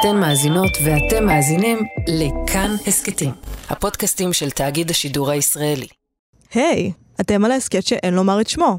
אתן 0.00 0.16
מאזינות 0.16 0.70
ואתם 0.84 1.26
מאזינים 1.26 1.78
לכאן 2.08 2.70
הסכתים, 2.86 3.30
הפודקאסטים 3.68 4.32
של 4.32 4.50
תאגיד 4.50 4.90
השידור 4.90 5.30
הישראלי. 5.30 5.86
היי, 6.54 6.92
היי, 6.96 7.20
אתם 7.20 7.44
על 7.44 7.50
ההסכת 7.50 7.86
שאין 7.86 8.14
לומר 8.14 8.40
את 8.40 8.48
שמו. 8.48 8.78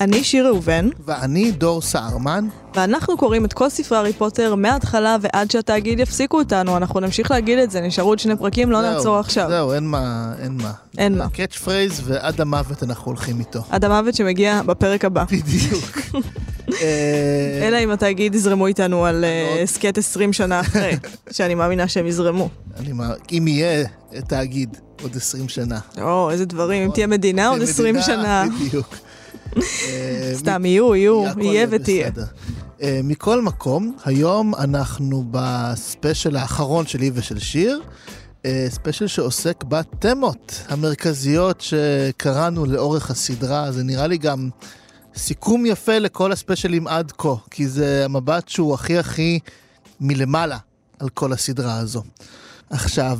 אני 0.00 0.24
שיר 0.24 0.46
ראובן. 0.46 0.88
ואני 1.04 1.50
דור 1.50 1.82
סהר 1.82 2.15
מן. 2.15 2.48
ואנחנו 2.74 3.16
קוראים 3.16 3.44
את 3.44 3.52
כל 3.52 3.68
ספרי 3.68 3.98
הארי 3.98 4.12
פוטר 4.12 4.54
מההתחלה 4.54 5.16
ועד 5.20 5.50
שהתאגיד 5.50 6.00
יפסיקו 6.00 6.38
אותנו, 6.38 6.76
אנחנו 6.76 7.00
נמשיך 7.00 7.30
להגיד 7.30 7.58
את 7.58 7.70
זה, 7.70 7.80
נשארו 7.80 8.08
עוד 8.08 8.18
שני 8.18 8.36
פרקים, 8.36 8.70
לא 8.70 8.82
זהו, 8.82 8.92
נעצור 8.92 9.18
עכשיו. 9.18 9.48
זהו, 9.48 9.72
אין 9.72 9.84
מה, 9.84 10.32
אין 10.42 10.52
מה. 10.62 10.72
אין 10.98 11.18
מה. 11.18 11.28
קאץ' 11.28 11.56
פרייז 11.56 12.00
ועד 12.04 12.40
המוות 12.40 12.82
אנחנו 12.82 13.06
הולכים 13.06 13.40
איתו. 13.40 13.60
עד 13.70 13.84
המוות 13.84 14.14
שמגיע 14.14 14.62
בפרק 14.62 15.04
הבא. 15.04 15.24
בדיוק. 15.24 15.98
אה, 16.82 17.68
אלא 17.68 17.76
אם 17.84 17.90
התאגיד 17.90 18.34
יזרמו 18.34 18.66
איתנו 18.66 19.04
על 19.04 19.24
אה, 19.24 19.62
הסכת 19.62 19.98
20 19.98 20.32
שנה 20.32 20.60
אחרי, 20.60 20.96
שאני 21.30 21.54
מאמינה 21.54 21.88
שהם 21.88 22.06
יזרמו. 22.06 22.48
אם 23.32 23.48
יהיה 23.48 23.84
תאגיד 24.28 24.76
עוד 25.02 25.16
20 25.16 25.48
שנה. 25.48 25.78
או, 26.02 26.30
איזה 26.30 26.44
דברים, 26.44 26.82
אם 26.82 26.90
תהיה 26.94 27.06
מדינה 27.06 27.48
עוד 27.48 27.62
20 27.62 27.96
שנה. 28.00 28.44
בדיוק. 28.60 28.94
אה, 29.56 30.32
סתם, 30.34 30.64
יהיו, 30.64 30.96
יהיו, 30.96 31.24
יהיה 31.40 31.66
ותהיה. 31.70 32.10
אה, 32.82 33.00
מכל 33.04 33.42
מקום, 33.42 33.96
היום 34.04 34.54
אנחנו 34.54 35.24
בספיישל 35.30 36.36
האחרון 36.36 36.86
שלי 36.86 37.10
ושל 37.14 37.38
שיר. 37.38 37.80
אה, 38.44 38.66
ספיישל 38.68 39.06
שעוסק 39.06 39.64
בתמות 39.64 40.64
המרכזיות 40.68 41.60
שקראנו 41.60 42.66
לאורך 42.66 43.10
הסדרה. 43.10 43.72
זה 43.72 43.82
נראה 43.82 44.06
לי 44.06 44.18
גם 44.18 44.50
סיכום 45.16 45.66
יפה 45.66 45.98
לכל 45.98 46.32
הספיישלים 46.32 46.86
עד 46.86 47.12
כה, 47.18 47.34
כי 47.50 47.68
זה 47.68 48.04
המבט 48.04 48.48
שהוא 48.48 48.74
הכי 48.74 48.98
הכי 48.98 49.38
מלמעלה 50.00 50.58
על 50.98 51.08
כל 51.08 51.32
הסדרה 51.32 51.78
הזו. 51.78 52.02
עכשיו, 52.70 53.18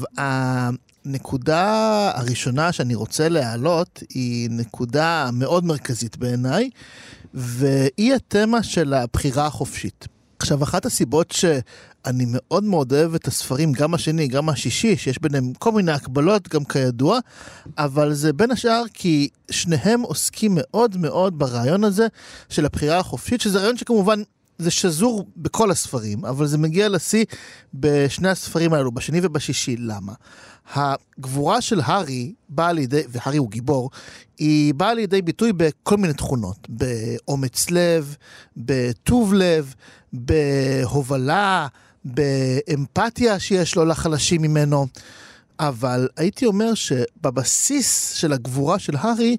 הנקודה 1.07 2.11
הראשונה 2.15 2.73
שאני 2.73 2.95
רוצה 2.95 3.29
להעלות 3.29 4.03
היא 4.15 4.49
נקודה 4.51 5.31
מאוד 5.33 5.65
מרכזית 5.65 6.17
בעיניי, 6.17 6.71
והיא 7.35 8.15
התמה 8.15 8.63
של 8.63 8.95
הבחירה 8.95 9.47
החופשית. 9.47 10.09
עכשיו, 10.39 10.63
אחת 10.63 10.87
הסיבות 10.87 11.33
שאני 11.33 12.25
מאוד 12.29 12.65
מאוד 12.65 12.93
אוהב 12.93 13.15
את 13.15 13.29
הספרים, 13.29 13.73
גם 13.73 13.95
השני, 13.95 14.29
גם 14.29 14.49
השישי, 14.49 14.97
שיש 14.97 15.19
ביניהם 15.23 15.53
כל 15.59 15.73
מיני 15.73 15.93
הקבלות, 15.93 16.49
גם 16.49 16.65
כידוע, 16.65 17.19
אבל 17.79 18.13
זה 18.13 18.33
בין 18.33 18.51
השאר 18.51 18.83
כי 18.95 19.29
שניהם 19.51 20.01
עוסקים 20.01 20.53
מאוד 20.55 20.97
מאוד 20.97 21.39
ברעיון 21.39 21.85
הזה 21.85 22.07
של 22.49 22.67
הבחירה 22.67 22.99
החופשית, 22.99 23.41
שזה 23.41 23.59
רעיון 23.59 23.77
שכמובן 23.77 24.23
זה 24.59 24.71
שזור 24.71 25.27
בכל 25.37 25.71
הספרים, 25.71 26.25
אבל 26.25 26.47
זה 26.47 26.59
מגיע 26.59 26.89
לשיא 26.89 27.25
בשני 27.75 28.29
הספרים 28.29 28.73
האלו, 28.73 28.93
בשני 28.93 29.21
ובשישי. 29.23 29.77
למה? 29.79 30.13
הגבורה 30.75 31.61
של 31.61 31.81
הארי 31.85 32.33
באה 32.49 32.73
לידי, 32.73 33.03
והארי 33.09 33.39
הוא 33.39 33.51
גיבור, 33.51 33.91
היא 34.39 34.75
באה 34.75 34.95
לידי 34.95 35.23
ביטוי 35.23 35.53
בכל 35.53 35.97
מיני 35.97 36.15
תכונות. 36.15 36.69
באומץ 36.69 37.71
לב, 37.71 38.17
בטוב 38.57 39.35
לב, 39.35 39.75
בהובלה, 40.13 41.67
באמפתיה 42.05 43.39
שיש 43.39 43.77
לו 43.77 43.85
לחלשים 43.85 44.43
ממנו. 44.43 44.87
אבל 45.59 46.09
הייתי 46.17 46.47
אומר 46.47 46.75
שבבסיס 46.75 48.13
של 48.13 48.33
הגבורה 48.33 48.79
של 48.79 48.97
הארי 48.97 49.37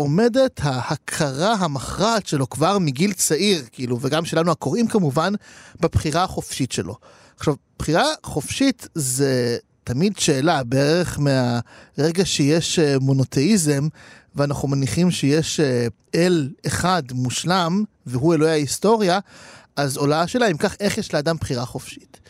עומדת 0.00 0.60
ההכרה 0.62 1.52
המכרעת 1.52 2.26
שלו 2.26 2.50
כבר 2.50 2.78
מגיל 2.78 3.12
צעיר, 3.12 3.64
כאילו, 3.72 3.98
וגם 4.00 4.24
שלנו 4.24 4.52
הקוראים 4.52 4.86
כמובן, 4.86 5.32
בבחירה 5.80 6.24
החופשית 6.24 6.72
שלו. 6.72 6.96
עכשיו, 7.36 7.54
בחירה 7.78 8.04
חופשית 8.22 8.88
זה 8.94 9.56
תמיד 9.84 10.18
שאלה, 10.18 10.64
בערך 10.64 11.18
מהרגע 11.18 12.24
שיש 12.24 12.78
אה, 12.78 12.98
מונותאיזם, 13.00 13.88
ואנחנו 14.34 14.68
מניחים 14.68 15.10
שיש 15.10 15.60
אה, 15.60 15.86
אל 16.14 16.50
אחד 16.66 17.02
מושלם, 17.12 17.84
והוא 18.06 18.34
אלוהי 18.34 18.52
ההיסטוריה, 18.52 19.18
אז 19.76 19.96
עולה 19.96 20.20
השאלה 20.22 20.46
אם 20.46 20.56
כך, 20.56 20.76
איך 20.80 20.98
יש 20.98 21.14
לאדם 21.14 21.36
בחירה 21.36 21.64
חופשית? 21.64 22.20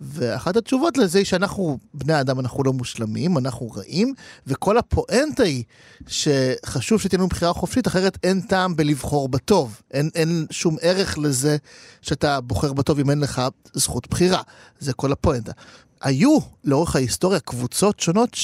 ואחת 0.00 0.56
התשובות 0.56 0.98
לזה 0.98 1.18
היא 1.18 1.26
שאנחנו, 1.26 1.78
בני 1.94 2.20
אדם, 2.20 2.40
אנחנו 2.40 2.64
לא 2.64 2.72
מושלמים, 2.72 3.38
אנחנו 3.38 3.70
רעים, 3.70 4.14
וכל 4.46 4.78
הפואנטה 4.78 5.42
היא 5.42 5.64
שחשוב 6.06 7.00
שתהיה 7.00 7.18
לנו 7.18 7.28
בחירה 7.28 7.52
חופשית, 7.52 7.86
אחרת 7.86 8.18
אין 8.22 8.40
טעם 8.40 8.76
בלבחור 8.76 9.28
בטוב. 9.28 9.80
אין, 9.90 10.10
אין 10.14 10.46
שום 10.50 10.76
ערך 10.80 11.18
לזה 11.18 11.56
שאתה 12.02 12.40
בוחר 12.40 12.72
בטוב 12.72 12.98
אם 12.98 13.10
אין 13.10 13.20
לך 13.20 13.42
זכות 13.74 14.10
בחירה. 14.10 14.42
זה 14.78 14.92
כל 14.92 15.12
הפואנטה. 15.12 15.52
היו 16.00 16.38
לאורך 16.64 16.96
ההיסטוריה 16.96 17.40
קבוצות 17.40 18.00
שונות 18.00 18.34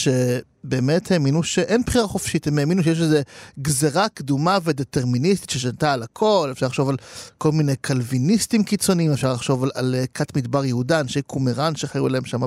שבאמת 0.64 1.10
האמינו 1.10 1.42
שאין 1.42 1.82
בחירה 1.86 2.06
חופשית, 2.06 2.46
הם 2.46 2.58
האמינו 2.58 2.82
שיש 2.82 3.00
איזו 3.00 3.16
גזרה 3.62 4.08
קדומה 4.08 4.58
ודטרמיניסטית 4.64 5.50
ששנתה 5.50 5.92
על 5.92 6.02
הכל, 6.02 6.48
אפשר 6.52 6.66
לחשוב 6.66 6.88
על 6.88 6.96
כל 7.38 7.52
מיני 7.52 7.76
קלוויניסטים 7.76 8.64
קיצוניים, 8.64 9.12
אפשר 9.12 9.32
לחשוב 9.32 9.64
על, 9.64 9.70
על 9.74 9.94
כת 10.14 10.36
מדבר 10.36 10.64
יהודה, 10.64 11.00
אנשי 11.00 11.22
קומראן 11.22 11.76
שחיו 11.76 12.06
אליהם 12.06 12.24
שם 12.24 12.40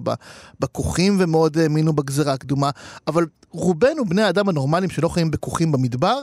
בכוכים 0.59 1.17
ומאוד 1.19 1.57
האמינו 1.57 1.93
בגזרה 1.93 2.33
הקדומה, 2.33 2.69
אבל 3.07 3.25
רובנו, 3.49 4.05
בני 4.05 4.21
האדם 4.21 4.49
הנורמליים 4.49 4.89
שלא 4.89 5.09
חיים 5.09 5.31
בכוכים 5.31 5.71
במדבר, 5.71 6.17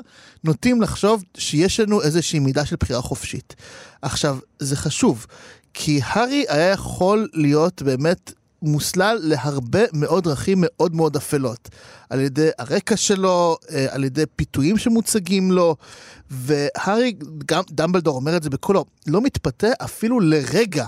נוטים 0.44 0.82
לחשוב 0.82 1.24
שיש 1.36 1.80
לנו 1.80 2.02
איזושהי 2.02 2.38
מידה 2.38 2.66
של 2.66 2.76
בחירה 2.80 3.00
חופשית. 3.00 3.56
עכשיו, 4.02 4.38
זה 4.58 4.76
חשוב, 4.76 5.26
כי 5.74 6.00
הארי 6.04 6.44
היה 6.48 6.70
יכול 6.70 7.28
להיות 7.32 7.82
באמת 7.82 8.32
מוסלל 8.62 9.18
להרבה 9.22 9.80
מאוד 9.92 10.24
דרכים 10.24 10.58
מאוד 10.60 10.94
מאוד 10.94 11.16
אפלות. 11.16 11.68
על 12.10 12.20
ידי 12.20 12.48
הרקע 12.58 12.96
שלו, 12.96 13.56
אה, 13.70 13.86
על 13.90 14.04
ידי 14.04 14.24
פיתויים 14.36 14.78
שמוצגים 14.78 15.52
לו, 15.52 15.76
והארי, 16.30 17.14
גם 17.46 17.62
דמבלדור 17.70 18.16
אומר 18.16 18.36
את 18.36 18.42
זה 18.42 18.50
בקולו, 18.50 18.84
לא 19.06 19.20
מתפתה 19.20 19.68
אפילו 19.84 20.20
לרגע. 20.20 20.86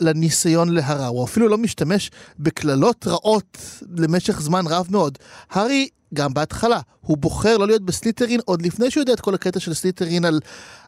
לניסיון 0.00 0.68
להרע, 0.68 1.06
הוא 1.06 1.24
אפילו 1.24 1.48
לא 1.48 1.58
משתמש 1.58 2.10
בקללות 2.38 3.06
רעות 3.06 3.58
למשך 3.96 4.40
זמן 4.40 4.66
רב 4.66 4.86
מאוד. 4.90 5.18
הארי, 5.50 5.88
גם 6.14 6.34
בהתחלה, 6.34 6.80
הוא 7.00 7.16
בוחר 7.16 7.56
לא 7.56 7.66
להיות 7.66 7.82
בסליטרין 7.82 8.40
עוד 8.44 8.62
לפני 8.62 8.90
שהוא 8.90 9.02
יודע 9.02 9.12
את 9.12 9.20
כל 9.20 9.34
הקטע 9.34 9.60
של 9.60 9.74
סליטרין 9.74 10.24
על, 10.24 10.40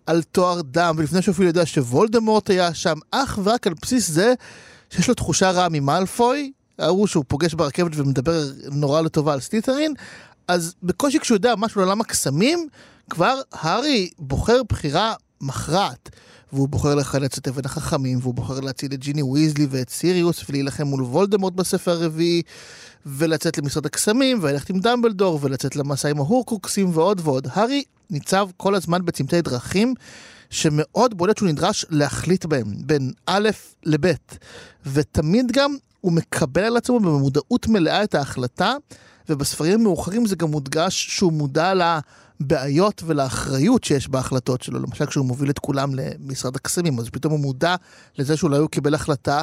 על 0.07 0.23
טוהר 0.23 0.61
דם, 0.63 0.95
ולפני 0.99 1.23
שהוא 1.23 1.33
אפילו 1.33 1.49
יודע 1.49 1.67
שוולדמורט 1.67 2.51
היה 2.51 2.75
שם, 2.75 2.99
אך 3.11 3.39
ורק 3.45 3.67
על 3.67 3.75
בסיס 3.83 4.11
זה 4.11 4.35
שיש 4.91 5.09
לו 5.09 5.15
תחושה 5.15 5.51
רעה 5.51 5.69
ממאלפוי, 5.69 6.53
ההוא 6.79 7.07
שהוא 7.07 7.25
פוגש 7.29 7.55
ברכבת 7.55 7.93
ומדבר 7.95 8.43
נורא 8.73 9.01
לטובה 9.01 9.33
על 9.33 9.41
סליטרין, 9.41 9.95
אז 10.49 10.75
בקושי 10.83 11.19
כשהוא 11.19 11.37
יודע 11.37 11.55
משהו 11.57 11.81
על 11.81 11.87
עולם 11.87 12.01
הקסמים, 12.01 12.69
כבר 13.11 13.41
הארי 13.53 14.11
בוחר 14.19 14.63
בחירה 14.69 15.15
מכרעת. 15.41 16.11
והוא 16.53 16.69
בוחר 16.69 16.95
לחלץ 16.95 17.39
את 17.39 17.49
אבן 17.49 17.65
החכמים, 17.65 18.19
והוא 18.23 18.35
בוחר 18.35 18.61
להציל 18.61 18.93
את 18.95 18.99
ג'יני 18.99 19.23
ויזלי 19.23 19.67
ואת 19.71 19.91
סיריוס, 19.91 20.45
ולהילחם 20.49 20.87
מול 20.87 21.03
וולדמורט 21.03 21.53
בספר 21.53 21.91
הרביעי, 21.91 22.43
ולצאת 23.07 23.59
למשרד 23.59 23.87
הקסמים, 23.87 24.39
וללכת 24.43 24.71
עם 24.71 24.81
דמבלדור, 24.81 25.39
ולצאת 25.43 25.77
למסע 25.77 26.09
עם 26.09 26.19
ההורקרוקסים 26.19 26.91
ועוד 26.95 27.21
ועוד. 27.25 27.47
הארי 27.53 27.85
ניצב 28.11 28.49
כל 28.57 28.75
הזמן 28.75 29.05
בצמתי 29.05 29.43
דרכים. 29.43 29.95
שמאוד 30.51 31.19
בולט 31.19 31.39
שהוא 31.39 31.49
נדרש 31.49 31.87
להחליט 31.91 32.45
בהם, 32.45 32.75
בין 32.87 33.13
א' 33.27 33.49
לב', 33.85 34.15
ותמיד 34.87 35.53
גם 35.53 35.77
הוא 36.01 36.13
מקבל 36.13 36.63
על 36.63 36.77
עצמו 36.77 37.01
במודעות 37.01 37.69
מלאה 37.69 38.05
את 38.05 38.15
ההחלטה, 38.15 38.75
ובספרים 39.29 39.81
המאוחרים 39.81 40.27
זה 40.27 40.37
גם 40.37 40.51
מודגש 40.51 41.07
שהוא 41.17 41.33
מודע 41.33 41.73
לבעיות 42.41 43.03
ולאחריות 43.07 43.85
שיש 43.85 44.09
בהחלטות 44.09 44.63
שלו. 44.63 44.79
למשל, 44.79 45.07
כשהוא 45.07 45.27
מוביל 45.27 45.51
את 45.51 45.59
כולם 45.59 45.95
למשרד 45.95 46.57
הקסמים, 46.57 46.99
אז 46.99 47.09
פתאום 47.11 47.33
הוא 47.33 47.41
מודע 47.41 47.75
לזה 48.19 48.37
שאולי 48.37 48.59
הוא 48.59 48.69
קיבל 48.69 48.95
החלטה 48.95 49.43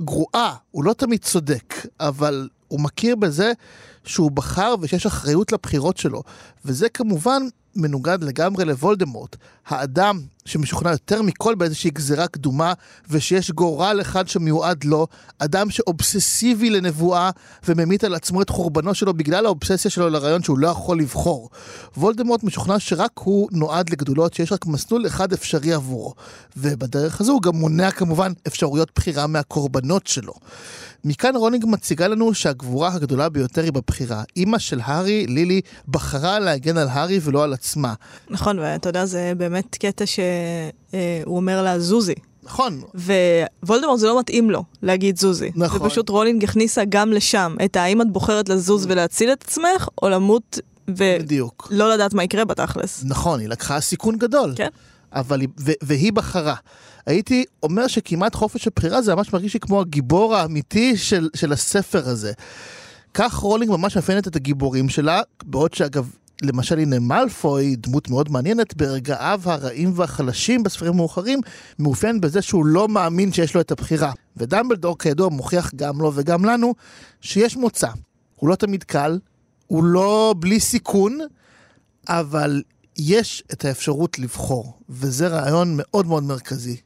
גרועה. 0.00 0.54
הוא 0.70 0.84
לא 0.84 0.92
תמיד 0.92 1.24
צודק, 1.24 1.74
אבל 2.00 2.48
הוא 2.68 2.80
מכיר 2.80 3.16
בזה 3.16 3.52
שהוא 4.04 4.30
בחר 4.30 4.74
ושיש 4.80 5.06
אחריות 5.06 5.52
לבחירות 5.52 5.96
שלו. 5.96 6.22
וזה 6.64 6.88
כמובן 6.88 7.42
מנוגד 7.76 8.18
לגמרי 8.22 8.64
לוולדמורט, 8.64 9.36
האדם 9.66 10.20
שמשוכנע 10.44 10.90
יותר 10.90 11.22
מכל 11.22 11.54
באיזושהי 11.54 11.90
גזירה 11.90 12.28
קדומה, 12.28 12.72
ושיש 13.10 13.50
גורל 13.50 13.98
אחד 14.00 14.28
שמיועד 14.28 14.84
לו, 14.84 15.06
אדם 15.38 15.70
שאובססיבי 15.70 16.70
לנבואה 16.70 17.30
וממית 17.68 18.04
על 18.04 18.14
עצמו 18.14 18.42
את 18.42 18.50
חורבנו 18.50 18.94
שלו 18.94 19.14
בגלל 19.14 19.46
האובססיה 19.46 19.90
שלו 19.90 20.10
לרעיון 20.10 20.42
שהוא 20.42 20.58
לא 20.58 20.68
יכול 20.68 20.98
לבחור. 20.98 21.50
וולדמורט 21.96 22.42
משוכנע 22.42 22.78
שרק 22.78 23.10
הוא 23.18 23.48
נועד 23.52 23.90
לגדולות, 23.90 24.34
שיש 24.34 24.52
רק 24.52 24.66
מסלול 24.66 25.06
אחד 25.06 25.32
אפשרי 25.32 25.72
עבורו. 25.72 26.14
ובדרך 26.56 27.20
הזו 27.20 27.32
הוא 27.32 27.42
גם 27.42 27.56
מונע 27.56 27.90
כמובן 27.90 28.32
אפשרויות 28.46 28.90
בחירה 28.94 29.26
מהקורבנות 29.26 30.06
שלו. 30.06 30.32
מכאן 31.04 31.36
רולינג 31.36 31.64
מציגה 31.68 32.08
לנו 32.08 32.34
שהגבורה 32.34 32.94
הגדולה 32.94 33.28
ביותר 33.28 33.62
היא 33.62 33.72
בבחירה. 33.72 33.91
אימא 34.36 34.58
של 34.58 34.80
הארי, 34.84 35.26
לילי, 35.26 35.60
בחרה 35.88 36.38
להגן 36.38 36.76
על 36.76 36.88
הארי 36.88 37.20
ולא 37.22 37.44
על 37.44 37.52
עצמה. 37.52 37.94
נכון, 38.30 38.58
ואתה 38.58 38.88
יודע, 38.88 39.04
זה 39.06 39.32
באמת 39.36 39.76
קטע 39.76 40.04
שהוא 40.06 41.36
אומר 41.36 41.62
לה 41.62 41.80
זוזי. 41.80 42.14
נכון. 42.42 42.82
ווולדמורט 43.62 44.00
זה 44.00 44.06
לא 44.06 44.20
מתאים 44.20 44.50
לו 44.50 44.64
להגיד 44.82 45.18
זוזי. 45.18 45.50
נכון. 45.56 45.82
ופשוט 45.82 46.08
רולינג 46.08 46.44
הכניסה 46.44 46.82
גם 46.88 47.12
לשם 47.12 47.56
את 47.64 47.76
האם 47.76 48.02
את 48.02 48.12
בוחרת 48.12 48.48
לזוז 48.48 48.86
ולהציל 48.88 49.32
את 49.32 49.42
עצמך, 49.42 49.88
או 50.02 50.08
למות 50.08 50.58
בדיוק. 50.88 51.68
ולא 51.70 51.94
לדעת 51.94 52.14
מה 52.14 52.24
יקרה 52.24 52.44
בתכלס. 52.44 53.04
נכון, 53.06 53.40
היא 53.40 53.48
לקחה 53.48 53.80
סיכון 53.80 54.18
גדול. 54.18 54.52
כן. 54.56 54.68
אבל 55.12 55.40
היא, 55.40 55.48
ו- 55.60 55.72
והיא 55.82 56.12
בחרה. 56.12 56.54
הייתי 57.06 57.44
אומר 57.62 57.86
שכמעט 57.86 58.34
חופש 58.34 58.66
הבחירה 58.66 59.02
זה 59.02 59.14
ממש 59.14 59.32
מרגיש 59.32 59.54
לי 59.54 59.60
כמו 59.60 59.80
הגיבור 59.80 60.36
האמיתי 60.36 60.96
של, 60.96 61.28
של 61.34 61.52
הספר 61.52 62.08
הזה. 62.08 62.32
כך 63.14 63.34
רולינג 63.34 63.70
ממש 63.70 63.96
מאפיינת 63.96 64.28
את 64.28 64.36
הגיבורים 64.36 64.88
שלה, 64.88 65.20
בעוד 65.44 65.74
שאגב, 65.74 66.10
למשל 66.42 66.78
הנה 66.78 66.98
מאלפוי, 66.98 67.76
דמות 67.76 68.10
מאוד 68.10 68.30
מעניינת, 68.30 68.76
ברגעיו 68.76 69.40
הרעים 69.44 69.92
והחלשים 69.96 70.62
בספרים 70.62 70.96
מאוחרים, 70.96 71.40
מאופיין 71.78 72.20
בזה 72.20 72.42
שהוא 72.42 72.66
לא 72.66 72.88
מאמין 72.88 73.32
שיש 73.32 73.54
לו 73.54 73.60
את 73.60 73.70
הבחירה. 73.70 74.12
ודמבלדור 74.36 74.98
כידוע 74.98 75.28
מוכיח 75.28 75.74
גם 75.76 76.00
לו 76.00 76.12
וגם 76.14 76.44
לנו 76.44 76.74
שיש 77.20 77.56
מוצא. 77.56 77.88
הוא 78.36 78.48
לא 78.48 78.54
תמיד 78.54 78.84
קל, 78.84 79.18
הוא 79.66 79.84
לא 79.84 80.34
בלי 80.38 80.60
סיכון, 80.60 81.18
אבל 82.08 82.62
יש 82.98 83.44
את 83.52 83.64
האפשרות 83.64 84.18
לבחור, 84.18 84.78
וזה 84.88 85.28
רעיון 85.28 85.74
מאוד 85.76 86.06
מאוד 86.06 86.22
מרכזי. 86.22 86.76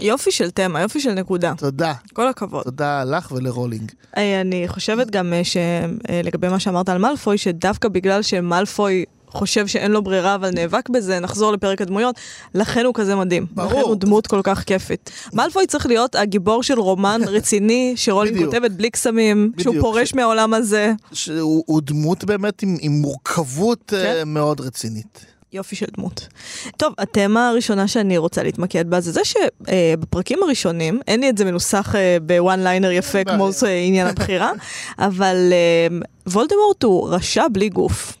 יופי 0.00 0.30
של 0.30 0.50
תמה, 0.50 0.80
יופי 0.80 1.00
של 1.00 1.12
נקודה. 1.12 1.52
תודה. 1.56 1.92
כל 2.12 2.28
הכבוד. 2.28 2.62
תודה 2.64 3.04
לך 3.04 3.32
ולרולינג. 3.32 3.92
אה, 4.16 4.40
אני 4.40 4.68
חושבת 4.68 5.10
גם 5.10 5.32
אה, 5.32 5.42
שלגבי 5.44 6.48
מה 6.48 6.60
שאמרת 6.60 6.88
על 6.88 6.98
מאלפוי, 6.98 7.38
שדווקא 7.38 7.88
בגלל 7.88 8.22
שמאלפוי 8.22 9.04
חושב 9.32 9.66
שאין 9.66 9.92
לו 9.92 10.02
ברירה 10.02 10.34
אבל 10.34 10.50
נאבק 10.50 10.88
בזה, 10.88 11.20
נחזור 11.20 11.52
לפרק 11.52 11.80
הדמויות, 11.80 12.14
לכן 12.54 12.84
הוא 12.84 12.94
כזה 12.94 13.16
מדהים. 13.16 13.46
ברור. 13.50 13.70
לכן 13.70 13.80
הוא 13.80 13.94
דמות 13.94 14.26
כל 14.26 14.40
כך 14.44 14.62
כיפית. 14.64 15.10
מאלפוי 15.32 15.66
צריך 15.66 15.86
להיות 15.86 16.14
הגיבור 16.14 16.62
של 16.62 16.80
רומן 16.80 17.20
רציני, 17.36 17.92
שרולינג 17.96 18.36
בדיוק. 18.36 18.54
כותבת 18.54 18.70
בלי 18.70 18.90
קסמים, 18.90 19.52
שהוא 19.58 19.70
בדיוק. 19.72 19.84
פורש 19.86 20.14
מהעולם 20.14 20.54
הזה. 20.54 20.92
שהוא 21.12 21.64
הוא 21.66 21.80
דמות 21.84 22.24
באמת 22.24 22.62
עם, 22.62 22.76
עם 22.80 22.92
מורכבות. 22.92 23.84
כן. 23.86 24.22
מאוד 24.26 24.60
רצינית. 24.60 25.26
יופי 25.52 25.76
של 25.76 25.86
דמות. 25.96 26.28
טוב, 26.76 26.94
התמה 26.98 27.48
הראשונה 27.48 27.88
שאני 27.88 28.18
רוצה 28.18 28.42
להתמקד 28.42 28.90
בה 28.90 29.00
זה 29.00 29.12
זה 29.12 29.20
שבפרקים 29.24 30.42
הראשונים, 30.42 31.00
אין 31.08 31.20
לי 31.20 31.30
את 31.30 31.38
זה 31.38 31.44
מנוסח 31.44 31.94
אה, 31.94 32.16
ב 32.22 32.31
one 32.31 32.60
liner 32.60 32.90
יפה 32.90 33.24
כמו 33.24 33.48
עניין 33.86 34.06
הבחירה, 34.06 34.52
אבל 34.98 35.36
אה, 35.52 35.96
וולדמורט 36.26 36.82
הוא 36.82 37.08
רשע 37.08 37.44
בלי 37.52 37.68
גוף. 37.68 38.16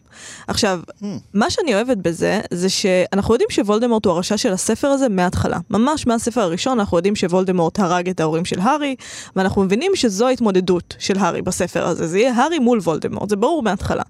עכשיו, 0.50 0.80
Hmm. 1.00 1.04
מה 1.34 1.50
שאני 1.50 1.74
אוהבת 1.74 1.96
בזה, 1.96 2.40
זה 2.50 2.68
שאנחנו 2.68 3.34
יודעים 3.34 3.50
שוולדמורט 3.50 4.04
הוא 4.06 4.12
הרשע 4.12 4.36
של 4.36 4.52
הספר 4.52 4.88
הזה 4.88 5.08
מההתחלה. 5.08 5.58
ממש 5.70 6.06
מהספר 6.06 6.40
הראשון 6.40 6.80
אנחנו 6.80 6.98
יודעים 6.98 7.16
שוולדמורט 7.16 7.78
הרג 7.78 8.08
את 8.08 8.20
ההורים 8.20 8.44
של 8.44 8.60
הארי, 8.60 8.96
ואנחנו 9.36 9.62
מבינים 9.62 9.92
שזו 9.94 10.26
ההתמודדות 10.26 10.94
של 10.98 11.18
הארי 11.18 11.42
בספר 11.42 11.86
הזה. 11.86 12.06
זה 12.06 12.18
יהיה 12.18 12.32
הארי 12.34 12.58
מול 12.58 12.78
וולדמורט, 12.78 13.28
זה 13.28 13.36
ברור 13.36 13.62
מההתחלה. 13.62 14.02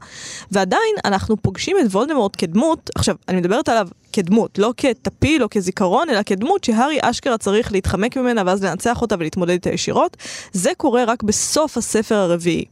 ועדיין 0.52 0.94
אנחנו 1.04 1.36
פוגשים 1.36 1.76
את 1.80 1.86
וולדמורט 1.90 2.32
כדמות, 2.38 2.90
עכשיו, 2.94 3.16
אני 3.28 3.36
מדברת 3.36 3.68
עליו 3.68 3.88
כדמות, 4.12 4.58
לא 4.58 4.72
כטפיל 4.76 5.42
או 5.42 5.48
כזיכרון, 5.50 6.10
אלא 6.10 6.22
כדמות 6.22 6.64
שהארי 6.64 6.98
אשכרה 7.00 7.38
צריך 7.38 7.72
להתחמק 7.72 8.16
ממנה 8.16 8.42
ואז 8.46 8.64
לנצח 8.64 9.02
אותה 9.02 9.14
ולהתמודד 9.18 9.50
איתה 9.50 9.70
ישירות. 9.70 10.16
זה 10.52 10.70
קורה 10.76 11.04
רק 11.04 11.22
בסוף 11.22 11.76
הספר 11.76 12.14
הרביעי. 12.14 12.64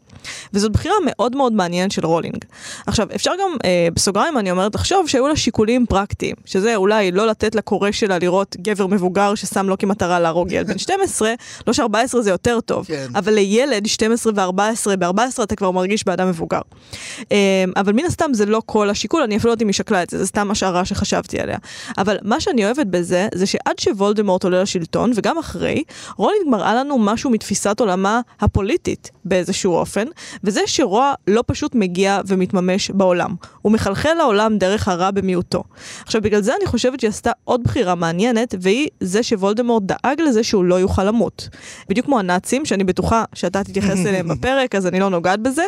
וזאת 0.52 0.72
בחירה 0.72 0.94
מאוד 1.06 1.36
מאוד 1.36 1.52
מעניינת 1.52 1.92
של 1.92 2.06
רולינג. 2.06 2.44
עכשיו, 2.86 3.06
אפשר 3.14 3.30
גם, 3.40 3.56
בסוגריים 3.94 4.38
אני 4.38 4.50
אומרת, 4.50 4.75
לחשוב 4.75 5.08
שהיו 5.08 5.28
לה 5.28 5.37
שיקולים 5.37 5.87
פרקטיים, 5.87 6.34
שזה 6.44 6.76
אולי 6.76 7.10
לא 7.10 7.26
לתת 7.26 7.55
לקורא 7.55 7.90
שלה 7.90 8.19
לראות 8.19 8.56
גבר 8.62 8.87
מבוגר 8.87 9.34
ששם 9.34 9.69
לו 9.69 9.78
כמטרה 9.78 10.20
להרוג 10.20 10.52
ילד 10.52 10.66
בן 10.66 10.78
12, 10.78 11.34
לא 11.66 11.72
ש-14 11.72 12.20
זה 12.20 12.31
יותר 12.31 12.60
טוב, 12.60 12.87
כן. 12.87 13.06
אבל 13.14 13.34
לילד 13.34 13.87
12 13.87 14.32
ו-14, 14.37 14.96
ב-14 14.96 15.43
אתה 15.43 15.56
כבר 15.56 15.70
מרגיש 15.70 16.06
באדם 16.06 16.28
מבוגר. 16.28 16.60
אה, 17.32 17.64
אבל 17.76 17.93
מן 17.93 18.05
הסתם 18.05 18.34
זה 18.34 18.46
לא 18.46 18.62
כל 18.66 18.90
השיקול, 18.90 19.22
אני 19.22 19.37
אפילו 19.37 19.49
לא 19.49 19.52
יודעת 19.52 19.62
אם 19.62 19.69
היא 19.69 19.75
שקלה 19.75 20.02
את 20.02 20.11
זה, 20.11 20.19
זה 20.19 20.26
סתם 20.26 20.50
השערה 20.50 20.84
שחשבתי 20.84 21.40
עליה. 21.40 21.58
אבל 21.99 22.16
מה 22.22 22.40
שאני 22.40 22.64
אוהבת 22.64 22.87
בזה, 22.87 23.28
זה 23.34 23.46
שעד 23.46 23.78
שוולדמורט 23.78 24.44
עולה 24.44 24.62
לשלטון, 24.62 25.12
וגם 25.14 25.38
אחרי, 25.38 25.82
רולינג 26.16 26.49
מראה 26.49 26.75
לנו 26.75 26.99
משהו 26.99 27.31
מתפיסת 27.31 27.81
עולמה 27.81 28.20
הפוליטית 28.40 29.11
באיזשהו 29.25 29.75
אופן, 29.75 30.04
וזה 30.44 30.61
שרוע 30.66 31.12
לא 31.26 31.44
פשוט 31.46 31.75
מגיע 31.75 32.20
ומתממש 32.26 32.90
בעולם. 32.90 33.34
הוא 33.62 33.72
מחלחל 33.72 34.14
לעולם 34.14 34.58
דרך 34.58 34.88
הרע 34.88 35.10
במיעוטו. 35.10 35.64
עכשיו, 36.04 36.22
בגלל 36.22 36.42
זה 36.42 36.52
אני 36.60 36.66
חושבת 36.66 37.00
שהיא 37.00 37.08
עשתה 37.08 37.30
עוד 37.44 37.62
בחירה 37.64 37.94
מעניינת, 37.94 38.54
והיא 38.60 38.88
זה 39.00 39.22
שוולדמורט 39.22 39.82
דאג 39.82 40.20
לזה 40.20 40.42
שהוא 40.42 40.64
לא 40.64 40.74
יוכל 40.74 41.04
למות. 41.04 41.48
בדיוק 41.88 42.06
כמו 42.06 42.18
הנאצים, 42.18 42.64
שאני 42.64 42.84
בטוחה 42.84 43.24
שאתה 43.34 43.64
תתייחס 43.64 44.06
אליהם 44.06 44.28
בפרק, 44.32 44.74
אז 44.74 44.86
אני 44.86 45.00
לא 45.00 45.10
נוגעת 45.10 45.40
בזה, 45.40 45.62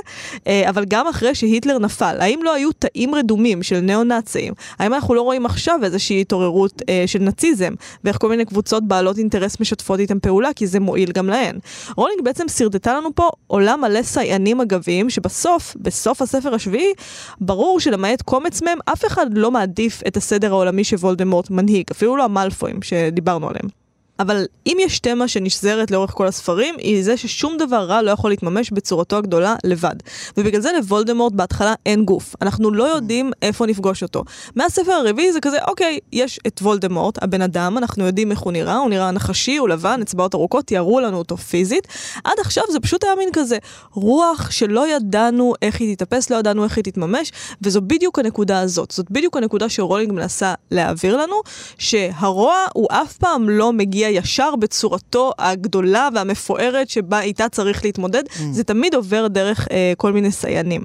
אה, 0.47 0.69
אבל 0.69 0.85
גם 0.89 1.07
אחרי 1.07 1.35
שהיטלר 1.35 1.79
נפל, 1.79 2.17
האם 2.21 2.41
לא 2.43 2.55
היו 2.55 2.73
תאים 2.73 3.15
רדומים 3.15 3.63
של 3.63 3.81
ניאו-נאצים? 3.81 4.53
האם 4.79 4.95
אנחנו 4.95 5.15
לא 5.15 5.23
רואים 5.23 5.47
עכשיו 5.47 5.81
איזושהי 5.83 6.21
התעוררות 6.21 6.83
אה, 6.89 7.05
של 7.07 7.19
נאציזם, 7.19 7.75
ואיך 8.05 8.19
כל 8.19 8.29
מיני 8.29 8.45
קבוצות 8.45 8.89
בעלות 8.89 9.19
אינטרס 9.19 9.61
משתפות 9.61 10.01
איתם 10.01 10.21
פעולה, 10.21 10.53
כי 10.57 10.67
זה 10.67 10.81
מועיל 10.81 11.13
גם 11.13 11.27
להן. 11.27 11.59
רולינג 11.97 12.21
בעצם 12.25 12.49
שרטטה 12.49 12.95
לנו 12.95 13.15
פה 13.15 13.29
עולם 13.47 13.81
מלא 13.81 14.03
סייענים 14.03 14.61
אגביים, 14.61 15.11
שבסוף, 15.11 15.77
בסוף 15.81 16.23
הספר 16.23 16.55
השביעי, 16.55 16.93
ברור 17.41 17.70
שלמעט 17.79 18.23
קומץ 18.23 18.63
מהם, 18.63 18.79
אף 18.85 19.07
אחד 19.07 19.27
לא 19.39 19.51
מעדיף 19.51 20.03
את 20.07 20.17
הסדר 20.17 20.51
העולמי 20.53 20.85
שוולדמורט 20.85 21.51
מנהיג, 21.51 21.85
אפילו 21.91 22.17
לא 22.17 22.25
המלפואים 22.25 22.83
שדיברנו 22.83 23.49
עליהם. 23.49 23.80
אבל 24.21 24.45
אם 24.67 24.77
יש 24.81 24.99
תמה 24.99 25.29
שנשזרת 25.29 25.91
לאורך 25.91 26.11
כל 26.11 26.27
הספרים, 26.27 26.75
היא 26.79 27.05
זה 27.05 27.17
ששום 27.17 27.57
דבר 27.59 27.85
רע 27.85 28.03
לא 28.03 28.11
יכול 28.11 28.31
להתממש 28.31 28.71
בצורתו 28.71 29.17
הגדולה 29.17 29.55
לבד. 29.65 29.95
ובגלל 30.37 30.61
זה 30.61 30.71
לוולדמורט 30.77 31.33
בהתחלה 31.33 31.75
אין 31.87 32.05
גוף. 32.05 32.35
אנחנו 32.43 32.71
לא 32.71 32.85
יודעים 32.85 33.31
איפה 33.43 33.67
נפגוש 33.67 34.03
אותו. 34.03 34.25
מהספר 34.57 34.93
הרביעי 34.93 35.33
זה 35.33 35.41
כזה, 35.41 35.59
אוקיי, 35.69 35.99
יש 36.13 36.41
את 36.47 36.61
וולדמורט, 36.63 37.23
הבן 37.23 37.43
אדם, 37.43 37.79
אנחנו 37.79 38.07
יודעים 38.07 38.31
איך 38.31 38.41
הוא 38.41 38.53
נראה, 38.53 38.77
הוא 38.77 38.91
נראה 38.91 39.11
נחשי, 39.11 39.57
הוא 39.57 39.69
לבן, 39.69 40.01
אצבעות 40.03 40.35
ארוכות, 40.35 40.67
תיארו 40.67 41.01
לנו 41.01 41.19
אותו 41.19 41.37
פיזית. 41.37 41.89
עד 42.25 42.39
עכשיו 42.41 42.65
זה 42.71 42.81
פשוט 42.81 43.05
היה 43.05 43.15
מין 43.15 43.29
כזה 43.33 43.59
רוח 43.93 44.51
שלא 44.51 44.97
ידענו 44.97 45.55
איך 45.63 45.81
היא 45.81 45.97
תתאפס, 45.97 46.31
לא 46.31 46.37
ידענו 46.37 46.65
איך 46.65 46.77
היא 46.77 46.85
תתממש, 46.85 47.33
וזו 47.63 47.81
בדיוק 47.81 48.19
הנקודה 48.19 48.61
הזאת. 48.61 48.91
זאת 48.91 49.11
בדיוק 49.11 49.37
הנקודה 49.37 49.69
שרולינג 49.69 50.13
מנסה 50.13 50.55
להעביר 50.71 51.17
לנו, 51.17 51.37
שהרוע 51.79 52.55
הוא 52.75 52.87
אף 52.91 53.17
פעם 53.17 53.49
לא 53.49 53.73
מגיע 53.73 54.10
ישר 54.11 54.57
בצורתו 54.57 55.33
הגדולה 55.39 56.09
והמפוארת 56.15 56.91
שבה 56.91 57.21
איתה 57.21 57.49
צריך 57.49 57.85
להתמודד, 57.85 58.23
mm. 58.27 58.43
זה 58.53 58.65
תמיד 58.65 58.95
עובר 58.95 59.29
דרך 59.29 59.69
אה, 59.71 59.93
כל 59.97 60.13
מיני 60.13 60.31
סייענים. 60.31 60.85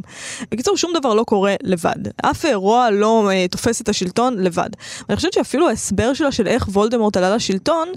בקיצור, 0.52 0.78
שום 0.78 0.92
דבר 1.00 1.14
לא 1.14 1.24
קורה 1.24 1.56
לבד. 1.64 2.08
אף 2.26 2.46
רוע 2.54 2.90
לא 2.92 3.30
אה, 3.32 3.48
תופס 3.48 3.82
את 3.82 3.90
השלטון 3.90 4.38
לבד. 4.38 4.70
ואני 5.10 5.16
חושבת 5.16 5.34
שאפילו 5.34 5.70
ההסבר 5.70 6.14
שלה 6.14 6.32
של 6.32 6.48
איך 6.48 6.68
וולדמורט 6.68 7.18
עלה 7.18 7.36
לשלטון, 7.36 7.88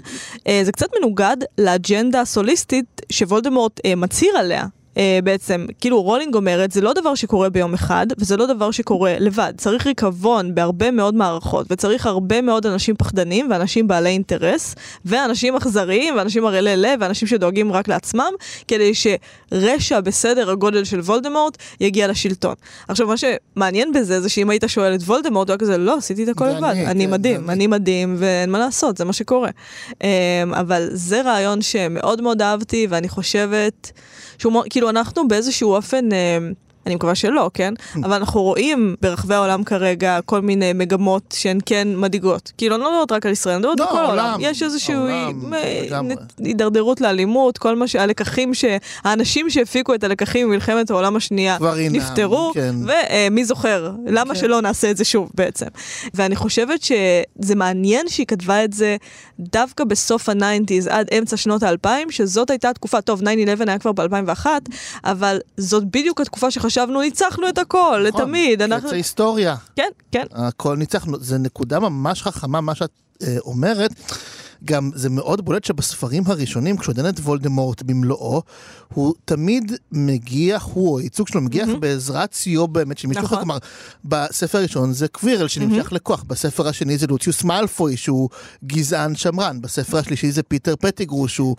אה, 0.47 0.61
זה 0.63 0.71
קצת 0.71 0.87
מנוגד 0.99 1.37
לאג'נדה 1.57 2.21
הסוליסטית 2.21 3.01
שוולדמורט 3.11 3.79
אה, 3.85 3.95
מצהיר 3.95 4.37
עליה. 4.37 4.65
אה, 4.97 5.19
בעצם, 5.23 5.65
כאילו 5.81 6.01
רולינג 6.01 6.35
אומרת, 6.35 6.71
זה 6.71 6.81
לא 6.81 6.93
דבר 6.93 7.15
שקורה 7.15 7.49
ביום 7.49 7.73
אחד, 7.73 8.07
וזה 8.17 8.37
לא 8.37 8.45
דבר 8.45 8.71
שקורה 8.71 9.15
לבד. 9.19 9.53
צריך 9.57 9.87
ריקבון 9.87 10.55
בהרבה 10.55 10.91
מאוד 10.91 11.15
מערכות, 11.15 11.67
וצריך 11.69 12.05
הרבה 12.05 12.41
מאוד 12.41 12.65
אנשים 12.65 12.95
פחדנים, 12.95 13.47
ואנשים 13.51 13.87
בעלי 13.87 14.09
אינטרס, 14.09 14.75
ואנשים 15.05 15.55
אכזריים, 15.55 16.15
ואנשים 16.17 16.45
ערלי 16.45 16.77
לב, 16.77 16.99
ואנשים 16.99 17.27
שדואגים 17.27 17.71
רק 17.71 17.87
לעצמם, 17.87 18.31
כדי 18.67 18.91
שרשע 18.93 19.99
בסדר 19.99 20.49
הגודל 20.49 20.83
של 20.83 20.99
וולדמורט 20.99 21.57
יגיע 21.79 22.07
לשלטון. 22.07 22.55
עכשיו, 22.87 23.07
מה 23.07 23.15
שמעניין 23.17 23.91
בזה, 23.91 24.21
זה 24.21 24.29
שאם 24.29 24.49
היית 24.49 24.63
שואל 24.67 24.95
את 24.95 25.01
וולדמורט, 25.01 25.49
הוא 25.49 25.53
היה 25.53 25.57
כזה, 25.57 25.77
לא, 25.77 25.97
עשיתי 25.97 26.23
את 26.23 26.29
הכל 26.29 26.47
לבד. 26.47 26.63
אני, 26.63 26.85
אני 26.85 27.05
כן, 27.05 27.11
מדהים, 27.11 27.45
זה 27.45 27.51
אני 27.51 27.67
מדהים, 27.67 28.15
ואין 28.19 28.49
מה 28.51 28.59
לעשות, 28.59 28.97
זה 28.97 29.05
מה 29.05 29.13
שקורה. 29.13 29.49
אה, 30.03 30.43
אבל 30.53 30.87
זה 30.91 31.21
רעיון 31.21 31.61
שמאוד 31.61 32.21
מאוד 32.21 32.41
אהבתי, 32.41 32.87
ואני 32.89 33.09
חושבת... 33.09 33.91
שהוא 34.39 34.63
כאילו 34.69 34.89
אנחנו 34.89 35.27
באיזשהו 35.27 35.73
אופן, 35.73 36.11
אה, 36.11 36.37
אני 36.85 36.95
מקווה 36.95 37.15
שלא, 37.15 37.51
כן? 37.53 37.73
אבל 37.95 38.13
אנחנו 38.13 38.41
רואים 38.41 38.95
ברחבי 39.01 39.35
העולם 39.35 39.63
כרגע 39.63 40.19
כל 40.25 40.41
מיני 40.41 40.73
מגמות 40.73 41.35
שהן 41.37 41.59
כן 41.65 41.87
מדאיגות. 41.95 42.51
כאילו, 42.57 42.75
אני 42.75 42.83
לא 42.83 42.91
מדברת 42.91 43.11
רק 43.11 43.25
על 43.25 43.31
ישראל, 43.31 43.55
אני 43.55 43.59
מדברת 43.61 43.79
לא, 43.79 43.85
על 43.85 43.91
כל 43.91 44.05
העולם. 44.05 44.37
יש 44.41 44.63
איזושהי 44.63 44.95
אה, 44.95 45.29
הידרדרות 46.37 47.01
לאלימות, 47.01 47.57
כל 47.57 47.75
מה 47.75 47.87
שהלקחים, 47.87 48.51
האנשים 49.03 49.49
שהפיקו 49.49 49.93
את 49.93 50.03
הלקחים 50.03 50.47
ממלחמת 50.47 50.89
העולם 50.89 51.15
השנייה 51.15 51.57
נפטרו, 51.91 52.51
כן. 52.53 52.75
ומי 53.29 53.45
זוכר? 53.45 53.91
למה 54.07 54.33
כן. 54.33 54.39
שלא 54.39 54.61
נעשה 54.61 54.91
את 54.91 54.97
זה 54.97 55.05
שוב 55.05 55.31
בעצם? 55.33 55.67
ואני 56.13 56.35
חושבת 56.35 56.83
שזה 56.83 57.55
מעניין 57.55 58.09
שהיא 58.09 58.25
כתבה 58.25 58.63
את 58.63 58.73
זה 58.73 58.97
דווקא 59.39 59.83
בסוף 59.83 60.29
ה 60.29 60.35
nineties 60.35 60.87
עד 60.87 61.07
אמצע 61.17 61.37
שנות 61.37 61.63
האלפיים, 61.63 62.11
שזאת 62.11 62.49
הייתה 62.49 62.73
תקופה, 62.73 63.01
טוב, 63.01 63.21
9-11 63.21 63.23
היה 63.67 63.79
כבר 63.79 63.91
ב-2001, 63.91 64.45
אבל 65.03 65.39
זאת 65.57 65.83
בדיוק 65.83 66.21
התקופה 66.21 66.51
שחשבתי 66.51 66.68
חשבנו 66.69 67.01
ניצחנו 67.01 67.49
את 67.49 67.57
הכל, 67.57 67.79
נכון, 67.79 68.03
לתמיד. 68.03 68.61
אנחנו... 68.61 68.87
קץ 68.87 68.93
ההיסטוריה. 68.93 69.55
כן, 69.75 69.89
כן. 70.11 70.25
הכל 70.31 70.77
ניצחנו. 70.77 71.17
זו 71.19 71.37
נקודה 71.37 71.79
ממש 71.79 72.21
חכמה, 72.21 72.61
מה 72.61 72.75
שאת 72.75 72.89
אה, 73.23 73.37
אומרת. 73.39 73.91
גם 74.65 74.91
זה 74.95 75.09
מאוד 75.09 75.45
בולט 75.45 75.63
שבספרים 75.63 76.23
הראשונים, 76.25 76.77
כשהוא 76.77 76.95
דן 76.95 77.09
את 77.09 77.19
וולדמורט 77.19 77.81
במלואו, 77.81 78.41
הוא 78.93 79.13
תמיד 79.25 79.71
מגיע, 79.91 80.57
הוא, 80.61 80.93
או 80.93 80.99
הייצוג 80.99 81.27
שלו 81.27 81.41
מגיח 81.41 81.67
מהמם. 81.67 81.79
בעזרת 81.79 82.33
סיוע 82.33 82.67
באמת 82.67 82.97
של 82.97 83.07
מישהו 83.07 83.25
אחר. 83.25 83.35
נכון. 83.35 83.39
כלומר, 83.39 83.57
בספר 84.05 84.57
הראשון 84.57 84.93
זה 84.93 85.07
קווירל 85.07 85.47
שנמשך 85.47 85.91
לכוח, 85.91 86.23
בספר 86.23 86.67
השני 86.67 86.97
זה 86.97 87.07
לוציוס 87.07 87.43
מאלפוי 87.43 87.97
שהוא 87.97 88.29
גזען 88.65 89.15
שמרן, 89.15 89.61
בספר 89.61 89.97
השלישי 89.97 90.31
זה 90.31 90.43
פיטר 90.43 90.75
פטיגרו 90.75 91.27
שהוא 91.27 91.55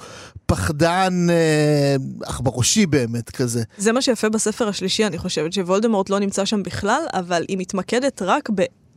פחדן 0.47 1.27
אה, 1.31 1.97
עכבראשי 2.23 2.87
באמת 2.87 3.31
כזה. 3.31 3.63
זה 3.79 3.93
מה 3.93 4.03
שיפה 4.03 4.29
בספר 4.29 4.69
השלישי, 4.69 5.07
אני 5.07 5.19
חושבת, 5.19 5.53
שוולדמורט 5.53 6.11
לא 6.11 6.19
נמצא 6.19 6.45
שם 6.45 6.63
בכלל, 6.63 7.03
אבל 7.13 7.45
היא 7.49 7.59
מתמקדת 7.59 8.23
רק 8.23 8.51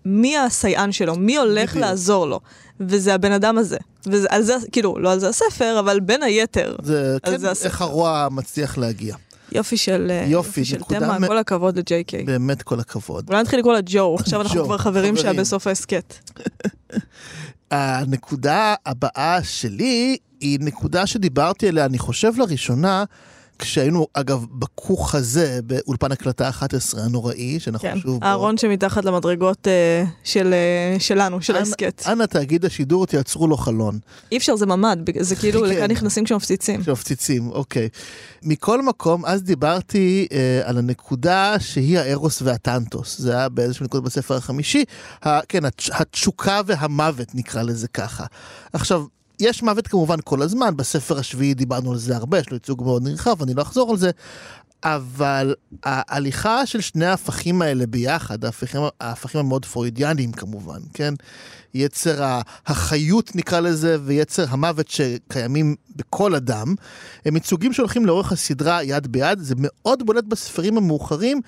במי 0.06 0.38
הסייען 0.38 0.92
שלו, 0.92 1.16
מי 1.16 1.38
הולך 1.38 1.70
בדיוק. 1.70 1.86
לעזור 1.86 2.28
לו. 2.28 2.40
וזה 2.80 3.14
הבן 3.14 3.32
אדם 3.32 3.58
הזה. 3.58 3.78
וזה 4.08 4.28
על 4.30 4.42
זה, 4.42 4.56
כאילו, 4.72 5.00
לא 5.00 5.12
על 5.12 5.20
זה 5.20 5.30
הספר, 5.30 5.80
אבל 5.80 6.00
בין 6.00 6.24
היתר. 6.24 6.76
זה, 6.84 7.18
כן, 7.26 7.38
זה 7.38 7.52
הספר. 7.52 7.66
איך 7.68 7.82
הרוע 7.82 8.28
מצליח 8.32 8.78
להגיע. 8.78 9.16
יופי 9.52 9.78
של, 9.78 10.08
אה, 10.12 10.26
יופי, 10.28 10.66
של 10.66 10.78
נקודה 10.78 11.00
תמה, 11.00 11.20
מ- 11.20 11.28
כל 11.28 11.38
הכבוד 11.38 11.78
לג'יי 11.78 12.04
קיי. 12.04 12.24
באמת 12.24 12.62
כל 12.62 12.80
הכבוד. 12.80 13.30
אולי 13.30 13.42
נתחיל 13.42 13.60
לקרוא 13.60 13.74
לה 13.74 13.80
ג'ו, 13.86 14.16
עכשיו 14.20 14.42
אנחנו 14.42 14.64
כבר 14.66 14.78
חברים 14.78 15.16
חברים. 15.18 15.36
בסוף 15.40 15.68
ההסכת. 15.68 16.14
הנקודה 17.72 18.76
הבאה 18.86 19.44
שלי 19.44 20.18
היא 20.40 20.60
נקודה 20.62 21.08
שדיברתי 21.08 21.68
עליה, 21.68 21.86
אני 21.86 21.98
חושב 22.00 22.32
לראשונה, 22.38 23.04
כשהיינו, 23.60 24.08
אגב, 24.14 24.46
בכוך 24.52 25.16
הזה, 25.16 25.60
באולפן 25.64 26.12
הקלטה 26.12 26.50
11 26.50 27.04
הנוראי, 27.04 27.60
שאנחנו 27.60 27.90
כן, 27.90 28.00
שוב... 28.00 28.20
בו. 28.20 28.26
הארון 28.26 28.58
שמתחת 28.58 29.06
למדרגות 29.06 29.68
אה, 29.68 30.04
של, 30.24 30.54
אה, 30.54 31.00
שלנו, 31.00 31.42
של 31.42 31.56
ההסכת. 31.56 32.04
אנא 32.08 32.24
תאגיד 32.24 32.66
השידור, 32.66 33.06
תייצרו 33.06 33.48
לו 33.48 33.58
חלון. 33.58 34.00
אי 34.32 34.38
אפשר, 34.38 34.56
זה 34.56 34.66
ממ"ד, 34.66 34.98
זה 35.20 35.36
כאילו, 35.36 35.62
כן. 35.64 35.68
לכאן 35.70 35.92
נכנסים 35.92 36.26
כשמפציצים. 36.26 36.84
שמפציצים, 36.84 37.52
אוקיי. 37.52 37.90
מכל 38.44 38.82
מקום, 38.82 39.26
אז 39.26 39.44
דיברתי 39.44 40.28
אה, 40.32 40.62
על 40.64 40.78
הנקודה 40.78 41.56
שהיא 41.60 42.00
הארוס 42.00 42.42
והטנטוס. 42.42 43.20
זה 43.20 43.38
היה 43.38 43.50
באיזושהי 43.50 43.84
נקודה 43.84 44.06
בספר 44.06 44.36
החמישי. 44.36 44.84
ה, 45.26 45.40
כן, 45.50 45.66
התש, 45.66 45.90
התשוקה 45.94 46.62
והמוות, 46.66 47.36
נקרא 47.36 47.62
לזה 47.62 47.88
ככה. 47.88 48.26
עכשיו, 48.74 49.04
יש 49.44 49.64
מוות 49.64 49.88
כמובן 49.88 50.18
כל 50.24 50.42
הזמן, 50.42 50.78
בספר 50.78 51.20
השביעי 51.20 51.54
דיברנו 51.54 51.92
על 51.92 51.98
זה 51.98 52.16
הרבה, 52.16 52.40
יש 52.40 52.50
לו 52.50 52.56
ייצוג 52.56 52.84
מאוד 52.84 53.04
נרחב, 53.04 53.42
אני 53.42 53.54
לא 53.54 53.62
אחזור 53.62 53.92
על 53.92 53.98
זה. 53.98 54.12
אבל 54.84 55.56
ההליכה 55.84 56.66
של 56.66 56.82
שני 56.82 57.06
ההפכים 57.06 57.62
האלה 57.62 57.88
ביחד, 57.88 58.46
ההפכים, 58.46 58.82
ההפכים 59.02 59.40
המאוד 59.40 59.66
פרוידיאניים 59.66 60.32
כמובן, 60.32 60.80
כן? 60.94 61.14
יצר 61.74 62.40
החיות 62.66 63.36
נקרא 63.36 63.60
לזה, 63.60 63.98
ויצר 64.06 64.46
המוות 64.50 64.88
שקיימים 64.88 65.76
בכל 65.96 66.36
אדם, 66.36 66.76
הם 67.26 67.36
ייצוגים 67.36 67.74
שהולכים 67.74 68.06
לאורך 68.06 68.32
הסדרה 68.32 68.84
יד 68.84 69.08
ביד, 69.08 69.40
זה 69.40 69.56
מאוד 69.58 70.06
בולט 70.06 70.24
בספרים 70.24 70.78
המאוחרים, 70.78 71.42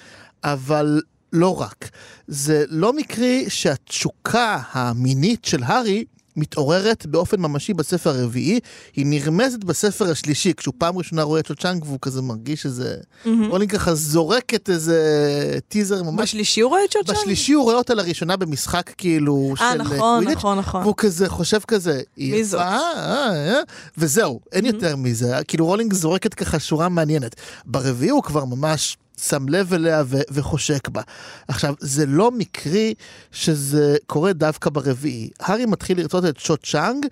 אבל 0.43 1.01
לא 1.33 1.61
רק. 1.61 1.89
זה 2.27 2.63
לא 2.69 2.93
מקרי 2.93 3.45
שהתשוקה 3.49 4.61
המינית 4.71 5.45
של 5.45 5.63
הארי 5.63 6.05
מתעוררת 6.35 7.05
באופן 7.05 7.39
ממשי 7.39 7.73
בספר 7.73 8.09
הרביעי, 8.09 8.59
היא 8.95 9.05
נרמזת 9.05 9.63
בספר 9.63 10.11
השלישי, 10.11 10.53
כשהוא 10.57 10.73
פעם 10.77 10.97
ראשונה 10.97 11.23
רואה 11.23 11.39
את 11.39 11.47
צ'ו 11.47 11.62
צ'אנג 11.62 11.83
והוא 11.83 11.99
כזה 12.01 12.21
מרגיש 12.21 12.65
איזה... 12.65 12.95
רולינג 13.25 13.71
ככה 13.71 13.95
זורקת 13.95 14.69
איזה 14.69 15.59
טיזר 15.67 16.03
ממש... 16.03 16.21
בשלישי 16.21 16.61
הוא 16.61 16.69
רואה 16.69 16.83
את 16.85 16.91
צ'ו 16.91 17.01
צ'אנג? 17.01 17.17
בשלישי 17.17 17.53
הוא 17.53 17.63
רואה 17.63 17.75
אותה 17.75 17.93
לראשונה 17.93 18.37
במשחק 18.37 18.91
כאילו 18.97 19.53
אה, 19.61 19.71
של, 19.71 19.77
נכון, 19.77 19.97
קווידיץ', 19.97 20.37
נכון, 20.37 20.57
נכון. 20.57 20.81
והוא 20.81 20.93
כזה 20.97 21.29
חושב 21.29 21.59
כזה, 21.67 22.01
היא 22.17 22.33
מי 22.33 22.43
זאת? 22.43 22.59
אה, 22.59 22.79
אה, 22.95 23.59
וזהו, 23.97 24.39
אין 24.51 24.65
יותר 24.65 24.95
מזה, 24.95 25.39
כאילו 25.47 25.65
רולינג 25.65 25.93
זורקת 25.93 26.33
ככה 26.33 26.59
שורה 26.59 26.89
מעניינת. 26.89 27.35
ברביעי 27.65 28.09
הוא 28.09 28.23
כבר 28.23 28.45
ממש 28.45 28.97
שם 29.19 29.49
לב 29.49 29.73
אליה 29.73 30.03
ו- 30.05 30.21
וחושק 30.31 30.87
בה. 30.89 31.01
עכשיו, 31.47 31.73
זה 31.79 32.05
לא 32.05 32.31
מקרי 32.31 32.93
שזה 33.31 33.95
קורה 34.07 34.33
דווקא 34.33 34.69
ברביעי. 34.69 35.29
הארי 35.39 35.65
מתחיל 35.65 35.99
לרצות 35.99 36.25
את 36.25 36.39
צ'ו 36.39 36.65
צ'אנג, 36.65 37.05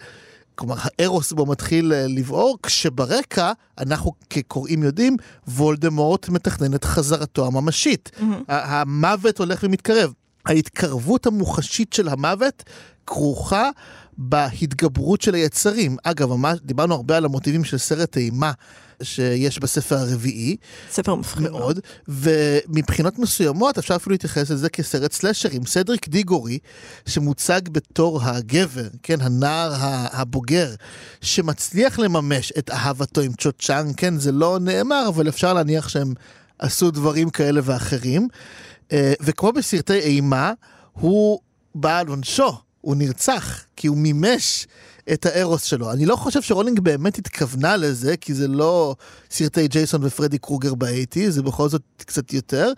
כלומר 0.55 0.75
הארוס 0.99 1.31
בו 1.33 1.45
מתחיל 1.45 1.93
אה, 1.93 2.05
לבעור, 2.07 2.57
כשברקע, 2.63 3.51
אנחנו 3.79 4.11
כקוראים 4.29 4.83
יודעים, 4.83 5.17
וולדמורט 5.47 6.29
מתכנן 6.29 6.73
את 6.75 6.83
חזרתו 6.85 7.47
הממשית. 7.47 8.11
ה- 8.47 8.81
המוות 8.81 9.39
הולך 9.39 9.59
ומתקרב. 9.63 10.13
ההתקרבות 10.45 11.25
המוחשית 11.25 11.93
של 11.93 12.09
המוות 12.09 12.63
כרוכה 13.07 13.69
בהתגברות 14.17 15.21
של 15.21 15.33
היצרים. 15.35 15.97
אגב, 16.03 16.29
דיברנו 16.63 16.95
הרבה 16.95 17.17
על 17.17 17.25
המוטיבים 17.25 17.63
של 17.63 17.77
סרט 17.77 18.17
אימה 18.17 18.51
שיש 19.03 19.59
בספר 19.59 19.95
הרביעי, 19.95 20.57
ספר 20.91 21.15
מפחיד. 21.15 21.43
מאוד, 21.43 21.79
ומבחינות 22.07 23.19
מסוימות 23.19 23.77
אפשר 23.77 23.95
אפילו 23.95 24.13
להתייחס 24.13 24.49
לזה 24.49 24.69
כסרט 24.69 25.11
סלאשר 25.11 25.49
עם 25.51 25.65
סדריק 25.65 26.07
דיגורי, 26.07 26.59
שמוצג 27.05 27.61
בתור 27.71 28.23
הגבר, 28.23 28.87
כן, 29.03 29.21
הנער 29.21 29.73
הבוגר, 30.11 30.75
שמצליח 31.21 31.99
לממש 31.99 32.53
את 32.57 32.69
אהבתו 32.69 33.21
עם 33.21 33.33
צ'ו 33.33 33.51
צ'אנג, 33.51 33.95
כן, 33.97 34.17
זה 34.17 34.31
לא 34.31 34.57
נאמר, 34.61 35.05
אבל 35.07 35.29
אפשר 35.29 35.53
להניח 35.53 35.89
שהם 35.89 36.13
עשו 36.59 36.91
דברים 36.91 37.29
כאלה 37.29 37.61
ואחרים. 37.63 38.27
אה, 38.91 39.13
וכמו 39.21 39.51
בסרטי 39.51 39.99
אימה, 39.99 40.53
הוא 40.91 41.39
בא 41.75 41.99
על 41.99 42.07
עונשו, 42.07 42.57
הוא 42.81 42.95
נרצח, 42.95 43.63
כי 43.83 43.87
הוא 43.87 43.97
מימש 43.97 44.67
את 45.13 45.25
הארוס 45.25 45.63
שלו. 45.63 45.91
אני 45.91 46.05
לא 46.05 46.15
חושב 46.15 46.41
שרולינג 46.41 46.79
באמת 46.79 47.17
התכוונה 47.17 47.77
לזה, 47.77 48.17
כי 48.17 48.33
זה 48.33 48.47
לא 48.47 48.95
סרטי 49.31 49.67
ג'ייסון 49.67 50.01
ופרדי 50.03 50.37
קרוגר 50.37 50.75
באייטי, 50.75 51.31
זה 51.31 51.41
בכל 51.41 51.69
זאת 51.69 51.81
קצת 51.97 52.33
יותר. 52.33 52.71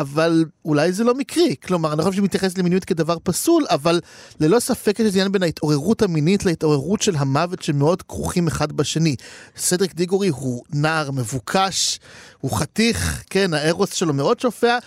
אבל 0.00 0.44
אולי 0.64 0.92
זה 0.92 1.04
לא 1.04 1.14
מקרי, 1.14 1.54
כלומר, 1.66 1.92
אני 1.92 1.98
לא 1.98 2.04
חושב 2.04 2.16
שמתייחס 2.16 2.58
למיניות 2.58 2.84
כדבר 2.84 3.16
פסול, 3.22 3.64
אבל 3.70 4.00
ללא 4.40 4.60
ספק 4.60 4.98
יש 5.00 5.12
עניין 5.12 5.32
בין 5.32 5.42
ההתעוררות 5.42 6.02
המינית 6.02 6.44
להתעוררות 6.44 7.02
של 7.02 7.16
המוות 7.16 7.62
שמאוד 7.62 8.02
כרוכים 8.02 8.46
אחד 8.46 8.72
בשני. 8.72 9.16
סדריק 9.56 9.94
דיגורי 9.94 10.28
הוא 10.28 10.62
נער 10.72 11.10
מבוקש, 11.10 11.98
הוא 12.40 12.50
חתיך, 12.50 13.24
כן, 13.30 13.54
הארוס 13.54 13.94
שלו 13.94 14.14
מאוד 14.14 14.40
שופע, 14.40 14.78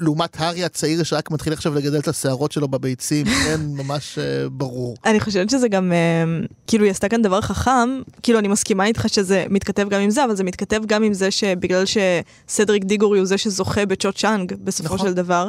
לעומת 0.00 0.40
הארי 0.40 0.64
הצעיר 0.64 1.02
שרק 1.02 1.30
מתחיל 1.30 1.52
עכשיו 1.52 1.74
לגדל 1.74 1.98
את 1.98 2.08
השערות 2.08 2.52
שלו 2.52 2.68
בביצים, 2.68 3.26
כן, 3.44 3.60
ממש 3.60 4.18
אה, 4.18 4.48
ברור. 4.48 4.96
אני 5.04 5.20
חושבת 5.20 5.50
שזה 5.50 5.68
גם, 5.68 5.92
אה, 5.92 6.46
כאילו 6.66 6.84
היא 6.84 6.90
עשתה 6.90 7.08
כאן 7.08 7.22
דבר 7.22 7.40
חכם, 7.40 8.00
כאילו 8.22 8.38
אני 8.38 8.48
מסכימה 8.48 8.84
איתך 8.86 9.04
שזה 9.08 9.44
מתכתב 9.50 9.88
גם 9.88 10.00
עם 10.00 10.10
זה, 10.10 10.24
אבל 10.24 10.36
זה 10.36 10.44
מתכתב 10.44 10.80
גם 10.86 11.02
עם 11.02 11.14
זה 11.14 11.30
שבגלל 11.30 11.84
שסדריק 11.86 12.84
דיגורי 12.84 13.18
הוא 13.18 13.26
זה 13.26 13.38
שזוכה 13.38 13.86
בצ'ו 13.86 14.12
צ'אנג 14.12 14.51
בסופו 14.64 14.94
נכון. 14.94 15.08
של 15.08 15.14
דבר, 15.14 15.48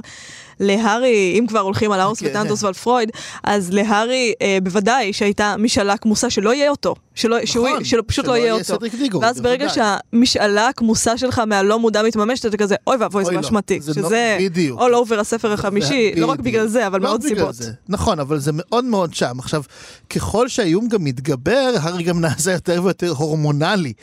להארי, 0.60 1.36
אם 1.40 1.46
כבר 1.48 1.60
הולכים 1.60 1.92
על 1.92 2.00
ארוס 2.00 2.20
כן. 2.20 2.26
ותנטוס 2.30 2.63
ועל 2.64 2.74
פרויד, 2.74 3.12
אז 3.44 3.74
להארי 3.74 4.34
אה, 4.42 4.58
בוודאי 4.64 5.14
שהייתה 5.14 5.56
משאלה 5.58 5.98
כמוסה 5.98 6.30
שלא 6.30 6.54
יהיה 6.54 6.70
אותו, 6.70 6.96
שלא, 7.15 7.46
שהוא, 7.46 7.67
נכון, 7.70 7.84
שלא, 7.84 8.03
פשוט 8.08 8.25
שלא 8.25 8.34
לא 8.34 8.38
יהיה 8.38 8.46
יהיה 8.46 8.53
אותו. 8.53 8.77
דיגורי, 8.98 9.25
ואז 9.25 9.41
ברגע 9.41 9.67
בוודאי. 9.67 9.86
שהמשאלה 10.13 10.67
הכמוסה 10.67 11.17
שלך 11.17 11.39
מהלא 11.39 11.79
מודע 11.79 12.03
מתממשת, 12.03 12.46
אתה 12.46 12.58
כזה, 12.58 12.75
אוי 12.88 12.98
ואבוי, 12.98 13.25
זה 13.25 13.32
לא, 13.32 13.38
באשמתי. 13.41 13.79
זה 13.82 14.01
לא- 14.01 14.08
שזה 14.08 14.38
בדיוק. 14.39 14.79
all 14.79 15.08
over 15.10 15.20
הספר 15.20 15.51
החמישי, 15.53 16.13
לא 16.17 16.25
רק. 16.25 16.39
בגלל 16.39 16.67
זה, 16.67 16.88
אבל 16.88 17.00
לא 17.01 17.08
מעוד 17.08 17.22
בגלל 17.24 17.36
סיבות. 17.36 17.55
זה. 17.55 17.72
נכון, 17.89 18.20
אבל 18.20 18.39
זה 18.39 18.51
מאוד 18.53 18.86
מאוד 18.86 19.13
שם. 19.13 19.39
עכשיו, 19.39 19.63
ככל 20.10 20.48
שהאיום 20.48 20.88
גם 20.88 21.03
מתגבר, 21.03 21.72
הארי 21.82 22.03
גם 22.03 22.22
נעשה 22.22 22.51
יותר 22.51 22.82
ויותר 22.84 23.10
הורמונלי. 23.10 23.93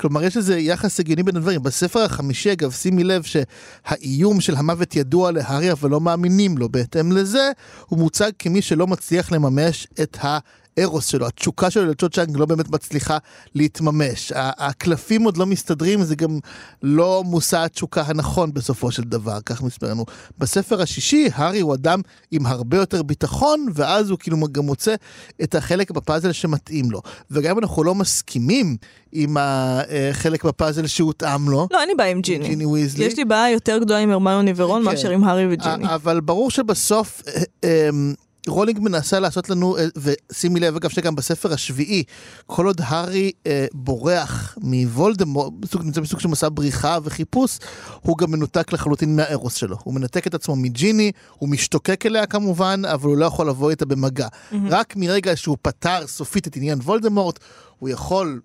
כלומר, 0.00 0.24
יש 0.24 0.36
איזה 0.36 0.58
יחס 0.58 1.00
הגיוני 1.00 1.22
בין 1.22 1.36
הדברים. 1.36 1.62
בספר 1.62 2.00
החמישי, 2.02 2.52
אגב, 2.52 2.72
שימי 2.72 3.04
לב 3.04 3.22
שהאיום 3.22 4.40
של 4.40 4.56
המוות 4.56 4.96
ידוע 4.96 5.30
להארי, 5.32 5.72
אבל 5.72 5.90
לא 5.90 6.00
מאמינים 6.00 6.58
לו. 6.58 6.68
בהתאם 6.68 7.12
לזה, 7.12 7.50
הוא 7.86 7.98
מוצג 7.98 8.30
כמי 8.38 8.62
שלא 8.62 8.86
מצליח 8.86 9.32
לממש 9.32 9.86
את 10.02 10.16
ה... 10.24 10.38
ארוס 10.78 11.06
שלו, 11.06 11.26
התשוקה 11.26 11.70
שלו 11.70 11.86
לצ'ו 11.86 12.08
צ'אנג 12.08 12.36
לא 12.36 12.46
באמת 12.46 12.68
מצליחה 12.68 13.18
להתממש. 13.54 14.32
הקלפים 14.36 15.22
עוד 15.22 15.36
לא 15.36 15.46
מסתדרים, 15.46 16.02
זה 16.02 16.16
גם 16.16 16.38
לא 16.82 17.22
מושא 17.26 17.58
התשוקה 17.58 18.02
הנכון 18.06 18.52
בסופו 18.52 18.90
של 18.90 19.02
דבר, 19.02 19.38
כך 19.46 19.62
מספר 19.62 19.90
לנו. 19.90 20.04
בספר 20.38 20.82
השישי, 20.82 21.28
הארי 21.34 21.60
הוא 21.60 21.74
אדם 21.74 22.00
עם 22.30 22.46
הרבה 22.46 22.76
יותר 22.76 23.02
ביטחון, 23.02 23.66
ואז 23.74 24.10
הוא 24.10 24.18
כאילו 24.18 24.36
גם 24.52 24.64
מוצא 24.64 24.94
את 25.42 25.54
החלק 25.54 25.90
בפאזל 25.90 26.32
שמתאים 26.32 26.90
לו. 26.90 27.02
וגם 27.30 27.50
אם 27.50 27.58
אנחנו 27.58 27.84
לא 27.84 27.94
מסכימים 27.94 28.76
עם 29.12 29.36
החלק 29.40 30.44
בפאזל 30.44 30.86
שהותאם 30.86 31.48
לו, 31.48 31.68
לא, 31.70 31.80
אין 31.80 31.88
לי 31.88 31.94
בעיה 31.94 32.10
עם 32.10 32.20
ג'יני. 32.20 32.48
ג'יני 32.48 32.66
ויזלי. 32.66 33.04
יש 33.04 33.16
לי 33.16 33.24
בעיה 33.24 33.50
יותר 33.50 33.78
גדולה 33.78 34.00
עם 34.00 34.10
הרמיוני 34.10 34.52
ורון 34.56 34.82
כן. 34.82 34.84
מאשר 34.84 35.10
עם 35.10 35.24
הארי 35.24 35.46
וג'יני. 35.50 35.94
אבל 35.94 36.20
ברור 36.20 36.50
שבסוף, 36.50 37.22
אה, 37.26 37.42
אמ, 37.88 38.14
רולינג 38.48 38.78
מנסה 38.80 39.20
לעשות 39.20 39.50
לנו, 39.50 39.76
אה, 39.76 39.84
ושימי 39.96 40.60
לב 40.60 40.76
אגב 40.76 40.90
שגם 40.90 41.14
בספר 41.14 41.52
השביעי, 41.52 42.04
כל 42.46 42.66
עוד 42.66 42.80
הארי 42.84 43.32
אה, 43.46 43.66
בורח 43.74 44.58
מוולדמורט, 44.60 45.52
נמצא 45.74 46.00
בסוג 46.00 46.20
של 46.20 46.28
מסע 46.28 46.48
בריחה 46.52 46.98
וחיפוש, 47.04 47.58
הוא 48.00 48.18
גם 48.18 48.30
מנותק 48.30 48.72
לחלוטין 48.72 49.16
מהארוס 49.16 49.54
שלו. 49.54 49.76
הוא 49.84 49.94
מנתק 49.94 50.26
את 50.26 50.34
עצמו 50.34 50.56
מג'יני, 50.56 51.12
הוא 51.38 51.48
משתוקק 51.48 52.06
אליה 52.06 52.26
כמובן, 52.26 52.82
אבל 52.84 53.08
הוא 53.08 53.16
לא 53.16 53.26
יכול 53.26 53.48
לבוא 53.48 53.70
איתה 53.70 53.86
במגע. 53.86 54.28
רק 54.70 54.96
מרגע 54.96 55.36
שהוא 55.36 55.56
פתר 55.62 56.06
סופית 56.06 56.46
את 56.46 56.56
עניין 56.56 56.78
וולדמורט, 56.78 57.38
הוא 57.78 57.88
יכול 57.88 58.40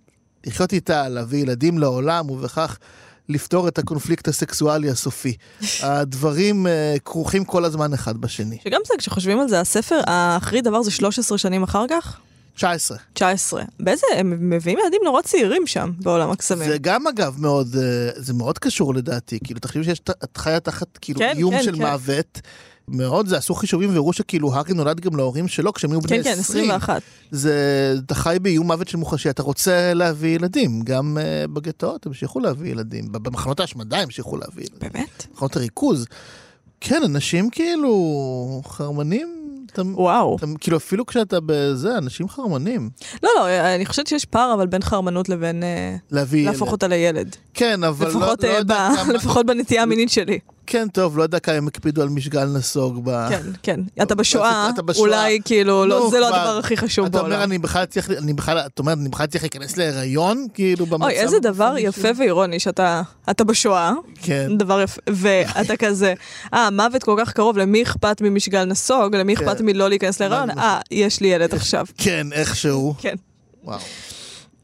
לחיות 0.45 0.73
איתה, 0.73 1.09
להביא 1.09 1.39
ילדים 1.39 1.77
לעולם, 1.77 2.29
ובכך 2.29 2.77
לפתור 3.29 3.67
את 3.67 3.77
הקונפליקט 3.77 4.27
הסקסואלי 4.27 4.89
הסופי. 4.89 5.33
הדברים 5.81 6.67
אה, 6.67 6.95
כרוכים 7.05 7.45
כל 7.45 7.65
הזמן 7.65 7.93
אחד 7.93 8.17
בשני. 8.17 8.57
שגם 8.63 8.81
זה, 8.87 8.93
כשחושבים 8.97 9.39
על 9.39 9.47
זה, 9.47 9.59
הספר 9.59 10.01
האחרי 10.07 10.61
דבר 10.61 10.81
זה 10.83 10.91
13 10.91 11.37
שנים 11.37 11.63
אחר 11.63 11.85
כך? 11.89 12.19
19. 12.55 12.97
19. 13.13 13.63
באיזה, 13.79 14.07
הם 14.17 14.49
מביאים 14.49 14.79
ילדים 14.79 15.01
נורא 15.03 15.21
צעירים 15.21 15.67
שם, 15.67 15.91
בעולם 15.99 16.31
הקסמים. 16.31 16.69
זה 16.69 16.77
גם 16.77 17.07
אגב 17.07 17.35
מאוד, 17.39 17.75
אה, 17.75 18.09
זה 18.15 18.33
מאוד 18.33 18.59
קשור 18.59 18.93
לדעתי, 18.93 19.39
כאילו 19.43 19.59
תחשבי 19.59 19.83
שיש, 19.83 20.01
את 20.23 20.37
חיה 20.37 20.59
תחת 20.59 20.97
כאילו 21.01 21.19
כן, 21.19 21.33
איום 21.37 21.51
כן, 21.51 21.63
של 21.63 21.75
כן. 21.75 21.81
מוות. 21.81 22.41
מאוד, 22.87 23.27
זה 23.27 23.37
עשו 23.37 23.55
חישובים 23.55 23.93
והראו 23.93 24.13
שכאילו 24.13 24.53
הארי 24.53 24.73
נולד 24.73 24.99
גם 24.99 25.15
להורים 25.15 25.47
שלו 25.47 25.73
כשהם 25.73 25.91
היו 25.91 26.01
בני 26.01 26.17
כן, 26.17 26.23
כן, 26.23 26.39
20. 26.39 26.63
21. 26.63 27.01
זה, 27.31 27.95
אתה 28.05 28.15
חי 28.15 28.37
באיום 28.41 28.67
מוות 28.67 28.87
של 28.87 28.97
מוחשי, 28.97 29.29
אתה 29.29 29.43
רוצה 29.43 29.93
להביא 29.93 30.35
ילדים. 30.35 30.81
גם 30.83 31.17
uh, 31.17 31.47
בגטאות 31.47 32.05
המשיכו 32.05 32.39
להביא 32.39 32.71
ילדים, 32.71 33.11
במחנות 33.11 33.59
ההשמדה 33.59 33.99
המשיכו 33.99 34.37
להביא 34.37 34.63
ילדים. 34.63 34.89
באמת? 34.93 35.27
מחנות 35.33 35.55
הריכוז. 35.55 36.05
כן, 36.81 37.01
אנשים 37.05 37.49
כאילו 37.49 38.61
חרמנים, 38.65 39.43
אתה, 39.73 39.81
וואו. 39.85 40.35
אתה, 40.37 40.45
כאילו 40.59 40.77
אפילו 40.77 41.05
כשאתה 41.05 41.37
בזה, 41.45 41.97
אנשים 41.97 42.29
חרמנים. 42.29 42.89
לא, 43.23 43.29
לא, 43.35 43.47
אני 43.75 43.85
חושבת 43.85 44.07
שיש 44.07 44.25
פער 44.25 44.53
אבל 44.53 44.67
בין 44.67 44.81
חרמנות 44.81 45.29
לבין 45.29 45.63
אה, 45.63 45.95
להביא 46.11 46.45
להפוך 46.45 46.61
ילד. 46.61 46.71
אותה 46.71 46.87
לילד. 46.87 47.35
כן, 47.53 47.83
אבל 47.83 48.05
לא, 48.07 48.11
לפחות 48.11 48.43
לא 48.43 48.49
אה, 48.49 48.57
יודע 48.57 48.89
כמה... 48.97 49.13
לפחות 49.13 49.45
בנטייה 49.45 49.83
המינית 49.83 50.09
שלי. 50.09 50.39
כן, 50.73 50.87
טוב, 50.87 51.17
לא 51.17 51.23
יודע 51.23 51.39
כמה 51.39 51.55
הם 51.55 51.67
הקפידו 51.67 52.01
על 52.01 52.09
משגל 52.09 52.45
נסוג 52.45 53.01
ב... 53.03 53.29
כן, 53.29 53.41
כן. 53.63 53.79
אתה 54.03 54.15
בשואה, 54.15 54.69
אתה 54.73 54.81
בשואה. 54.81 55.07
אולי 55.07 55.39
כאילו, 55.45 55.85
לא, 55.85 55.99
נו, 55.99 56.11
זה 56.11 56.19
לא. 56.19 56.27
הדבר 56.27 56.57
הכי 56.57 56.77
חשוב 56.77 57.05
אתה 57.05 57.19
אומר, 57.19 57.29
בעולם. 57.29 57.43
אני 57.43 57.57
בכלל 57.57 57.85
צריך, 57.85 58.09
אני 58.09 58.33
בכלל, 58.33 58.59
את 58.59 58.79
אומרת, 58.79 58.97
אני 58.97 59.09
בכלל 59.09 59.25
צריך 59.25 59.43
להיכנס 59.43 59.77
להיריון, 59.77 60.45
כאילו, 60.53 60.85
במצב... 60.85 61.03
אוי, 61.03 61.13
איזה 61.13 61.39
דבר 61.39 61.75
יפה? 61.77 62.07
ואירוני 62.17 62.59
שאתה 62.59 63.01
אתה 63.29 63.43
בשואה, 63.43 63.91
כן. 64.21 64.57
דבר 64.57 64.81
יפה, 64.81 65.01
ואתה 65.07 65.77
כזה, 65.85 66.13
אה, 66.53 66.69
מוות 66.71 67.03
כל 67.03 67.15
כך 67.19 67.33
קרוב, 67.33 67.57
למי 67.57 67.83
אכפת 67.83 68.21
ממשגל 68.21 68.63
נסוג? 68.65 69.15
למי 69.15 69.33
אכפת 69.33 69.57
כן. 69.57 69.65
מלא 69.65 69.89
להיכנס 69.89 70.19
להיריון? 70.19 70.49
אה, 70.49 70.79
יש 70.91 71.21
לי 71.21 71.27
ילד 71.27 71.53
עכשיו. 71.59 71.85
כן, 71.97 72.27
איכשהו. 72.31 72.93
כן. 72.97 73.15
וואו. 73.63 73.79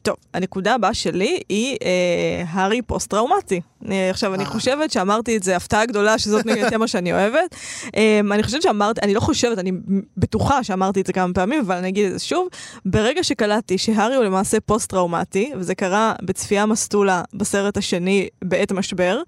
טוב, 0.02 0.16
הנקודה 0.34 0.74
הבאה 0.74 0.94
שלי 0.94 1.40
היא 1.48 1.76
אה, 1.82 2.44
הארי 2.48 2.82
פוסט-טראומטי. 2.82 3.60
אה, 3.90 4.10
עכשיו, 4.10 4.34
אני 4.34 4.44
אה. 4.44 4.48
חושבת 4.48 4.90
שאמרתי 4.90 5.36
את 5.36 5.42
זה, 5.42 5.56
הפתעה 5.56 5.86
גדולה 5.86 6.18
שזאת 6.18 6.46
תמה 6.70 6.88
שאני 6.92 7.12
אוהבת. 7.12 7.54
אה, 7.96 8.20
אני 8.30 8.42
חושבת 8.42 8.62
שאמרתי, 8.62 9.00
אני 9.02 9.14
לא 9.14 9.20
חושבת, 9.20 9.58
אני 9.58 9.72
בטוחה 10.16 10.64
שאמרתי 10.64 11.00
את 11.00 11.06
זה 11.06 11.12
כמה 11.12 11.34
פעמים, 11.34 11.60
אבל 11.60 11.76
אני 11.76 11.88
אגיד 11.88 12.06
את 12.06 12.12
זה 12.12 12.18
שוב. 12.18 12.48
ברגע 12.84 13.24
שקלטתי 13.24 13.78
שהארי 13.78 14.14
הוא 14.14 14.24
למעשה 14.24 14.60
פוסט-טראומטי, 14.60 15.52
וזה 15.56 15.74
קרה 15.74 16.12
בצפייה 16.22 16.66
מסטולה 16.66 17.22
בסרט 17.34 17.76
השני 17.76 18.28
בעת 18.44 18.70
המשבר, 18.70 19.22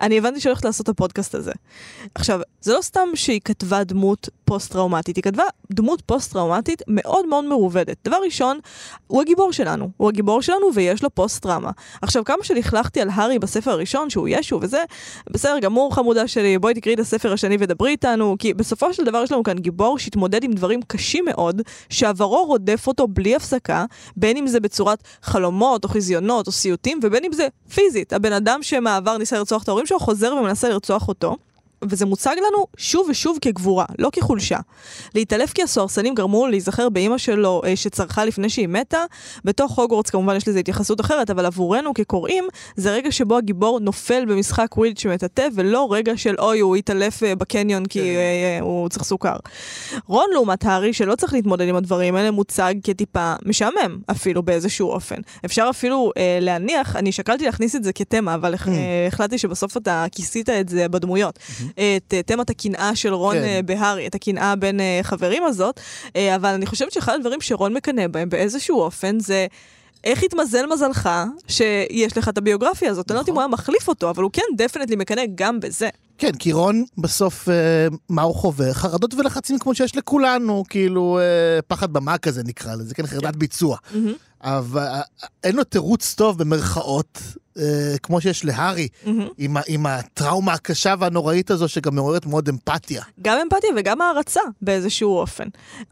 אני 0.00 0.18
הבנתי 0.18 0.40
שאני 0.40 0.51
הולכת 0.51 0.64
לעשות 0.64 0.84
את 0.84 0.88
הפודקאסט 0.88 1.34
הזה. 1.34 1.52
עכשיו, 2.14 2.40
זה 2.60 2.74
לא 2.74 2.82
סתם 2.82 3.08
שהיא 3.14 3.40
כתבה 3.44 3.84
דמות 3.84 4.28
פוסט-טראומטית, 4.44 5.16
היא 5.16 5.22
כתבה 5.24 5.44
דמות 5.72 6.02
פוסט-טראומטית 6.06 6.82
מאוד 6.88 7.26
מאוד 7.26 7.44
מרובדת. 7.44 7.96
דבר 8.04 8.16
ראשון, 8.24 8.58
הוא 9.06 9.20
הגיבור 9.20 9.52
שלנו. 9.52 9.90
הוא 9.96 10.08
הגיבור 10.08 10.42
שלנו 10.42 10.74
ויש 10.74 11.02
לו 11.02 11.14
פוסט-טראומה. 11.14 11.70
עכשיו, 12.02 12.24
כמה 12.24 12.44
שלכלכתי 12.44 13.00
על 13.00 13.08
הארי 13.12 13.38
בספר 13.38 13.70
הראשון, 13.70 13.97
שהוא 14.10 14.28
ישו 14.30 14.58
וזה, 14.62 14.84
בסדר 15.30 15.58
גמור 15.58 15.94
חמודה 15.94 16.28
שלי, 16.28 16.58
בואי 16.58 16.74
תקראי 16.74 16.94
את 16.94 17.00
הספר 17.00 17.32
השני 17.32 17.56
ודברי 17.60 17.90
איתנו, 17.90 18.36
כי 18.38 18.54
בסופו 18.54 18.94
של 18.94 19.04
דבר 19.04 19.22
יש 19.22 19.32
לנו 19.32 19.42
כאן 19.42 19.58
גיבור 19.58 19.98
שהתמודד 19.98 20.44
עם 20.44 20.52
דברים 20.52 20.80
קשים 20.86 21.24
מאוד, 21.24 21.62
שעברו 21.88 22.44
רודף 22.46 22.84
אותו 22.86 23.08
בלי 23.08 23.36
הפסקה, 23.36 23.84
בין 24.16 24.36
אם 24.36 24.46
זה 24.46 24.60
בצורת 24.60 25.02
חלומות 25.22 25.84
או 25.84 25.88
חזיונות 25.88 26.46
או 26.46 26.52
סיוטים, 26.52 27.00
ובין 27.02 27.24
אם 27.24 27.32
זה 27.32 27.48
פיזית. 27.74 28.12
הבן 28.12 28.32
אדם 28.32 28.62
שמעבר 28.62 29.18
ניסה 29.18 29.36
לרצוח 29.38 29.62
את 29.62 29.68
ההורים 29.68 29.86
שלו, 29.86 29.98
חוזר 29.98 30.34
ומנסה 30.40 30.68
לרצוח 30.68 31.08
אותו. 31.08 31.36
וזה 31.82 32.06
מוצג 32.06 32.34
לנו 32.48 32.66
שוב 32.76 33.06
ושוב 33.10 33.38
כגבורה, 33.40 33.84
לא 33.98 34.10
כחולשה. 34.12 34.58
להתעלף 35.14 35.52
כי 35.52 35.62
הסוהרסנים 35.62 36.14
גרמו 36.14 36.46
להיזכר 36.46 36.88
באימא 36.88 37.18
שלו 37.18 37.62
אה, 37.64 37.76
שצרחה 37.76 38.24
לפני 38.24 38.48
שהיא 38.48 38.68
מתה. 38.68 39.04
בתוך 39.44 39.78
הוגוורטס 39.78 40.10
כמובן 40.10 40.36
יש 40.36 40.48
לזה 40.48 40.58
התייחסות 40.58 41.00
אחרת, 41.00 41.30
אבל 41.30 41.46
עבורנו 41.46 41.94
כקוראים, 41.94 42.44
זה 42.76 42.92
רגע 42.92 43.12
שבו 43.12 43.36
הגיבור 43.36 43.80
נופל 43.80 44.24
במשחק 44.24 44.76
ווילד 44.76 44.98
של 44.98 45.15
מטאטא, 45.15 45.48
ולא 45.54 45.88
רגע 45.90 46.16
של 46.16 46.34
אוי, 46.38 46.60
הוא 46.60 46.76
התעלף 46.76 47.22
אה, 47.22 47.34
בקניון 47.34 47.86
כי 47.86 48.00
כן. 48.00 48.04
אה, 48.06 48.58
הוא 48.60 48.88
צריך 48.88 49.04
סוכר. 49.04 49.36
רון 50.06 50.26
לעומת 50.32 50.64
הארי, 50.64 50.92
שלא 50.92 51.14
צריך 51.14 51.32
להתמודד 51.32 51.68
עם 51.68 51.76
הדברים 51.76 52.14
האלה, 52.14 52.30
מוצג 52.30 52.74
כטיפה 52.84 53.34
משעמם, 53.44 53.98
אפילו 54.10 54.42
באיזשהו 54.42 54.88
אופן. 54.88 55.16
אפשר 55.44 55.66
אפילו 55.70 56.12
אה, 56.16 56.38
להניח, 56.40 56.96
אני 56.96 57.12
שקלתי 57.12 57.44
להכניס 57.44 57.76
את 57.76 57.84
זה 57.84 57.92
כתמה, 57.92 58.34
אבל 58.34 58.54
Mm. 58.66 58.70
אה, 58.70 59.06
החלטתי 59.06 59.38
שבסוף 59.38 59.76
אתה 59.76 60.06
כיסית 60.12 60.48
את 60.48 60.68
זה 60.68 60.88
בדמויות. 60.88 61.38
את 61.72 62.14
אה, 62.14 62.22
תמת 62.22 62.50
הקנאה 62.50 62.96
של 62.96 63.14
רון 63.14 63.36
כן. 63.36 63.42
אה, 63.42 63.60
בהארי, 63.64 64.06
את 64.06 64.14
הקנאה 64.14 64.56
בין 64.56 64.80
אה, 64.80 65.00
חברים 65.02 65.44
הזאת, 65.44 65.80
אבל 66.34 66.48
אני 66.48 66.66
חושבת 66.66 66.92
שאחד 66.92 67.14
הדברים 67.14 67.40
שרון 67.40 67.74
מקנא 67.74 68.06
בהם 68.06 68.28
באיזשהו 68.28 68.80
אופן 68.80 69.20
זה... 69.20 69.46
איך 70.04 70.22
התמזל 70.22 70.66
מזלך 70.66 71.08
שיש 71.48 72.18
לך 72.18 72.28
את 72.28 72.38
הביוגרפיה 72.38 72.90
הזאת? 72.90 73.10
אני 73.10 73.14
לא 73.14 73.20
יודעת 73.20 73.28
אם 73.28 73.34
הוא 73.34 73.40
היה 73.40 73.48
מחליף 73.48 73.88
אותו, 73.88 74.10
אבל 74.10 74.22
הוא 74.22 74.30
כן 74.32 74.42
דפנטלי 74.56 74.96
מקנא 74.96 75.22
גם 75.34 75.60
בזה. 75.60 75.88
כן, 76.18 76.32
כי 76.32 76.52
רון 76.52 76.84
בסוף, 76.98 77.48
אה, 77.48 77.54
מה 78.08 78.22
הוא 78.22 78.34
חווה? 78.34 78.74
חרדות 78.74 79.14
ולחצים 79.14 79.58
כמו 79.58 79.74
שיש 79.74 79.96
לכולנו, 79.96 80.64
כאילו 80.68 81.18
אה, 81.18 81.62
פחד 81.66 81.92
במה 81.92 82.18
כזה 82.18 82.42
נקרא 82.44 82.74
לזה, 82.74 82.94
כן, 82.94 83.06
חרדת 83.06 83.36
ביצוע. 83.36 83.76
אבל 84.42 84.80
אה, 84.82 85.00
אין 85.44 85.56
לו 85.56 85.64
תירוץ 85.64 86.14
טוב 86.14 86.38
במרכאות, 86.38 87.18
אה, 87.58 87.62
כמו 88.02 88.20
שיש 88.20 88.44
להארי, 88.44 88.88
עם, 89.38 89.56
ה- 89.56 89.60
עם 89.66 89.86
הטראומה 89.86 90.52
הקשה 90.52 90.94
והנוראית 90.98 91.50
הזו, 91.50 91.68
שגם 91.68 91.94
מעוררת 91.94 92.26
מאוד 92.26 92.48
אמפתיה. 92.48 93.02
גם 93.22 93.38
אמפתיה 93.42 93.70
וגם 93.76 94.00
הערצה 94.00 94.40
באיזשהו 94.62 95.16
אופן. 95.18 95.44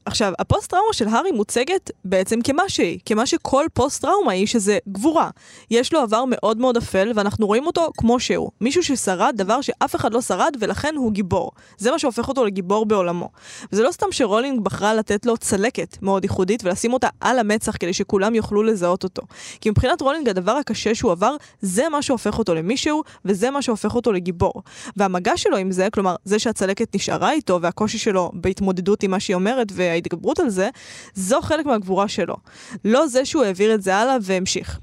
עכשיו, 0.04 0.32
הפוסט-טראומה 0.38 0.92
של 0.92 1.08
הארי 1.08 1.30
מוצגת 1.30 1.90
בעצם 2.04 2.40
כמה 2.40 2.62
שהיא, 2.68 2.98
כמה 3.06 3.26
שכל 3.26 3.66
פוסט-טראומה 3.74 4.32
היא, 4.32 4.46
שזה 4.46 4.78
גבורה. 4.88 5.30
יש 5.70 5.92
לו 5.92 6.00
עבר 6.00 6.24
מאוד 6.28 6.58
מאוד 6.58 6.76
אפל, 6.76 7.12
ואנחנו 7.14 7.46
רואים 7.46 7.66
אותו 7.66 7.90
כמו 7.96 8.20
שהוא. 8.20 8.50
מישהו 8.60 8.82
ששרד 8.82 9.34
דבר 9.36 9.60
שאף 9.60 9.96
אחד 9.96 10.12
לא 10.12 10.20
שרד, 10.20 10.52
ולכן 10.60 10.94
הוא 10.96 11.12
גיבור. 11.12 11.50
זה 11.78 11.90
מה 11.90 11.98
שהופך 11.98 12.28
אותו 12.28 12.44
לגיבור 12.44 12.86
בעולמו. 12.86 13.28
וזה 13.72 13.82
לא 13.82 13.92
סתם 13.92 14.06
שרולינג 14.10 14.60
בחרה 14.60 14.94
לתת 14.94 15.26
לו 15.26 15.36
צלקת 15.36 15.96
מאוד 16.02 16.24
ייחודית, 16.24 16.64
ולשים 16.64 16.92
אותה 16.92 17.08
על 17.20 17.38
המצח 17.38 17.76
כדי 17.80 17.92
שכולם 17.92 18.34
יוכלו 18.36 18.62
לזהות 18.62 19.04
אותו. 19.04 19.22
כי 19.60 19.70
מבחינת 19.70 20.00
רולינג 20.00 20.28
הדבר 20.28 20.52
הקשה 20.52 20.94
שהוא 20.94 21.12
עבר, 21.12 21.36
זה 21.60 21.88
מה 21.88 22.02
שהופך 22.02 22.38
אותו 22.38 22.54
למישהו, 22.54 23.02
וזה 23.24 23.50
מה 23.50 23.62
שהופך 23.62 23.94
אותו 23.94 24.12
לגיבור. 24.12 24.52
והמגע 24.96 25.36
שלו 25.36 25.56
עם 25.56 25.70
זה, 25.70 25.88
כלומר, 25.92 26.16
זה 26.24 26.38
שהצלקת 26.38 26.94
נשארה 26.94 27.32
איתו, 27.32 27.58
והקושי 27.62 27.98
שלו 27.98 28.30
בהתמודדות 28.34 29.02
עם 29.02 29.10
מה 29.10 29.20
שהיא 29.20 29.34
אומרת, 29.34 29.68
וההתגברות 29.72 30.38
על 30.38 30.48
זה, 30.48 30.68
זו 31.14 31.40
חלק 31.42 31.66
מהגבורה 31.66 32.08
שלו. 32.08 32.36
לא 32.84 33.06
זה 33.06 33.24
שהוא 33.24 33.42
העביר 33.42 33.74
את 33.74 33.82
זה 33.82 33.96
הלאה 33.96 34.16
והמשיך. 34.20 34.78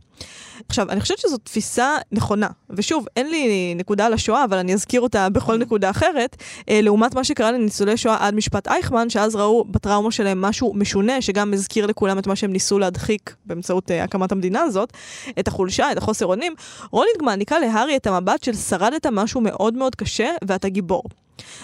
עכשיו, 0.70 0.90
אני 0.90 1.02
חושבת 1.02 1.18
שזו 1.18 1.38
תפיסה 1.38 1.98
נכונה, 2.12 2.48
ושוב, 2.70 3.06
אין 3.16 3.30
לי 3.30 3.74
נקודה 3.76 4.06
על 4.06 4.14
השואה, 4.14 4.44
אבל 4.44 4.58
אני 4.58 4.74
אזכיר 4.74 5.02
אותה 5.02 5.30
בכל 5.30 5.58
נקודה 5.58 5.90
אחרת, 5.90 6.36
אה, 6.70 6.82
לעומת 6.82 7.16
מה 7.16 7.24
שקרה 7.24 7.52
לניצולי 7.52 7.98
שואה 7.98 8.28
עד 8.28 8.36
משפט 8.36 8.68
אייכמן, 8.68 9.10
שאז 9.10 9.36
ראו 9.36 9.66
בטראומה 9.66 10.12
שלהם 10.12 10.42
משהו 10.42 10.74
משונה, 10.74 11.22
שגם 11.22 11.54
הזכיר 11.54 11.86
לכולם 11.86 12.20
את 12.20 12.28
מה 12.28 12.36
שהם 12.36 12.52
ניסו 12.52 12.80
להדחיק 12.80 13.36
באמצעות 13.46 13.92
אה, 13.92 14.04
הקמת 14.04 14.32
המדינה 14.32 14.62
הזאת, 14.62 14.94
את 15.40 15.48
החולשה, 15.48 15.92
את 15.92 15.98
החוסר 15.98 16.26
אונים. 16.26 16.54
רולינג 16.92 17.22
מעניקה 17.22 17.60
להארי 17.60 17.96
את 17.96 18.08
המבט 18.08 18.44
של 18.44 18.54
שרדת 18.54 19.06
משהו 19.06 19.42
מאוד 19.42 19.74
מאוד 19.74 19.96
קשה, 19.96 20.30
ואתה 20.48 20.70
גיבור. 20.70 21.04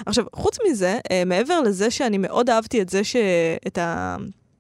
עכשיו, 0.06 0.26
חוץ 0.36 0.58
מזה, 0.70 1.00
אה, 1.12 1.24
מעבר 1.26 1.62
לזה 1.62 1.92
שאני 1.92 2.18
מאוד 2.18 2.50
אהבתי 2.50 2.82
את 2.82 2.90
זה 2.90 3.04
שאת 3.04 3.80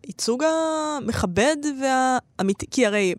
הייצוג 0.04 0.43
המכבד 0.43 1.58
והאמיתי, 1.82 2.65
כי 2.71 2.86
הרי 2.86 3.15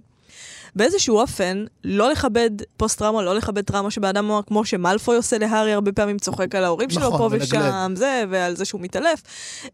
באיזשהו 0.76 1.18
אופן, 1.18 1.64
לא 1.84 2.10
לכבד 2.10 2.50
פוסט-טראומה, 2.76 3.22
לא 3.22 3.34
לכבד 3.34 3.60
טראומה 3.64 3.90
שבאדם 3.90 4.24
מוח, 4.24 4.44
כמו 4.46 4.64
שמלפוי 4.64 5.16
עושה 5.16 5.38
להארי, 5.38 5.72
הרבה 5.72 5.92
פעמים 5.92 6.18
צוחק 6.18 6.54
על 6.54 6.64
ההורים 6.64 6.90
שלו 6.90 7.06
נכון, 7.06 7.18
פה 7.18 7.28
מלגלג. 7.28 7.44
ושם, 7.44 7.92
זה, 7.96 8.24
ועל 8.30 8.56
זה 8.56 8.64
שהוא 8.64 8.80
מתעלף. 8.80 9.22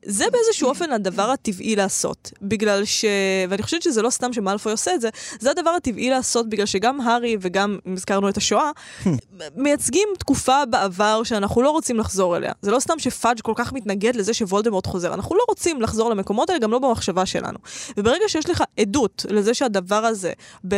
זה 0.04 0.24
באיזשהו 0.32 0.68
אופן 0.68 0.92
הדבר 0.92 1.30
הטבעי 1.30 1.76
לעשות. 1.76 2.32
בגלל 2.42 2.84
ש... 2.84 3.04
ואני 3.48 3.62
חושבת 3.62 3.82
שזה 3.82 4.02
לא 4.02 4.10
סתם 4.10 4.32
שמלפוי 4.32 4.72
עושה 4.72 4.94
את 4.94 5.00
זה, 5.00 5.08
זה 5.40 5.50
הדבר 5.50 5.70
הטבעי 5.70 6.10
לעשות 6.10 6.48
בגלל 6.48 6.66
שגם 6.66 7.00
הארי 7.00 7.36
וגם, 7.40 7.78
אם 7.86 7.92
הזכרנו 7.92 8.28
את 8.28 8.36
השואה, 8.36 8.70
מייצגים 9.56 10.08
תקופה 10.18 10.66
בעבר 10.70 11.22
שאנחנו 11.22 11.62
לא 11.62 11.70
רוצים 11.70 11.98
לחזור 11.98 12.36
אליה. 12.36 12.52
זה 12.62 12.70
לא 12.70 12.80
סתם 12.80 12.98
שפאג' 12.98 13.40
כל 13.40 13.52
כך 13.56 13.72
מתנגד 13.72 14.16
לזה 14.16 14.34
שוולדמורט 14.34 14.86
חוזר. 14.86 15.14
אנחנו 15.14 15.36
לא 15.36 15.44
רוצים 15.48 15.82
לחזור 15.82 16.10
למקומות 16.10 16.50
האלה, 16.50 16.60
גם 16.60 16.70
לא 16.70 16.78
במחשבה 16.78 17.26
שלנו. 17.26 17.58
וברגע 17.96 18.24
שיש 18.28 18.50
לך 18.50 18.64
עדות 18.80 19.26
לזה 19.28 19.54
שהדבר 19.54 20.04
הזה 20.04 20.32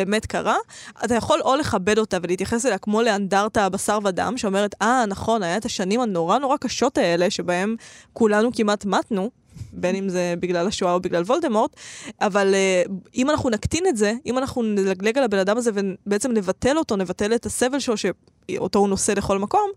באמת 0.08 0.26
קרה, 0.26 0.56
אתה 1.04 1.14
יכול 1.14 1.40
או 1.40 1.56
לכבד 1.56 1.98
אותה 1.98 2.16
ולהתייחס 2.22 2.66
אליה 2.66 2.78
כמו 2.78 3.02
לאנדרטה 3.02 3.68
בשר 3.68 3.98
ודם, 4.04 4.34
שאומרת, 4.36 4.74
אה, 4.82 5.04
נכון, 5.08 5.42
היה 5.42 5.56
את 5.56 5.64
השנים 5.64 6.00
הנורא 6.00 6.38
נורא 6.38 6.56
קשות 6.56 6.98
האלה, 6.98 7.30
שבהם 7.30 7.76
כולנו 8.12 8.50
כמעט 8.52 8.84
מתנו. 8.84 9.30
בין 9.72 9.96
אם 9.96 10.08
זה 10.08 10.34
בגלל 10.40 10.66
השואה 10.66 10.92
או 10.92 11.00
בגלל 11.00 11.22
וולדמורט, 11.22 11.76
אבל 12.20 12.54
uh, 12.54 12.92
אם 13.14 13.30
אנחנו 13.30 13.50
נקטין 13.50 13.86
את 13.86 13.96
זה, 13.96 14.12
אם 14.26 14.38
אנחנו 14.38 14.62
נלגלג 14.62 15.18
על 15.18 15.24
הבן 15.24 15.38
אדם 15.38 15.56
הזה 15.56 15.70
ובעצם 15.74 16.32
נבטל 16.32 16.78
אותו, 16.78 16.96
נבטל 16.96 17.34
את 17.34 17.46
הסבל 17.46 17.78
שלו 17.78 17.94
שאותו 17.96 18.78
הוא 18.78 18.88
נושא 18.88 19.12
לכל 19.12 19.38
מקום, 19.38 19.70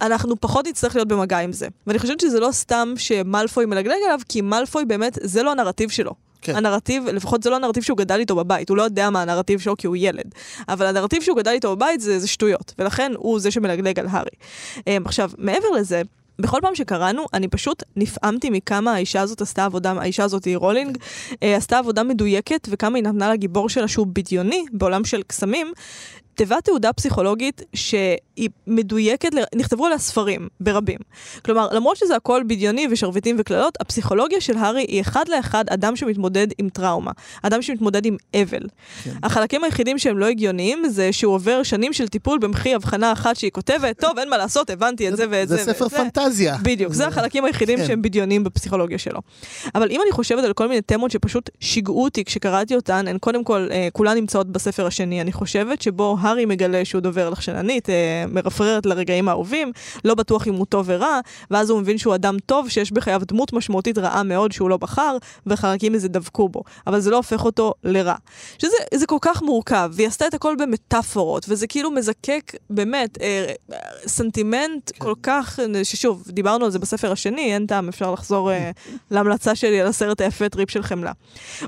אנחנו 0.00 0.40
פחות 0.40 0.66
נצטרך 0.66 0.94
להיות 0.94 1.08
במגע 1.08 1.38
עם 1.38 1.52
זה. 1.52 1.68
ואני 1.86 1.98
חושבת 1.98 2.20
שזה 2.20 2.40
לא 2.40 2.48
סתם 2.52 2.94
שמלפוי 2.96 3.66
מלגלג 3.66 3.98
עליו, 4.04 4.20
כי 4.28 4.40
מלפוי 4.40 4.84
באמת, 4.84 5.18
זה 5.22 5.42
לא 5.42 5.52
הנרטיב 5.52 5.90
שלו. 5.90 6.14
כן. 6.42 6.56
הנרטיב, 6.56 7.08
לפחות 7.08 7.42
זה 7.42 7.50
לא 7.50 7.56
הנרטיב 7.56 7.82
שהוא 7.82 7.98
גדל 7.98 8.18
איתו 8.20 8.36
בבית, 8.36 8.68
הוא 8.68 8.76
לא 8.76 8.82
יודע 8.82 9.10
מה 9.10 9.22
הנרטיב 9.22 9.60
שלו 9.60 9.76
כי 9.76 9.86
הוא 9.86 9.96
ילד. 9.96 10.34
אבל 10.68 10.86
הנרטיב 10.86 11.22
שהוא 11.22 11.36
גדל 11.36 11.50
איתו 11.50 11.76
בבית 11.76 12.00
זה, 12.00 12.18
זה 12.18 12.28
שטויות, 12.28 12.74
ולכן 12.78 13.12
הוא 13.16 13.40
זה 13.40 13.50
שמלגלג 13.50 13.98
על 13.98 14.06
הארי. 14.10 14.30
Um, 14.78 14.82
עכשיו, 15.04 15.30
מעבר 15.38 15.70
לזה, 15.70 16.02
בכל 16.40 16.58
פעם 16.62 16.74
שקראנו, 16.74 17.26
אני 17.34 17.48
פשוט 17.48 17.82
נפעמתי 17.96 18.50
מכמה 18.50 18.94
האישה 18.94 19.20
הזאת 19.20 19.40
עשתה 19.40 19.64
עבודה, 19.64 19.92
האישה 19.92 20.24
הזאת 20.24 20.44
היא 20.44 20.56
רולינג, 20.56 20.98
אה, 21.42 21.56
עשתה 21.56 21.78
עבודה 21.78 22.02
מדויקת, 22.02 22.68
וכמה 22.70 22.96
היא 22.96 23.04
נתנה 23.04 23.32
לגיבור 23.32 23.68
שלה 23.68 23.88
שהוא 23.88 24.06
בדיוני 24.06 24.64
בעולם 24.72 25.04
של 25.04 25.22
קסמים. 25.22 25.72
תיבת 26.40 26.64
תעודה 26.64 26.92
פסיכולוגית 26.92 27.62
שהיא 27.74 28.48
מדויקת, 28.66 29.34
ל- 29.34 29.58
נכתבו 29.58 29.86
עליה 29.86 29.98
ספרים 29.98 30.48
ברבים. 30.60 30.98
כלומר, 31.44 31.68
למרות 31.72 31.96
שזה 31.96 32.16
הכל 32.16 32.42
בדיוני 32.46 32.86
ושרביטים 32.90 33.36
וקללות, 33.38 33.74
הפסיכולוגיה 33.80 34.40
של 34.40 34.56
הארי 34.56 34.80
היא 34.88 35.00
אחד 35.00 35.24
לאחד 35.28 35.64
אדם 35.70 35.96
שמתמודד 35.96 36.46
עם 36.58 36.68
טראומה, 36.68 37.10
אדם 37.42 37.62
שמתמודד 37.62 38.06
עם 38.06 38.16
אבל. 38.34 38.58
כן. 39.04 39.10
החלקים 39.22 39.64
היחידים 39.64 39.98
שהם 39.98 40.18
לא 40.18 40.26
הגיוניים 40.26 40.88
זה 40.88 41.12
שהוא 41.12 41.34
עובר 41.34 41.62
שנים 41.62 41.92
של 41.92 42.08
טיפול 42.08 42.38
במחי 42.38 42.74
הבחנה 42.74 43.12
אחת 43.12 43.36
שהיא 43.36 43.50
כותבת, 43.50 44.00
טוב, 44.00 44.18
אין 44.18 44.28
מה 44.30 44.36
לעשות, 44.36 44.70
הבנתי 44.70 45.08
את 45.08 45.16
זה 45.16 45.24
ואת 45.30 45.48
זה 45.48 45.56
זה 45.56 45.72
ספר 45.72 45.84
ואת 45.84 45.90
זה. 45.90 45.96
פנטזיה. 45.96 46.56
בדיוק, 46.62 46.92
זה 46.92 47.06
החלקים 47.06 47.44
היחידים 47.44 47.78
כן. 47.78 47.86
שהם 47.86 48.02
בדיוניים 48.02 48.44
בפסיכולוגיה 48.44 48.98
שלו. 48.98 49.20
אבל 49.74 49.90
אם 49.90 50.00
אני 50.02 50.12
חושבת 50.12 50.44
על 50.44 50.52
כל 50.52 50.68
מיני 50.68 50.80
תמות 50.80 51.10
שפשוט 51.10 51.50
שיגעו 51.60 52.04
אותי 52.04 52.24
כשקראתי 52.24 52.76
אותן, 52.76 53.08
הן 53.08 53.18
קודם 53.18 53.44
כל, 53.44 53.68
אה, 53.70 53.88
כולן 53.92 54.16
נמצאות 54.16 54.52
בספר 54.52 54.86
השני, 54.86 55.20
אני 55.20 55.32
חושבת, 55.32 55.82
שבו 55.82 56.16
הארי 56.30 56.46
מגלה 56.46 56.84
שהוא 56.84 57.00
דובר 57.00 57.30
לחשננית, 57.30 57.90
אה, 57.90 58.24
מרפררת 58.28 58.86
לרגעים 58.86 59.28
האהובים, 59.28 59.72
לא 60.04 60.14
בטוח 60.14 60.46
אם 60.46 60.54
הוא 60.54 60.66
טוב 60.66 60.86
ורע, 60.88 61.20
ואז 61.50 61.70
הוא 61.70 61.80
מבין 61.80 61.98
שהוא 61.98 62.14
אדם 62.14 62.36
טוב, 62.46 62.68
שיש 62.68 62.92
בחייו 62.92 63.22
דמות 63.24 63.52
משמעותית 63.52 63.98
רעה 63.98 64.22
מאוד 64.22 64.52
שהוא 64.52 64.70
לא 64.70 64.76
בחר, 64.76 65.16
וחלקים 65.46 65.92
מזה 65.92 66.08
דבקו 66.08 66.48
בו. 66.48 66.62
אבל 66.86 67.00
זה 67.00 67.10
לא 67.10 67.16
הופך 67.16 67.44
אותו 67.44 67.74
לרע. 67.84 68.14
שזה 68.58 68.76
זה 68.94 69.06
כל 69.06 69.18
כך 69.20 69.42
מורכב, 69.42 69.90
והיא 69.92 70.08
עשתה 70.08 70.26
את 70.26 70.34
הכל 70.34 70.54
במטאפורות, 70.58 71.46
וזה 71.48 71.66
כאילו 71.66 71.90
מזקק, 71.90 72.52
באמת, 72.70 73.18
אה, 73.20 73.52
אה, 73.72 73.78
סנטימנט 74.06 74.90
כל 74.98 75.14
כך, 75.22 75.58
ששוב, 75.82 76.24
דיברנו 76.26 76.64
על 76.64 76.70
זה 76.70 76.78
בספר 76.78 77.12
השני, 77.12 77.54
אין 77.54 77.66
טעם, 77.66 77.88
אפשר 77.88 78.12
לחזור 78.12 78.52
אה, 78.52 78.70
להמלצה 79.10 79.54
שלי 79.54 79.80
על 79.80 79.86
הסרט 79.86 80.20
היפה 80.20 80.48
טריפ 80.48 80.70
של 80.70 80.82
חמלה. 80.82 81.12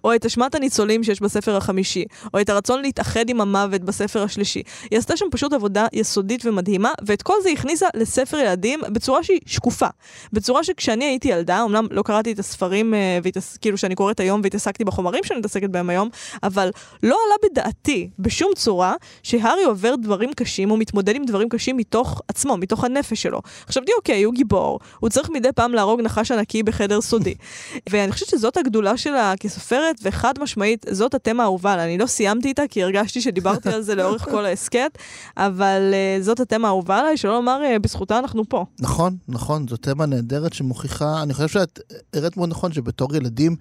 או 0.05 0.15
את 0.15 0.27
אשמת 0.27 0.55
הניצולים 0.55 1.05
שיש 1.05 1.21
בספר 1.21 1.57
החמישי, 1.57 2.05
או 2.35 2.41
את 2.41 2.49
הרצון 2.49 2.83
להתאחד 2.83 3.29
עם 3.29 3.41
המוות 3.41 3.81
בספר 3.81 4.23
השלישי. 4.23 4.42
היא 4.91 4.99
עשתה 4.99 5.17
שם 5.17 5.27
פשוט 5.31 5.53
עבודה 5.53 5.87
יסודית 5.93 6.47
ומדהימה, 6.47 6.93
ואת 7.07 7.23
כל 7.23 7.35
זה 7.43 7.51
הכניסה 7.51 7.87
לספר 7.95 8.39
ילדים 8.39 8.81
בצורה 8.93 9.23
שהיא 9.23 9.41
שקופה. 9.47 9.87
בצורה 10.33 10.65
שכשאני 10.65 11.05
הייתי 11.05 11.29
ילדה, 11.29 11.65
אמנם 11.65 11.87
לא 11.91 12.03
קראתי 12.03 12.33
את 12.33 12.39
הספרים, 12.39 12.95
אה, 12.95 13.19
והתעס... 13.23 13.57
כאילו 13.57 13.79
שאני 13.79 13.95
קוראת 13.95 14.21
היום 14.21 14.41
והתעסקתי 14.45 14.85
בחומרים 14.85 15.25
שאני 15.25 15.39
מתעסקת 15.39 15.71
בהם 15.71 15.91
היום, 15.91 16.09
אבל 16.43 16.71
לא 17.03 17.17
עלה 17.27 17.51
בדעתי 17.51 18.11
בשום 18.19 18.51
צורה 18.57 18.95
שהארי 19.23 19.65
עובר 19.65 19.95
דברים 19.97 20.33
קשים, 20.33 20.69
הוא 20.69 20.79
מתמודד 20.79 21.17
עם 21.17 21.25
דברים 21.25 21.49
קשים 21.49 21.77
מתוך 21.77 22.23
עצמו, 22.29 22.57
מתוך 22.57 22.85
הנפש 22.85 23.23
שלו. 23.23 23.41
חשבתי, 23.69 23.93
אוקיי, 23.97 24.23
הוא 24.23 24.35
גיבור, 24.35 24.81
הוא 25.01 25.11
צריך 25.11 25.31
מדי 25.31 25.53
פעם 25.55 25.75
להרוג 25.75 26.01
נחש 26.01 26.31
ענקי 26.31 26.63
בחדר 26.63 27.01
סודי. 27.01 27.35
ואני 27.91 28.13
חושבת 28.13 28.29
שזאת 28.29 28.57
הגדולה 28.57 28.97
שלה 28.97 29.35
כסופרת, 29.41 29.97
וחד 30.03 30.35
משמעית, 30.41 30.87
זאת 30.91 31.15
התמה 31.15 31.43
האהובה. 31.43 31.85
אני 31.85 31.99
לא 31.99 32.07
סיימתי 32.07 32.49
איתה, 32.49 32.63
כי 32.71 32.83
הרגשתי 32.83 33.21
שדיברתי 33.21 33.69
על 33.69 33.83
זה 33.83 33.95
לאורך 33.95 34.29
כל 34.33 34.45
ההסכת, 34.45 34.99
אבל 35.37 35.81
uh, 35.93 36.23
זאת 36.23 36.41
התמה 36.41 36.69
האהובה 36.69 36.99
עליי, 36.99 37.17
שלא 37.17 37.35
לומר, 37.35 37.61
uh, 37.77 37.79
בזכותה 37.79 38.19
אנחנו 38.19 38.49
פה. 38.49 38.65
נכון, 38.81 39.17
נכון, 39.29 39.69
זו 39.69 39.77
תמה 39.77 40.07
נהדרת 40.07 40.53
שמוכיחה, 40.53 41.23
אני 41.23 41.35
חושב 41.35 41.49
שאת 41.49 41.81
הראית 42.15 42.37
מאוד 42.37 42.49
נכון 42.49 42.73
שבתור 42.73 43.17
ילדים 43.17 43.57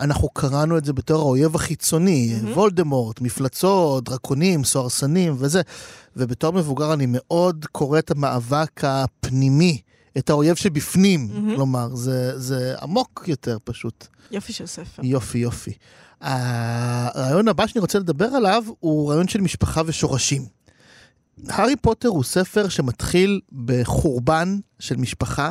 אנחנו 0.00 0.28
קראנו 0.28 0.78
את 0.78 0.84
זה 0.84 0.92
בתור 0.92 1.20
האויב 1.20 1.54
החיצוני, 1.54 2.34
מהמם. 2.42 2.52
וולדמורט, 2.52 3.20
מפלצות, 3.20 4.04
דרקונים, 4.04 4.64
סוהרסנים 4.64 5.34
וזה, 5.38 5.62
ובתור 6.16 6.52
מבוגר 6.52 6.92
אני 6.92 7.06
מאוד 7.08 7.66
קורא 7.72 7.98
את 7.98 8.10
המאבק 8.10 8.84
הפנימי, 8.84 9.80
את 10.18 10.30
האויב 10.30 10.56
שבפנים, 10.56 11.28
מהמם. 11.32 11.56
כלומר, 11.56 11.94
זה, 11.94 12.38
זה 12.38 12.74
עמוק 12.82 13.24
יותר 13.26 13.58
פשוט. 13.64 14.06
יופי 14.30 14.52
של 14.52 14.66
ספר. 14.66 15.02
יופי, 15.04 15.38
יופי. 15.38 15.72
הרעיון 16.20 17.48
הבא 17.48 17.66
שאני 17.66 17.80
רוצה 17.80 17.98
לדבר 17.98 18.26
עליו 18.26 18.64
הוא 18.80 19.10
רעיון 19.10 19.28
של 19.28 19.40
משפחה 19.40 19.82
ושורשים. 19.86 20.42
הארי 21.48 21.76
פוטר 21.76 22.08
הוא 22.08 22.24
ספר 22.24 22.68
שמתחיל 22.68 23.40
בחורבן 23.64 24.58
של 24.78 24.96
משפחה, 24.96 25.50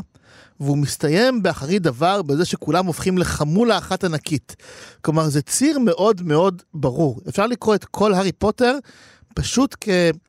והוא 0.60 0.78
מסתיים 0.78 1.43
באחרית 1.43 1.82
דבר 1.82 2.21
בזה 2.21 2.45
שכולם 2.45 2.86
הופכים 2.86 3.17
לחמולה 3.17 3.78
אחת 3.78 4.04
ענקית. 4.04 4.56
כלומר, 5.02 5.30
זה 5.30 5.41
ציר 5.41 5.80
מאוד 5.80 6.21
מאוד 6.21 6.62
ברור. 6.73 7.21
אפשר 7.30 7.47
לקרוא 7.47 7.76
את 7.76 7.86
כל 7.86 8.13
הארי 8.13 8.32
פוטר 8.32 8.78
פשוט 9.36 9.76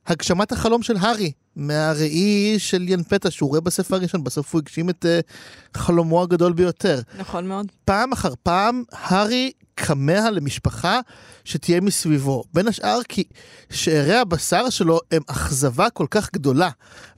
כהגשמת 0.07 0.53
החלום 0.53 0.83
של 0.83 0.97
הארי, 0.97 1.33
מהראי 1.57 2.55
של 2.59 2.89
ין 2.89 3.03
פטה 3.03 3.31
שהוא 3.31 3.49
רואה 3.49 3.61
בספר 3.61 3.97
הראשון, 3.97 4.25
בסוף 4.25 4.55
הוא 4.55 4.59
הגשים 4.59 4.91
את 4.91 5.05
uh, 5.05 5.79
חלומו 5.79 6.23
הגדול 6.23 6.53
ביותר. 6.53 7.01
נכון 7.19 7.47
מאוד. 7.47 7.67
פעם 7.85 8.13
אחר 8.13 8.33
פעם, 8.43 8.83
הארי 8.93 9.53
כמה 9.77 10.31
למשפחה 10.31 11.01
שתהיה 11.45 11.81
מסביבו. 11.81 12.45
בין 12.55 12.69
השאר 12.69 12.99
כי 13.09 13.25
שארי 13.71 14.15
הבשר 14.15 14.71
שלו 14.71 15.01
הם 15.11 15.23
אכזבה 15.27 15.91
כל 15.91 16.07
כך 16.11 16.33
גדולה, 16.33 16.71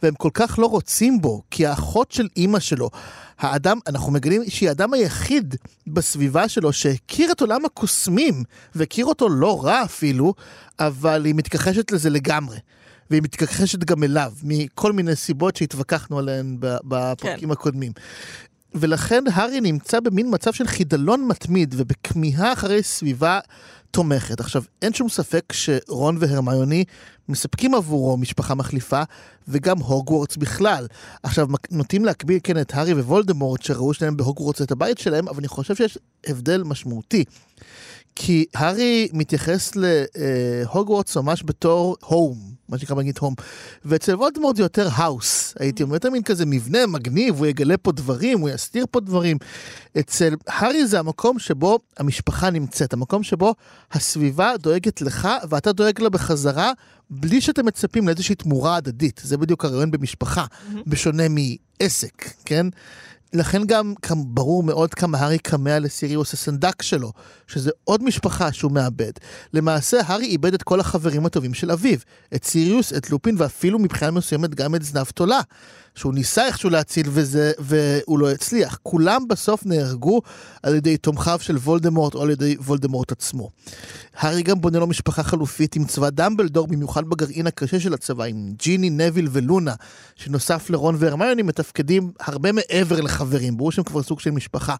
והם 0.02 0.14
כל 0.14 0.30
כך 0.34 0.58
לא 0.58 0.66
רוצים 0.66 1.20
בו, 1.20 1.42
כי 1.50 1.66
האחות 1.66 2.12
של 2.12 2.28
אימא 2.36 2.60
שלו, 2.60 2.90
האדם, 3.38 3.78
אנחנו 3.86 4.12
מגלים 4.12 4.42
שהיא 4.48 4.68
האדם 4.68 4.92
היחיד 4.92 5.56
בסביבה 5.86 6.48
שלו 6.48 6.72
שהכיר 6.72 7.32
את 7.32 7.40
עולם 7.40 7.64
הקוסמים, 7.64 8.42
והכיר 8.74 9.06
אותו 9.06 9.28
לא 9.28 9.64
רע 9.64 9.82
אפילו, 9.84 10.34
אבל 10.78 11.24
היא 11.24 11.34
מתכחשת 11.34 11.92
לזה 11.92 12.10
לגמרי. 12.10 12.58
והיא 13.10 13.22
מתכחשת 13.22 13.84
גם 13.84 14.02
אליו, 14.02 14.32
מכל 14.42 14.92
מיני 14.92 15.16
סיבות 15.16 15.56
שהתווכחנו 15.56 16.18
עליהן 16.18 16.56
בפרקים 16.60 17.48
כן. 17.48 17.50
הקודמים. 17.50 17.92
ולכן 18.80 19.24
הארי 19.32 19.60
נמצא 19.60 20.00
במין 20.00 20.26
מצב 20.30 20.52
של 20.52 20.66
חידלון 20.66 21.28
מתמיד 21.28 21.74
ובכמיהה 21.78 22.52
אחרי 22.52 22.82
סביבה 22.82 23.40
תומכת. 23.90 24.40
עכשיו, 24.40 24.62
אין 24.82 24.92
שום 24.92 25.08
ספק 25.08 25.52
שרון 25.52 26.16
והרמיוני 26.20 26.84
מספקים 27.28 27.74
עבורו 27.74 28.16
משפחה 28.16 28.54
מחליפה, 28.54 29.02
וגם 29.48 29.78
הוגוורטס 29.78 30.36
בכלל. 30.36 30.86
עכשיו, 31.22 31.48
נוטים 31.70 32.04
להקביל 32.04 32.38
כן 32.42 32.60
את 32.60 32.74
הארי 32.74 32.92
ווולדמורט, 32.92 33.62
שראו 33.62 33.94
שניהם 33.94 34.16
בהוגוורטס 34.16 34.62
את 34.62 34.70
הבית 34.70 34.98
שלהם, 34.98 35.28
אבל 35.28 35.38
אני 35.38 35.48
חושב 35.48 35.74
שיש 35.76 35.98
הבדל 36.26 36.62
משמעותי. 36.62 37.24
כי 38.14 38.44
הארי 38.54 39.08
מתייחס 39.12 39.72
להוגוורטס 39.76 41.16
ממש 41.16 41.42
בתור 41.46 41.96
home, 42.04 42.55
מה 42.68 42.79
שנקרא 42.79 42.96
בנגיד 42.96 43.18
home. 43.20 43.35
ואצל 43.85 44.14
וולדמורט 44.14 44.57
זה 44.57 44.62
יותר 44.62 44.88
house, 44.92 45.54
הייתי 45.59 45.83
אומר, 45.83 45.94
יותר 45.94 46.11
מין 46.11 46.22
כזה 46.22 46.46
מבנה 46.46 46.87
מגניב, 46.87 47.38
הוא 47.38 47.46
יגלה 47.46 47.76
פה 47.76 47.92
דברים, 47.92 48.40
הוא 48.40 48.50
יסתיר 48.50 48.87
פה 48.90 49.00
דברים. 49.00 49.37
אצל 49.98 50.35
הארי 50.46 50.87
זה 50.87 50.98
המקום 50.98 51.38
שבו 51.38 51.79
המשפחה 51.98 52.50
נמצאת, 52.50 52.92
המקום 52.92 53.22
שבו 53.22 53.55
הסביבה 53.92 54.57
דואגת 54.57 55.00
לך 55.00 55.29
ואתה 55.48 55.72
דואג 55.72 56.00
לה 56.00 56.09
בחזרה, 56.09 56.72
בלי 57.11 57.40
שאתם 57.40 57.66
מצפים 57.66 58.07
לאיזושהי 58.07 58.35
תמורה 58.35 58.76
הדדית. 58.76 59.20
זה 59.24 59.37
בדיוק 59.37 59.64
הרעיון 59.64 59.90
במשפחה, 59.90 60.44
בשונה 60.87 61.22
מעסק, 61.29 62.31
כן? 62.44 62.66
לכן 63.32 63.62
גם 63.66 63.94
ברור 64.26 64.62
מאוד 64.62 64.94
כמה 64.94 65.18
הארי 65.18 65.38
כמה 65.38 65.78
לסיריוס 65.78 66.32
הסנדק 66.32 66.82
שלו, 66.82 67.12
שזה 67.46 67.70
עוד 67.84 68.02
משפחה 68.02 68.52
שהוא 68.52 68.72
מאבד. 68.72 69.12
למעשה, 69.52 70.00
הארי 70.06 70.26
איבד 70.26 70.54
את 70.54 70.62
כל 70.62 70.80
החברים 70.80 71.26
הטובים 71.26 71.54
של 71.54 71.70
אביו, 71.70 71.98
את 72.34 72.44
סיריוס, 72.44 72.92
את 72.92 73.10
לופין 73.10 73.34
ואפילו 73.38 73.78
מבחינה 73.78 74.10
מסוימת 74.10 74.54
גם 74.54 74.74
את 74.74 74.82
זנב 74.82 75.04
תולה, 75.04 75.40
שהוא 75.96 76.14
ניסה 76.14 76.46
איכשהו 76.46 76.70
להציל 76.70 77.06
וזה, 77.11 77.52
והוא 77.59 78.18
לא 78.18 78.30
הצליח. 78.30 78.78
כולם 78.82 79.28
בסוף 79.28 79.66
נהרגו 79.66 80.22
על 80.62 80.74
ידי 80.74 80.96
תומכיו 80.96 81.38
של 81.40 81.56
וולדמורט 81.56 82.14
או 82.14 82.22
על 82.22 82.30
ידי 82.30 82.56
וולדמורט 82.61 83.12
עצמו. 83.12 83.50
הארי 84.16 84.42
גם 84.42 84.61
בונה 84.61 84.78
לו 84.78 84.87
משפחה 84.87 85.22
חלופית 85.22 85.76
עם 85.76 85.85
צבא 85.85 86.11
דמבלדור, 86.11 86.66
במיוחד 86.66 87.04
בגרעין 87.04 87.46
הקשה 87.46 87.80
של 87.80 87.94
הצבא, 87.94 88.24
עם 88.24 88.52
ג'יני, 88.59 88.90
נביל 88.90 89.28
ולונה, 89.32 89.74
שנוסף 90.16 90.70
לרון 90.70 90.96
והרמיוני 90.98 91.42
מתפקדים 91.42 92.12
הרבה 92.20 92.52
מעבר 92.52 93.00
לחברים, 93.00 93.56
ברור 93.56 93.72
שהם 93.72 93.85
כבר 93.85 94.02
סוג 94.02 94.20
של 94.20 94.30
משפחה. 94.30 94.74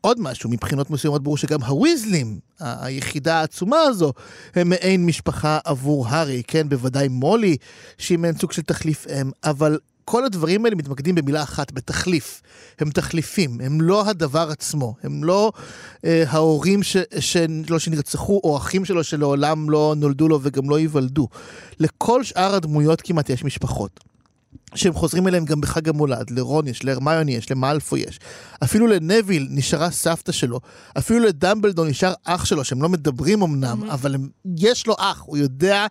עוד 0.00 0.20
משהו, 0.20 0.50
מבחינות 0.50 0.90
מסוימות 0.90 1.22
ברור 1.22 1.36
שגם 1.36 1.62
הוויזלים, 1.62 2.38
היחידה 2.60 3.40
העצומה 3.40 3.80
הזו, 3.80 4.12
הם 4.54 4.68
מעין 4.68 5.06
משפחה 5.06 5.58
עבור 5.64 6.08
הארי, 6.08 6.42
כן, 6.46 6.68
בוודאי 6.68 7.08
מולי, 7.08 7.56
שהיא 7.98 8.18
מעין 8.18 8.36
סוג 8.38 8.52
של 8.52 8.62
תחליף 8.62 9.06
אם, 9.08 9.30
אבל 9.44 9.78
כל 10.04 10.24
הדברים 10.24 10.64
האלה 10.64 10.76
מתמקדים 10.76 11.14
במילה 11.14 11.42
אחת, 11.42 11.72
בתחליף. 11.72 12.42
הם 12.78 12.90
תחליפים, 12.90 13.60
הם 13.60 13.80
לא 13.80 14.08
הדבר 14.08 14.50
עצמו, 14.50 14.94
הם 15.02 15.24
לא 15.24 15.52
אה, 16.04 16.24
ההורים 16.28 16.82
ש, 16.82 16.96
שלו 17.20 17.80
שנרצחו, 17.80 18.40
או 18.44 18.56
אחים 18.56 18.84
שלו 18.84 19.04
שלעולם 19.04 19.70
לא 19.70 19.94
נולדו 19.96 20.28
לו 20.28 20.38
וגם 20.42 20.70
לא 20.70 20.78
ייוולדו. 20.78 21.28
לכל 21.80 22.24
שאר 22.24 22.54
הדמויות 22.54 23.00
כמעט 23.00 23.30
יש 23.30 23.44
משפחות. 23.44 24.11
שהם 24.74 24.92
חוזרים 24.92 25.28
אליהם 25.28 25.44
גם 25.44 25.60
בחג 25.60 25.88
המולד, 25.88 26.30
לרון 26.30 26.68
יש, 26.68 26.84
להרמיוני 26.84 27.32
יש, 27.34 27.50
למאלפו 27.50 27.96
יש. 27.96 28.20
אפילו 28.64 28.86
לנביל 28.86 29.46
נשארה 29.50 29.90
סבתא 29.90 30.32
שלו, 30.32 30.60
אפילו 30.98 31.20
לדמבלדור 31.20 31.84
נשאר 31.84 32.12
אח 32.24 32.44
שלו, 32.44 32.64
שהם 32.64 32.82
לא 32.82 32.88
מדברים 32.88 33.42
אמנם, 33.42 33.82
mm-hmm. 33.82 33.92
אבל 33.92 34.14
הם, 34.14 34.28
יש 34.58 34.86
לו 34.86 34.94
אח, 34.98 35.22
הוא 35.26 35.36
יודע 35.36 35.86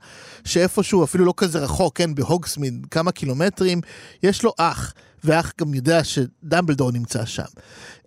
שאיפשהו, 0.46 1.04
אפילו 1.04 1.26
לא 1.26 1.34
כזה 1.38 1.60
רחוק, 1.60 1.98
כן, 1.98 2.16
בהוגסמיד, 2.16 2.88
כמה 2.92 3.12
קילומטרים, 3.12 3.82
יש 4.24 4.44
לו 4.44 4.54
אח, 4.58 4.94
ואח 5.24 5.54
גם 5.60 5.74
יודע 5.74 6.04
שדמבלדור 6.04 6.92
נמצא 6.92 7.26
שם. 7.26 7.44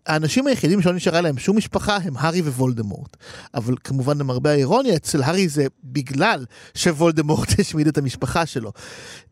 האנשים 0.07 0.47
היחידים 0.47 0.83
שלא 0.83 0.93
נשארה 0.93 1.21
להם 1.21 1.39
שום 1.39 1.57
משפחה 1.57 1.97
הם 1.97 2.15
הארי 2.17 2.41
ווולדמורט. 2.41 3.17
אבל 3.55 3.75
כמובן 3.85 4.19
למרבה 4.19 4.51
האירוניה, 4.51 4.97
אצל 4.97 5.23
הארי 5.23 5.49
זה 5.49 5.67
בגלל 5.85 6.45
שוולדמורט 6.75 7.49
השמיד 7.61 7.87
את 7.87 7.99
המשפחה 7.99 8.47
שלו. 8.47 8.73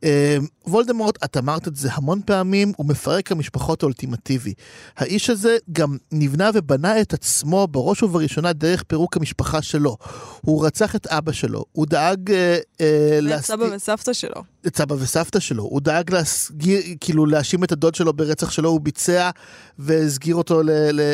אה, 0.05 0.37
וולדמורט, 0.67 1.25
את 1.25 1.37
אמרת 1.37 1.69
את 1.69 1.77
זה 1.77 1.89
המון 1.93 2.21
פעמים, 2.27 2.73
הוא 2.77 2.87
מפרק 2.87 3.33
המשפחות 3.33 3.83
האולטימטיבי. 3.83 4.55
האיש 4.97 5.31
הזה 5.31 5.57
גם 5.73 5.97
נבנה 6.13 6.51
ובנה 6.55 7.01
את 7.01 7.15
עצמו 7.15 7.67
בראש 7.67 8.03
ובראשונה 8.03 8.53
דרך 8.53 8.83
פירוק 8.83 9.17
המשפחה 9.17 9.63
שלו. 9.63 9.97
הוא 10.41 10.67
רצח 10.67 10.97
את 10.97 11.07
אבא 11.07 11.33
שלו, 11.33 11.65
הוא 11.73 11.87
דאג 11.87 12.31
אה, 12.31 12.59
אה, 12.81 13.11
ואת 13.13 13.23
להסתיר... 13.23 13.57
סבא 13.57 13.75
וסבתא 13.75 14.13
שלו. 14.13 14.52
את 14.67 14.77
סבא 14.77 14.95
וסבתא 14.99 15.41
שלו, 15.41 15.63
הוא 15.63 15.81
דאג 15.81 16.11
להסגיר, 16.11 16.81
כאילו 17.01 17.27
להאשים 17.27 17.65
את 17.65 17.73
הדוד 17.73 17.95
שלו 17.95 18.13
ברצח 18.13 18.51
שלו 18.51 18.71
הוא 18.71 18.81
ביצע 18.81 19.31
והסגיר 19.79 20.35
אותו 20.35 20.61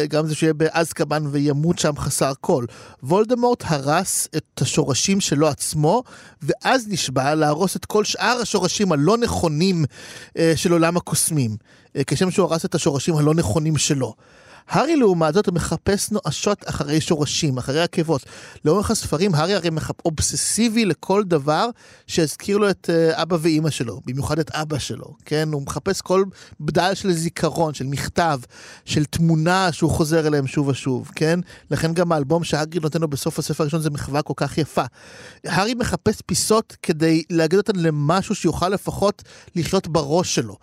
גם 0.08 0.26
זה 0.26 0.34
שיהיה 0.34 0.52
באזקבאן 0.52 1.26
וימות 1.26 1.78
שם 1.78 1.92
חסר 1.96 2.32
כל. 2.40 2.64
וולדמורט 3.02 3.64
הרס 3.66 4.28
את 4.37 4.62
השורשים 4.62 5.20
שלו 5.20 5.48
עצמו 5.48 6.02
ואז 6.42 6.88
נשבע 6.88 7.34
להרוס 7.34 7.76
את 7.76 7.84
כל 7.84 8.04
שאר 8.04 8.38
השורשים 8.42 8.92
הלא 8.92 9.16
נכונים 9.16 9.84
אה, 10.38 10.52
של 10.56 10.72
עולם 10.72 10.96
הקוסמים, 10.96 11.56
אה, 11.96 12.02
כשם 12.06 12.30
שהוא 12.30 12.46
הרס 12.46 12.64
את 12.64 12.74
השורשים 12.74 13.16
הלא 13.16 13.34
נכונים 13.34 13.76
שלו. 13.76 14.14
הארי 14.68 14.96
לעומת 14.96 15.35
זאת 15.35 15.48
מחפש 15.48 16.11
נואשות 16.11 16.68
אחרי 16.68 17.00
שורשים, 17.00 17.59
אחרי 17.59 17.83
עקבות. 17.83 18.22
לאורך 18.64 18.90
הספרים 18.90 19.35
הארי 19.35 19.54
הרי 19.54 19.70
מחפ... 19.70 19.94
אובססיבי 20.04 20.85
לכל 20.85 21.24
דבר 21.24 21.68
שהזכיר 22.07 22.59
לו 22.59 22.70
את 22.70 22.90
uh, 22.90 23.22
אבא 23.22 23.37
ואימא 23.40 23.70
שלו, 23.70 24.00
במיוחד 24.07 24.38
את 24.38 24.50
אבא 24.50 24.78
שלו, 24.78 25.14
כן? 25.24 25.48
הוא 25.52 25.62
מחפש 25.62 26.00
כל 26.00 26.24
בדל 26.61 26.94
של 26.94 27.12
זיכרון, 27.12 27.74
של 27.74 27.85
מכתב, 27.85 28.40
של 28.85 29.04
תמונה 29.04 29.72
שהוא 29.72 29.90
חוזר 29.90 30.26
אליהם 30.26 30.46
שוב 30.46 30.68
ושוב, 30.68 31.11
כן? 31.14 31.40
לכן 31.70 31.94
גם 31.94 32.12
האלבום 32.12 32.44
שהאגריד 32.44 32.83
נותן 32.83 33.00
לו 33.00 33.09
בסוף 33.09 33.38
הספר 33.38 33.64
הראשון 33.64 33.81
זה 33.81 33.90
מחווה 33.90 34.22
כל 34.22 34.35
כך 34.37 34.59
יפה. 34.59 34.85
הארי 35.44 35.74
מחפש 35.74 36.20
פיסות 36.26 36.76
כדי 36.83 37.22
להגיד 37.31 37.59
אותן 37.59 37.76
למשהו 37.76 38.35
שיוכל 38.35 38.68
לפחות 38.68 39.22
לחיות 39.57 39.88
בראש 39.88 40.35
שלו. 40.35 40.57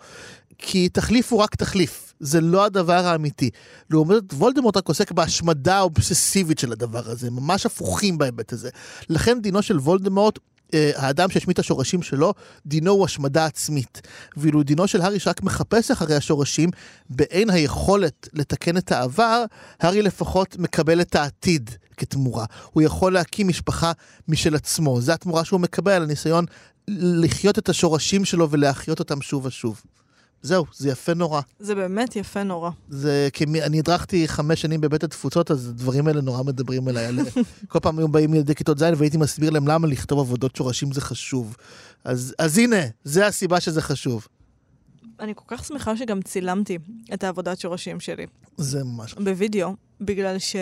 כי 0.58 0.88
תחליף 0.88 1.32
הוא 1.32 1.40
רק 1.40 1.54
תחליף, 1.54 2.14
זה 2.20 2.40
לא 2.40 2.64
הדבר 2.64 3.06
האמיתי. 3.06 3.50
לעומת 3.90 4.14
זאת, 4.14 4.32
וולדמורט 4.32 4.76
רק 4.76 4.88
עוסק 4.88 5.12
בהשמדה 5.12 5.76
האובססיבית 5.76 6.58
של 6.58 6.72
הדבר 6.72 7.10
הזה, 7.10 7.30
ממש 7.30 7.66
הפוכים 7.66 8.18
בהיבט 8.18 8.52
הזה. 8.52 8.70
לכן 9.08 9.40
דינו 9.40 9.62
של 9.62 9.78
וולדמורט 9.78 10.38
אה, 10.74 10.90
האדם 10.94 11.30
שהשמיט 11.30 11.54
את 11.54 11.58
השורשים 11.58 12.02
שלו, 12.02 12.34
דינו 12.66 12.90
הוא 12.90 13.04
השמדה 13.04 13.46
עצמית. 13.46 14.00
ואילו 14.36 14.62
דינו 14.62 14.88
של 14.88 15.00
הארי 15.00 15.20
שרק 15.20 15.42
מחפש 15.42 15.90
אחרי 15.90 16.16
השורשים, 16.16 16.70
באין 17.10 17.50
היכולת 17.50 18.28
לתקן 18.32 18.76
את 18.76 18.92
העבר, 18.92 19.44
הארי 19.80 20.02
לפחות 20.02 20.56
מקבל 20.58 21.00
את 21.00 21.14
העתיד 21.14 21.70
כתמורה. 21.96 22.44
הוא 22.72 22.82
יכול 22.82 23.12
להקים 23.12 23.48
משפחה 23.48 23.92
משל 24.28 24.54
עצמו. 24.54 25.00
זו 25.00 25.12
התמורה 25.12 25.44
שהוא 25.44 25.60
מקבל 25.60 26.02
הניסיון 26.02 26.44
לחיות 26.88 27.58
את 27.58 27.68
השורשים 27.68 28.24
שלו 28.24 28.50
ולהחיות 28.50 28.98
אותם 28.98 29.20
שוב 29.20 29.46
ושוב. 29.46 29.82
זהו, 30.46 30.64
זה 30.74 30.88
יפה 30.88 31.14
נורא. 31.14 31.40
זה 31.58 31.74
באמת 31.74 32.16
יפה 32.16 32.42
נורא. 32.42 32.70
זה 32.88 33.28
כמי, 33.32 33.62
אני 33.62 33.78
הדרכתי 33.78 34.28
חמש 34.28 34.60
שנים 34.62 34.80
בבית 34.80 35.04
התפוצות, 35.04 35.50
אז 35.50 35.68
הדברים 35.68 36.06
האלה 36.08 36.20
נורא 36.20 36.42
מדברים 36.42 36.88
אליי. 36.88 37.06
על- 37.06 37.18
כל 37.68 37.78
פעם 37.80 37.98
היו 37.98 38.08
באים 38.08 38.34
ילדי 38.34 38.54
כיתות 38.54 38.78
ז' 38.78 38.82
והייתי 38.96 39.16
מסביר 39.16 39.50
להם 39.50 39.68
למה 39.68 39.86
לכתוב 39.88 40.18
עבודות 40.20 40.56
שורשים 40.56 40.92
זה 40.92 41.00
חשוב. 41.00 41.56
אז, 42.04 42.34
אז 42.38 42.58
הנה, 42.58 42.76
זה 43.04 43.26
הסיבה 43.26 43.60
שזה 43.60 43.82
חשוב. 43.82 44.26
אני 45.20 45.32
כל 45.36 45.56
כך 45.56 45.64
שמחה 45.64 45.96
שגם 45.96 46.22
צילמתי 46.22 46.78
את 47.14 47.24
העבודת 47.24 47.60
שורשים 47.60 48.00
שלי 48.00 48.26
זה 48.56 48.84
ממש. 48.84 49.14
בווידאו, 49.14 49.74
בגלל 50.00 50.38
ש... 50.38 50.56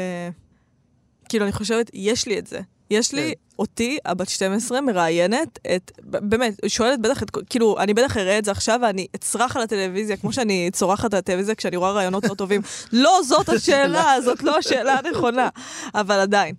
כאילו, 1.28 1.44
אני 1.44 1.52
חושבת, 1.52 1.90
יש 1.94 2.26
לי 2.28 2.38
את 2.38 2.46
זה. 2.46 2.60
יש 2.90 3.12
לי 3.12 3.28
כן. 3.28 3.54
אותי, 3.58 3.98
הבת 4.04 4.28
12, 4.28 4.80
מראיינת 4.80 5.58
את, 5.74 5.92
באמת, 6.04 6.54
שואלת 6.66 7.00
בטח 7.00 7.22
את, 7.22 7.30
כאילו, 7.50 7.76
אני 7.78 7.94
בטח 7.94 8.16
אראה 8.16 8.38
את 8.38 8.44
זה 8.44 8.50
עכשיו 8.50 8.80
ואני 8.82 9.06
אצרח 9.14 9.56
על 9.56 9.62
הטלוויזיה, 9.62 10.16
כמו 10.16 10.32
שאני 10.32 10.70
צורחת 10.72 11.14
על 11.14 11.18
הטלוויזיה 11.18 11.54
כשאני 11.54 11.76
רואה 11.76 11.92
רעיונות 11.92 12.24
לא 12.24 12.34
טובים. 12.34 12.60
לא 12.92 13.20
זאת 13.24 13.48
השאלה, 13.48 14.14
זאת 14.24 14.42
לא 14.42 14.58
השאלה 14.58 14.98
הנכונה, 15.04 15.48
אבל 15.94 16.20
עדיין. 16.20 16.54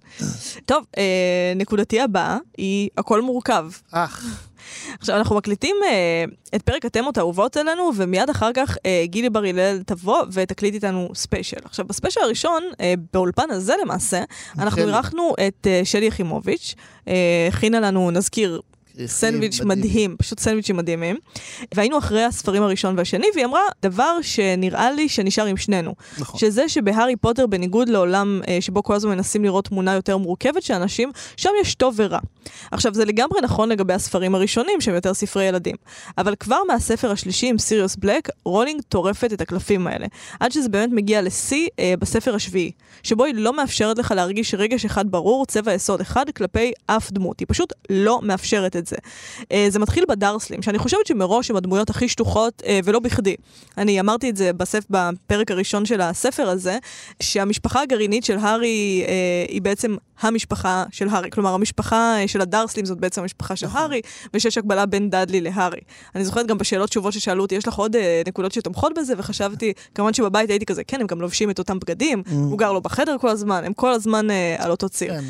טוב, 0.65 0.85
אה, 0.97 1.53
נקודתי 1.55 2.01
הבאה 2.01 2.37
היא 2.57 2.89
הכל 2.97 3.21
מורכב. 3.21 3.69
אך, 3.91 4.25
עכשיו, 4.99 5.15
אנחנו 5.17 5.35
מקליטים 5.35 5.75
אה, 5.85 6.23
את 6.55 6.61
פרק 6.61 6.85
התמות 6.85 7.17
האהובות 7.17 7.57
עלינו, 7.57 7.91
ומיד 7.95 8.29
אחר 8.29 8.51
כך 8.53 8.77
אה, 8.85 9.03
גילי 9.05 9.29
בר 9.29 9.43
הלל 9.43 9.79
תבוא 9.85 10.23
ותקליט 10.31 10.73
איתנו 10.73 11.09
ספיישל. 11.15 11.57
עכשיו, 11.63 11.85
בספיישל 11.85 12.21
הראשון, 12.21 12.63
אה, 12.81 12.93
באולפן 13.13 13.51
הזה 13.51 13.73
למעשה, 13.81 14.23
אנחנו 14.59 14.81
כן. 14.81 14.87
אירחנו 14.87 15.33
את 15.47 15.67
אה, 15.67 15.81
שלי 15.83 16.05
יחימוביץ', 16.05 16.75
אה, 17.07 17.49
הכינה 17.53 17.79
לנו, 17.79 18.11
נזכיר, 18.11 18.61
סנדוויץ' 19.05 19.61
מדהים, 19.61 20.15
פשוט 20.19 20.39
סנדוויצ'ים 20.39 20.77
מדהימים. 20.77 21.15
והיינו 21.75 21.97
אחרי 21.97 22.23
הספרים 22.23 22.63
הראשון 22.63 22.97
והשני, 22.97 23.27
והיא 23.33 23.45
אמרה 23.45 23.61
דבר 23.81 24.17
שנראה 24.21 24.91
לי 24.91 25.09
שנשאר 25.09 25.45
עם 25.45 25.57
שנינו. 25.57 25.95
נכון. 26.19 26.39
שזה 26.39 26.69
שבהארי 26.69 27.15
פוטר, 27.15 27.47
בניגוד 27.47 27.89
לעולם 27.89 28.41
אה, 28.47 28.57
שבו 28.61 28.83
כל 28.83 28.93
הזמן 28.93 29.11
מנסים 29.11 29.43
לראות 29.43 29.65
תמונה 29.65 29.93
יותר 29.93 30.17
מורכבת 30.17 30.63
של 30.63 30.73
אנשים, 30.73 31.11
שם 31.37 31.49
יש 31.61 31.75
טוב 31.75 31.93
ורע. 31.97 32.19
עכשיו, 32.71 32.93
זה 32.93 33.05
לגמרי 33.05 33.41
נכון 33.41 33.69
לגבי 33.69 33.93
הספרים 33.93 34.35
הראשונים, 34.35 34.81
שהם 34.81 34.95
יותר 34.95 35.13
ספרי 35.13 35.43
ילדים. 35.43 35.75
אבל 36.17 36.35
כבר 36.35 36.59
מהספר 36.67 37.11
השלישי 37.11 37.47
עם 37.47 37.57
סיריוס 37.57 37.95
בלק, 37.95 38.29
רולינג 38.45 38.81
טורפת 38.89 39.33
את 39.33 39.41
הקלפים 39.41 39.87
האלה. 39.87 40.07
עד 40.39 40.51
שזה 40.51 40.69
באמת 40.69 40.89
מגיע 40.91 41.21
לשיא 41.21 41.67
אה, 41.79 41.93
בספר 41.99 42.35
השביעי, 42.35 42.71
שבו 43.03 43.25
היא 43.25 43.33
לא 43.37 43.55
מאפשרת 43.55 43.97
לך 43.97 44.11
להרגיש 44.15 44.53
רגש 44.53 44.85
אחד 44.85 45.11
ברור, 45.11 45.45
צבע 45.45 45.73
יסוד 45.73 46.01
אחד, 46.01 46.25
כלפי 46.29 46.71
אף 46.85 47.11
דמות. 47.11 47.39
היא 47.39 47.45
פשוט 47.49 47.73
לא 47.89 48.19
מאפשרת 48.23 48.75
את 48.75 48.84
זה. 48.87 48.95
אה, 49.51 49.67
זה 49.69 49.79
מתחיל 49.79 50.03
בדרסלים, 50.09 50.61
שאני 50.61 50.77
חושבת 50.77 51.07
שמראש 51.07 51.49
הם 51.49 51.55
הדמויות 51.55 51.89
הכי 51.89 52.07
שטוחות, 52.07 52.63
אה, 52.65 52.79
ולא 52.83 52.99
בכדי. 52.99 53.35
אני 53.77 53.99
אמרתי 53.99 54.29
את 54.29 54.37
זה 54.37 54.53
בסף, 54.53 54.83
בפרק 54.89 55.51
הראשון 55.51 55.85
של 55.85 56.01
הספר 56.01 56.49
הזה, 56.49 56.77
שהמשפחה 57.19 57.81
הגרעינית 57.81 58.25
של 58.25 58.37
הארי 58.37 59.03
אה, 59.07 59.45
היא 59.49 59.61
בעצם 59.61 59.95
המשפחה 60.19 60.83
של 60.91 61.07
הארי. 61.09 61.29
כלומר, 61.31 61.53
המשפחה 61.53 62.15
של 62.27 62.41
הדרסלים 62.41 62.85
זאת 62.85 62.99
בעצם 62.99 63.21
המשפחה 63.21 63.55
של 63.55 63.67
הארי, 63.71 64.01
ושיש 64.33 64.57
הקבלה 64.57 64.85
בין 64.85 65.09
דאדלי 65.09 65.41
להארי. 65.41 65.79
אני 66.15 66.25
זוכרת 66.25 66.47
גם 66.47 66.57
בשאלות 66.57 66.89
תשובות 66.89 67.13
ששאלו 67.13 67.41
אותי, 67.41 67.55
יש 67.55 67.67
לך 67.67 67.73
עוד 67.73 67.95
אה, 67.95 68.21
נקודות 68.27 68.51
שתומכות 68.51 68.93
בזה? 68.97 69.13
וחשבתי, 69.17 69.73
כמובן 69.95 70.13
שבבית 70.13 70.49
הייתי 70.49 70.65
כזה, 70.65 70.83
כן, 70.83 71.01
הם 71.01 71.07
גם 71.07 71.21
לובשים 71.21 71.49
את 71.49 71.59
אותם 71.59 71.79
בגדים, 71.79 72.23
הוא 72.31 72.57
גר 72.57 72.71
לו 72.71 72.81
בחדר 72.81 73.15
כל 73.21 73.29
הזמן, 73.29 73.63
הם 73.65 73.73
כל 73.73 73.91
הזמן 73.91 74.31
אה, 74.31 74.55
על 74.59 74.71
אותו 74.71 74.89
ציר. 74.89 75.13
כן. 75.13 75.23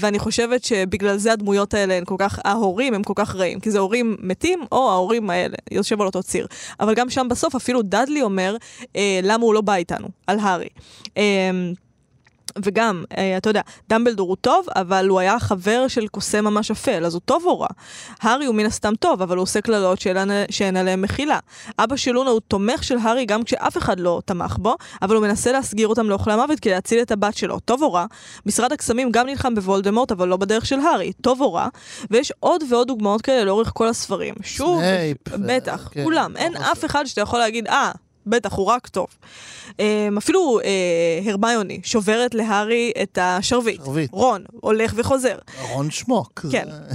ואני 0.00 0.18
חושבת 0.18 0.64
שבגלל 0.64 1.16
זה 1.16 1.32
הדמויות 1.32 1.74
האלה 1.74 1.94
הן 1.94 2.04
כל 2.04 2.14
כך 2.18 2.38
א-הורים, 2.44 2.85
ההורים 2.86 2.94
הם 2.94 3.02
כל 3.02 3.12
כך 3.16 3.36
רעים, 3.36 3.60
כי 3.60 3.70
זה 3.70 3.78
הורים 3.78 4.16
מתים 4.20 4.60
או 4.72 4.90
ההורים 4.90 5.30
האלה, 5.30 5.56
יושב 5.70 6.00
על 6.00 6.06
אותו 6.06 6.22
ציר. 6.22 6.46
אבל 6.80 6.94
גם 6.94 7.10
שם 7.10 7.26
בסוף 7.30 7.54
אפילו 7.54 7.82
דאדלי 7.82 8.22
אומר 8.22 8.56
אה, 8.96 9.20
למה 9.22 9.44
הוא 9.44 9.54
לא 9.54 9.60
בא 9.60 9.74
איתנו, 9.74 10.08
על 10.26 10.38
הארי. 10.38 10.68
אה, 11.16 11.50
וגם, 12.64 13.04
אה, 13.16 13.36
אתה 13.36 13.50
יודע, 13.50 13.60
דמבלדור 13.88 14.28
הוא 14.28 14.36
טוב, 14.40 14.66
אבל 14.76 15.08
הוא 15.08 15.20
היה 15.20 15.38
חבר 15.40 15.88
של 15.88 16.08
קוסם 16.08 16.44
ממש 16.44 16.70
אפל, 16.70 17.04
אז 17.04 17.14
הוא 17.14 17.20
טוב 17.24 17.46
או 17.46 17.60
רע? 17.60 17.68
הארי 18.20 18.46
הוא 18.46 18.54
מן 18.54 18.66
הסתם 18.66 18.92
טוב, 19.00 19.22
אבל 19.22 19.36
הוא 19.36 19.42
עושה 19.42 19.60
קללות 19.60 20.00
שאין 20.50 20.76
עליהן 20.76 21.00
מחילה. 21.00 21.38
אבא 21.78 21.96
של 21.96 22.12
לונה 22.12 22.30
הוא 22.30 22.40
תומך 22.48 22.84
של 22.84 22.98
הארי 23.02 23.24
גם 23.24 23.42
כשאף 23.42 23.76
אחד 23.76 24.00
לא 24.00 24.20
תמך 24.24 24.56
בו, 24.58 24.74
אבל 25.02 25.16
הוא 25.16 25.22
מנסה 25.22 25.52
להסגיר 25.52 25.88
אותם 25.88 26.10
לאוכלי 26.10 26.32
המוות 26.32 26.60
כדי 26.60 26.74
להציל 26.74 27.02
את 27.02 27.10
הבת 27.10 27.36
שלו. 27.36 27.60
טוב 27.60 27.82
או 27.82 27.92
רע? 27.92 28.06
משרד 28.46 28.72
הקסמים 28.72 29.10
גם 29.10 29.26
נלחם 29.26 29.54
בוולדמורט, 29.54 30.12
אבל 30.12 30.28
לא 30.28 30.36
בדרך 30.36 30.66
של 30.66 30.80
הארי. 30.80 31.12
טוב 31.20 31.40
או 31.40 31.54
רע? 31.54 31.68
ויש 32.10 32.32
עוד 32.40 32.64
ועוד 32.70 32.88
דוגמאות 32.88 33.22
כאלה 33.22 33.44
לאורך 33.44 33.72
כל 33.74 33.88
הספרים. 33.88 34.34
שוב, 34.42 34.80
סנייפ, 34.80 35.28
בטח, 35.28 35.88
כן, 35.90 36.04
כולם. 36.04 36.36
אין 36.36 36.52
נכון. 36.52 36.66
אף 36.66 36.84
אחד 36.84 37.04
שאתה 37.04 37.20
יכול 37.20 37.38
להגיד, 37.38 37.66
אה, 37.68 37.92
בטח, 38.26 38.52
הוא 38.52 38.66
רק 38.66 38.88
טוב. 38.88 39.06
אמ, 39.78 39.84
אפילו 40.18 40.60
אה, 40.60 41.30
הרמיוני 41.30 41.80
שוברת 41.84 42.34
להארי 42.34 42.92
את 43.02 43.18
השרביט. 43.22 43.84
שרביט. 43.84 44.10
רון, 44.12 44.44
הולך 44.60 44.92
וחוזר. 44.96 45.36
רון 45.72 45.90
שמוק. 45.90 46.46
כן. 46.52 46.66
זה- 46.70 46.94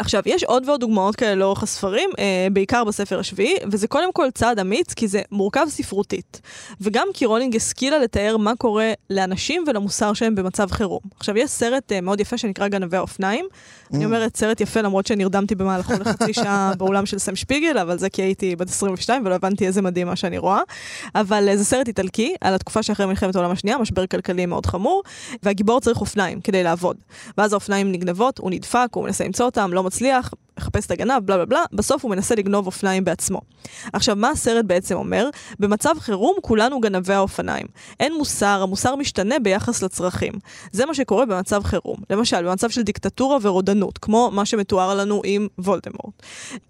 עכשיו, 0.00 0.22
יש 0.26 0.44
עוד 0.44 0.68
ועוד 0.68 0.80
דוגמאות 0.80 1.16
כאלה 1.16 1.34
לאורך 1.34 1.62
הספרים, 1.62 2.10
אה, 2.18 2.46
בעיקר 2.52 2.84
בספר 2.84 3.18
השביעי, 3.18 3.54
וזה 3.72 3.86
קודם 3.88 4.12
כל 4.12 4.28
צעד 4.34 4.58
אמיץ, 4.58 4.94
כי 4.94 5.08
זה 5.08 5.22
מורכב 5.32 5.66
ספרותית. 5.68 6.40
וגם 6.80 7.08
כי 7.14 7.26
רולינג 7.26 7.56
השכילה 7.56 7.98
לתאר 7.98 8.36
מה 8.36 8.52
קורה 8.58 8.92
לאנשים 9.10 9.64
ולמוסר 9.66 10.12
שלהם 10.12 10.34
במצב 10.34 10.70
חירום. 10.70 11.00
עכשיו, 11.16 11.38
יש 11.38 11.50
סרט 11.50 11.92
אה, 11.92 12.00
מאוד 12.00 12.20
יפה 12.20 12.38
שנקרא 12.38 12.68
גנבי 12.68 12.96
האופניים. 12.96 13.46
אני 13.94 14.04
אומרת 14.04 14.36
סרט 14.36 14.60
יפה 14.60 14.80
למרות 14.80 15.06
שנרדמתי 15.06 15.54
במהלכו 15.54 15.92
לחצי 15.92 16.32
שעה 16.32 16.72
באולם 16.78 17.06
של 17.06 17.18
סם 17.18 17.36
שפיגל, 17.36 17.78
אבל 17.78 17.98
זה 17.98 18.10
כי 18.10 18.22
הייתי 18.22 18.56
בת 18.56 18.68
22 18.68 19.26
ולא 19.26 19.34
הבנתי 19.34 19.66
איזה 19.66 19.82
מדהים 19.82 20.06
מה 20.06 20.16
שאני 20.16 20.38
רואה. 20.38 20.60
אבל 21.14 21.48
אה, 21.48 21.56
זה 21.56 21.64
סרט 21.64 21.88
איטלקי 21.88 22.34
על 22.40 22.54
התקופה 22.54 22.82
שאחרי 22.82 23.06
מלחמת 23.06 23.36
העולם 23.36 23.50
השנייה, 23.50 23.78
משבר 23.78 24.06
כלכלי 24.06 24.46
מאוד 24.46 24.66
חמור, 24.66 25.02
והגיבור 25.42 25.80
צריך 25.80 26.00
אופניים 26.00 26.40
כדי 26.40 26.62
לעבוד. 26.62 26.96
ואז 27.38 27.52
האופניים 27.52 27.92
נגנבות, 27.92 28.38
הוא 28.38 28.50
נדפק, 28.50 28.88
הוא 28.92 29.04
מנסה 29.04 29.24
למצוא 29.24 29.46
אותם, 29.46 29.72
לא 29.72 29.82
מצליח, 29.82 30.34
מחפש 30.58 30.86
את 30.86 30.90
הגנב, 30.90 31.18
בלה 31.24 31.36
בלה 31.36 31.44
בלה, 31.44 31.64
בסוף 31.72 32.02
הוא 32.04 32.10
מנסה 32.10 32.34
לגנוב 32.34 32.66
אופניים 32.66 33.04
בעצמו. 33.04 33.40
עכשיו, 33.92 34.16
מה 34.16 34.30
הסרט 34.30 34.64
בעצם 34.64 34.94
אומר? 34.94 35.28
במצב 35.60 35.94
חירום 35.98 36.36
כולנו 36.42 36.80
גנבי 36.80 37.14
האופניים. 37.14 37.66
אין 38.00 38.14
מוסר, 38.14 38.60
המוסר 38.62 38.96
משתנה 38.96 39.38
ביחס 39.38 39.82
לצרכים. 39.82 40.32
זה 40.72 40.86
מה 40.86 40.94
שקורה 40.94 41.26
במצב 41.26 41.62
חירום. 41.64 41.96
למשל, 42.10 42.42
במצב 42.48 42.70
של 42.70 42.82
דיקטטורה 42.82 43.38
ורודנות, 43.42 43.98
כמו 43.98 44.30
מה 44.32 44.44
שמתואר 44.46 44.94
לנו 44.94 45.22
עם 45.24 45.48
וולדמורט. 45.58 46.22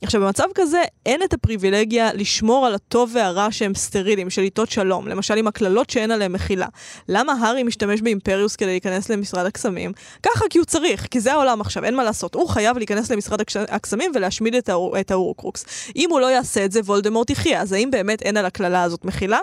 עכשיו, 0.02 0.20
במצב 0.20 0.44
כזה 0.54 0.82
אין 1.06 1.22
את 1.22 1.34
הפריבילגיה 1.34 2.12
לשמור 2.12 2.66
על 2.66 2.74
הטוב 2.74 3.10
והרע 3.14 3.48
שהם 3.50 3.74
סטרילים, 3.74 4.30
של 4.30 4.42
עיתות 4.42 4.70
שלום, 4.70 5.08
למשל 5.08 5.36
עם 5.36 5.46
הקללות 5.46 5.90
שאין 5.90 6.10
עליהם 6.10 6.32
מחילה. 6.32 6.66
למה 7.08 7.32
הארי 7.40 7.62
משתמש 7.62 8.00
באימפריוס 8.00 8.56
כדי 8.56 8.68
להיכנס 8.68 9.08
למשרד 9.08 9.46
הקסמים? 9.46 9.92
ככה 10.22 10.44
כי 10.50 10.58
הוא 10.58 10.64
צריך, 10.64 11.06
כי 11.10 11.20
זה 11.20 11.32
העולם 11.32 11.60
עכשיו, 11.60 11.84
אין 11.84 11.96
מה 11.96 12.04
לעשות. 12.04 12.34
הוא 12.34 12.48
חייב 12.48 12.78
להיכנס 12.78 13.10
למשרד 13.10 13.40
הקש- 13.40 13.56
הקסמים 13.78 14.10
ולהשמיד 14.14 14.54
את, 14.54 14.68
האור, 14.68 15.00
את 15.00 15.10
האורקרוקס. 15.10 15.64
אם 15.96 16.10
הוא 16.10 16.20
לא 16.20 16.26
יעשה 16.26 16.64
את 16.64 16.72
זה, 16.72 16.80
וולדמורט 16.80 17.30
יחיה, 17.30 17.62
אז 17.62 17.72
האם 17.72 17.90
באמת 17.90 18.22
אין 18.22 18.36
על 18.36 18.46
הקללה 18.46 18.82
הזאת 18.82 19.04
מחילה? 19.04 19.38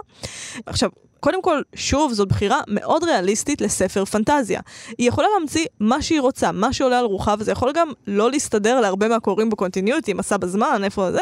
עכשיו, 0.66 0.90
קודם 1.26 1.42
כל, 1.42 1.62
שוב, 1.76 2.14
זאת 2.14 2.28
בחירה 2.28 2.62
מאוד 2.68 3.04
ריאליסטית 3.04 3.62
לספר 3.62 4.06
פנטזיה. 4.06 4.60
היא 4.98 5.08
יכולה 5.08 5.28
להמציא 5.38 5.66
מה 5.80 6.02
שהיא 6.02 6.22
רוצה, 6.22 6.52
מה 6.52 6.74
שעולה 6.74 7.00
על 7.00 7.06
רוחה, 7.06 7.36
וזה 7.40 7.52
יכול 7.52 7.72
גם 7.74 7.92
לא 8.08 8.32
להסתדר 8.32 8.82
להרבה 8.82 9.08
מהקוראים 9.08 9.50
ב 9.50 9.55
continuity, 9.55 10.14
מסע 10.14 10.38
בזמן, 10.38 10.82
איפה 10.84 11.12
זה, 11.12 11.20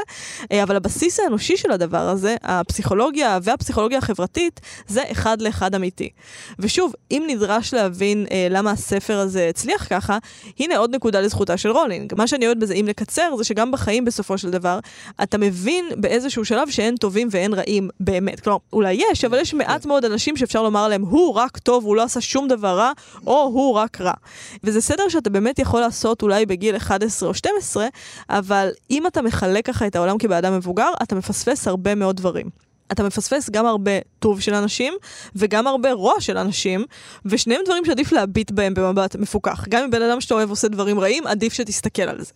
אה, 0.51 0.63
אבל 0.63 0.75
הבסיס 0.75 1.19
האנושי 1.19 1.57
של 1.57 1.71
הדבר 1.71 2.09
הזה, 2.09 2.35
הפסיכולוגיה 2.43 3.39
והפסיכולוגיה 3.43 3.97
החברתית, 3.97 4.61
זה 4.87 5.01
אחד 5.11 5.41
לאחד 5.41 5.75
אמיתי. 5.75 6.09
ושוב, 6.59 6.93
אם 7.11 7.23
נדרש 7.27 7.73
להבין 7.73 8.25
אה, 8.31 8.47
למה 8.49 8.71
הספר 8.71 9.17
הזה 9.17 9.47
הצליח 9.49 9.87
ככה, 9.89 10.17
הנה 10.59 10.77
עוד 10.77 10.95
נקודה 10.95 11.21
לזכותה 11.21 11.57
של 11.57 11.71
רולינג. 11.71 12.13
מה 12.17 12.27
שאני 12.27 12.45
אוהבת 12.45 12.57
בזה, 12.57 12.73
אם 12.73 12.85
לקצר, 12.87 13.35
זה 13.37 13.43
שגם 13.43 13.71
בחיים 13.71 14.05
בסופו 14.05 14.37
של 14.37 14.49
דבר, 14.49 14.79
אתה 15.23 15.37
מבין 15.37 15.85
באיזשהו 15.97 16.45
שלב 16.45 16.69
שאין 16.69 16.95
טובים 16.95 17.27
ואין 17.31 17.53
רעים 17.53 17.89
באמת. 17.99 18.39
כלומר, 18.39 18.59
אולי 18.73 18.97
יש, 19.11 19.25
אבל 19.25 19.39
יש 19.39 19.53
מעט 19.53 19.85
מאוד 19.85 19.92
אנשים 19.97 20.37
שאפשר 20.37 20.63
לומר 20.63 20.79
עליהם, 20.79 21.01
הוא 21.01 21.33
רק 21.33 21.57
טוב, 21.57 21.85
הוא 21.85 21.95
לא 21.95 22.03
עשה 22.03 22.21
שום 22.21 22.47
דבר 22.47 22.77
רע, 22.77 22.91
או 23.27 23.41
הוא 23.41 23.73
רק 23.73 24.01
רע. 24.01 24.13
וזה 24.63 24.81
סדר 24.81 25.09
שאתה 25.09 25.29
באמת 25.29 25.59
יכול 25.59 25.81
לעשות 25.81 26.21
אולי 26.21 26.45
בגיל 26.45 26.75
11 26.75 27.29
או 27.29 27.33
12, 27.33 27.87
אבל 28.29 28.69
אם 28.91 29.07
אתה 29.07 29.21
מחלק 29.21 29.65
ככה 29.65 29.87
את 29.87 29.95
העולם 29.95 30.17
כבאדם 30.17 30.57
מבוגר, 30.57 30.89
אתה 31.03 31.15
מפספס 31.15 31.67
הרבה 31.67 31.95
מאוד 31.95 32.15
דברים. 32.17 32.62
אתה 32.93 33.03
מפספס 33.03 33.49
גם 33.49 33.65
הרבה 33.65 33.91
טוב 34.19 34.41
של 34.41 34.53
אנשים, 34.53 34.93
וגם 35.35 35.67
הרבה 35.67 35.91
רוע 35.91 36.13
של 36.19 36.37
אנשים, 36.37 36.85
ושניהם 37.25 37.61
דברים 37.65 37.85
שעדיף 37.85 38.11
להביט 38.11 38.51
בהם 38.51 38.73
במבט 38.73 39.15
מפוקח. 39.15 39.65
גם 39.69 39.83
אם 39.83 39.91
בן 39.91 40.01
אדם 40.01 40.21
שאתה 40.21 40.33
אוהב 40.33 40.49
עושה 40.49 40.67
דברים 40.67 40.99
רעים, 40.99 41.27
עדיף 41.27 41.53
שתסתכל 41.53 42.01
על 42.01 42.21
זה. 42.21 42.31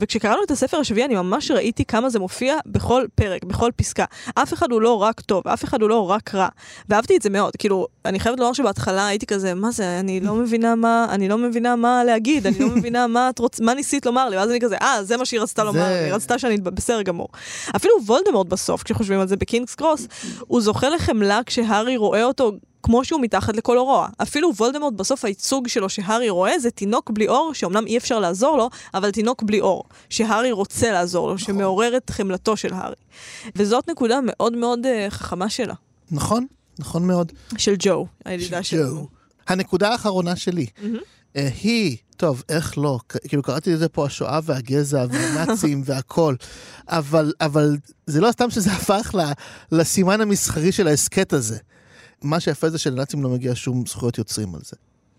וכשקראנו 0.00 0.42
את 0.46 0.50
הספר 0.50 0.76
השביעי, 0.76 1.06
אני 1.06 1.14
ממש 1.14 1.50
ראיתי 1.50 1.84
כמה 1.84 2.10
זה 2.10 2.18
מופיע 2.18 2.56
בכל 2.66 3.04
פרק, 3.14 3.44
בכל 3.44 3.70
פסקה. 3.76 4.04
אף 4.34 4.52
אחד 4.52 4.72
הוא 4.72 4.80
לא 4.80 5.02
רק 5.02 5.20
טוב, 5.20 5.48
אף 5.48 5.64
אחד 5.64 5.82
הוא 5.82 5.90
לא 5.90 6.10
רק 6.10 6.34
רע. 6.34 6.48
ואהבתי 6.88 7.16
את 7.16 7.22
זה 7.22 7.30
מאוד. 7.30 7.56
כאילו, 7.56 7.86
אני 8.04 8.20
חייבת 8.20 8.40
לומר 8.40 8.52
שבהתחלה 8.52 9.06
הייתי 9.06 9.26
כזה, 9.26 9.54
מה 9.54 9.70
זה, 9.70 10.00
אני 10.00 10.20
לא 10.20 10.34
מבינה 10.34 10.74
מה, 10.74 11.06
אני 11.10 11.28
לא 11.28 11.38
מבינה 11.38 11.76
מה 11.76 12.04
להגיד, 12.04 12.46
אני 12.46 12.58
לא 12.58 12.68
מבינה 12.68 13.06
מה 13.06 13.30
את 13.30 13.38
רוצ... 13.38 13.60
מה 13.60 13.74
ניסית 13.74 14.06
לומר 14.06 14.28
לי, 14.28 14.36
ואז 14.36 14.50
אני 14.50 14.60
כזה, 14.60 14.76
אה, 14.76 15.04
זה 15.04 15.16
מה 15.16 15.24
שהיא 15.24 15.40
רצתה 15.40 15.64
לומר 15.64 15.88
לי, 15.88 15.94
היא 15.94 16.12
רצתה 16.12 16.38
שאני 16.38 16.56
בסדר 16.56 17.02
גמור. 17.02 17.28
אפילו 17.76 17.94
וולדמורט 18.06 18.46
בסוף, 18.46 18.82
כשחושבים 18.82 19.20
על 19.20 19.28
זה 19.28 19.36
בקינגס 19.36 19.74
קרוס, 19.74 19.93
הוא 20.40 20.60
זוכה 20.60 20.88
לחמלה 20.88 21.40
כשהארי 21.46 21.96
רואה 21.96 22.24
אותו 22.24 22.52
כמו 22.84 23.04
שהוא 23.04 23.20
מתחת 23.20 23.56
לכל 23.56 23.78
רוע. 23.78 24.08
אפילו 24.22 24.54
וולדמורט 24.56 24.94
בסוף 24.94 25.24
הייצוג 25.24 25.68
שלו 25.68 25.88
שהארי 25.88 26.28
רואה 26.28 26.58
זה 26.58 26.70
תינוק 26.70 27.10
בלי 27.10 27.28
אור, 27.28 27.54
שאומנם 27.54 27.86
אי 27.86 27.96
אפשר 27.96 28.18
לעזור 28.18 28.56
לו, 28.56 28.70
אבל 28.94 29.10
תינוק 29.10 29.42
בלי 29.42 29.60
אור. 29.60 29.84
שהארי 30.10 30.52
רוצה 30.52 30.92
לעזור 30.92 31.28
לו, 31.28 31.38
שמעורר 31.38 31.96
את 31.96 32.10
חמלתו 32.10 32.56
של 32.56 32.72
הארי. 32.72 32.94
וזאת 33.56 33.90
נקודה 33.90 34.18
מאוד 34.22 34.56
מאוד 34.56 34.78
uh, 34.84 35.10
חכמה 35.10 35.48
שלה. 35.48 35.74
נכון, 36.10 36.46
נכון 36.78 37.06
מאוד. 37.06 37.32
של 37.56 37.74
ג'ו, 37.78 38.06
הידידה 38.24 38.62
של 38.62 38.76
שלנו. 38.76 39.00
ג'ו. 39.00 39.08
הנקודה 39.46 39.88
האחרונה 39.88 40.36
שלי, 40.36 40.66
אה, 40.82 40.88
היא, 41.34 41.96
טוב, 42.16 42.42
איך 42.48 42.78
לא, 42.78 42.98
כאילו 43.28 43.42
קראתי 43.42 43.72
לזה 43.72 43.88
פה 43.88 44.06
השואה 44.06 44.40
והגזע 44.44 45.04
והנאצים 45.10 45.82
והכל, 45.86 46.34
אבל, 46.88 47.32
אבל 47.40 47.76
זה 48.06 48.20
לא 48.20 48.32
סתם 48.32 48.50
שזה 48.50 48.72
הפך 48.76 49.14
ל, 49.14 49.20
לסימן 49.76 50.20
המסחרי 50.20 50.72
של 50.72 50.88
ההסכת 50.88 51.32
הזה. 51.32 51.58
מה 52.22 52.40
שיפה 52.40 52.70
זה 52.70 52.78
שלנאצים 52.78 53.22
לא 53.22 53.28
מגיע 53.28 53.52
שום 53.54 53.86
זכויות 53.86 54.18
יוצרים 54.18 54.54
על 54.54 54.60
זה. 54.64 54.76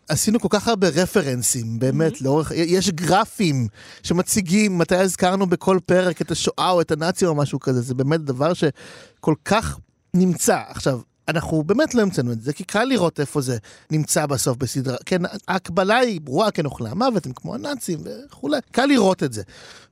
עשינו 0.09 0.39
כל 0.39 0.47
כך 0.51 0.67
הרבה 0.67 0.89
רפרנסים, 0.89 1.79
באמת, 1.79 2.21
לאורך, 2.21 2.51
יש 2.55 2.89
גרפים 2.89 3.67
שמציגים 4.03 4.77
מתי 4.77 4.95
הזכרנו 4.95 5.47
בכל 5.47 5.79
פרק 5.85 6.21
את 6.21 6.31
השואה 6.31 6.69
או 6.69 6.81
את 6.81 6.91
הנאצים 6.91 7.27
או 7.27 7.35
משהו 7.35 7.59
כזה, 7.59 7.81
זה 7.81 7.93
באמת 7.93 8.21
דבר 8.21 8.53
שכל 8.53 9.35
כך 9.45 9.79
נמצא. 10.13 10.59
עכשיו, 10.67 10.99
אנחנו 11.27 11.63
באמת 11.63 11.95
לא 11.95 12.01
המצאנו 12.01 12.31
את 12.31 12.41
זה, 12.41 12.53
כי 12.53 12.63
קל 12.63 12.83
לראות 12.83 13.19
איפה 13.19 13.41
זה 13.41 13.57
נמצא 13.91 14.25
בסוף 14.25 14.57
בסדרה. 14.57 14.97
כן, 15.05 15.21
ההקבלה 15.47 15.97
היא 15.97 16.21
ברורה, 16.21 16.51
כן, 16.51 16.65
אוכלי 16.65 16.89
המוות 16.89 17.25
הם 17.25 17.31
כמו 17.35 17.55
הנאצים 17.55 17.99
וכולי, 18.03 18.57
קל 18.71 18.85
לראות 18.85 19.23
את 19.23 19.33
זה. 19.33 19.43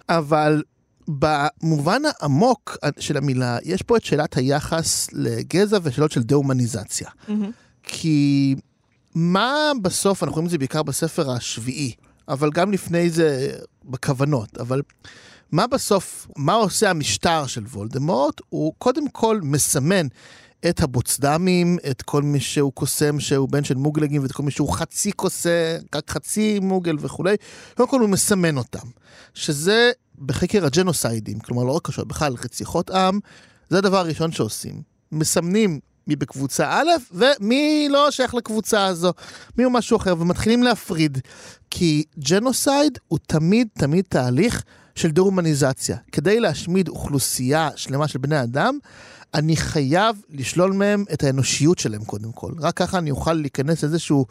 אבל 0.09 0.63
במובן 1.07 2.01
העמוק 2.05 2.77
של 2.99 3.17
המילה, 3.17 3.57
יש 3.63 3.81
פה 3.81 3.97
את 3.97 4.05
שאלת 4.05 4.37
היחס 4.37 5.07
לגזע 5.13 5.77
ושאלות 5.83 6.11
של 6.11 6.23
דה-הומניזציה. 6.23 7.09
כי 7.83 8.55
מה 9.15 9.71
בסוף, 9.81 10.23
אנחנו 10.23 10.33
רואים 10.33 10.45
את 10.45 10.51
זה 10.51 10.57
בעיקר 10.57 10.83
בספר 10.83 11.31
השביעי, 11.31 11.93
אבל 12.27 12.49
גם 12.53 12.71
לפני 12.71 13.09
זה 13.09 13.57
בכוונות, 13.85 14.57
אבל 14.57 14.81
מה 15.51 15.67
בסוף, 15.67 16.27
מה 16.37 16.53
עושה 16.53 16.89
המשטר 16.89 17.47
של 17.47 17.63
וולדמורט? 17.63 18.41
הוא 18.49 18.73
קודם 18.77 19.09
כל 19.09 19.39
מסמן 19.43 20.07
את 20.69 20.81
הבוצדמים, 20.81 21.77
את 21.91 22.01
כל 22.01 22.23
מי 22.23 22.39
שהוא 22.39 22.73
קוסם 22.73 23.19
שהוא 23.19 23.49
בן 23.49 23.63
של 23.63 23.75
מוגלגים, 23.75 24.23
ואת 24.23 24.31
כל 24.31 24.43
מי 24.43 24.51
שהוא 24.51 24.73
חצי 24.73 25.11
קוסם, 25.11 25.49
רק 25.95 26.09
חצי 26.11 26.59
מוגל 26.59 26.95
וכולי, 26.99 27.35
קודם 27.75 27.89
כל 27.89 27.99
הוא 27.99 28.09
מסמן 28.09 28.57
אותם. 28.57 28.87
שזה 29.33 29.91
בחקר 30.19 30.65
הג'נוסיידים, 30.65 31.39
כלומר 31.39 31.63
לא 31.63 31.71
רק 31.71 31.87
קשור, 31.87 32.05
בכלל 32.05 32.33
רציחות 32.43 32.89
עם, 32.89 33.19
זה 33.69 33.77
הדבר 33.77 33.97
הראשון 33.97 34.31
שעושים. 34.31 34.81
מסמנים 35.11 35.79
מי 36.07 36.15
בקבוצה 36.15 36.69
א' 36.69 36.89
ומי 37.11 37.87
לא 37.89 38.11
שייך 38.11 38.33
לקבוצה 38.33 38.85
הזו, 38.85 39.13
מי 39.57 39.63
הוא 39.63 39.71
משהו 39.73 39.97
אחר, 39.97 40.15
ומתחילים 40.19 40.63
להפריד. 40.63 41.17
כי 41.69 42.03
ג'נוסייד 42.19 42.97
הוא 43.07 43.19
תמיד 43.27 43.67
תמיד 43.73 44.05
תהליך 44.09 44.63
של 44.95 45.11
דה-הומניזציה. 45.11 45.97
כדי 46.11 46.39
להשמיד 46.39 46.89
אוכלוסייה 46.89 47.69
שלמה 47.75 48.07
של 48.07 48.19
בני 48.19 48.43
אדם, 48.43 48.77
אני 49.33 49.55
חייב 49.55 50.15
לשלול 50.29 50.71
מהם 50.71 51.05
את 51.13 51.23
האנושיות 51.23 51.79
שלהם 51.79 52.03
קודם 52.03 52.31
כל. 52.31 52.51
רק 52.59 52.77
ככה 52.77 52.97
אני 52.97 53.11
אוכל 53.11 53.33
להיכנס 53.33 53.83
לאיזשהו 53.83 54.25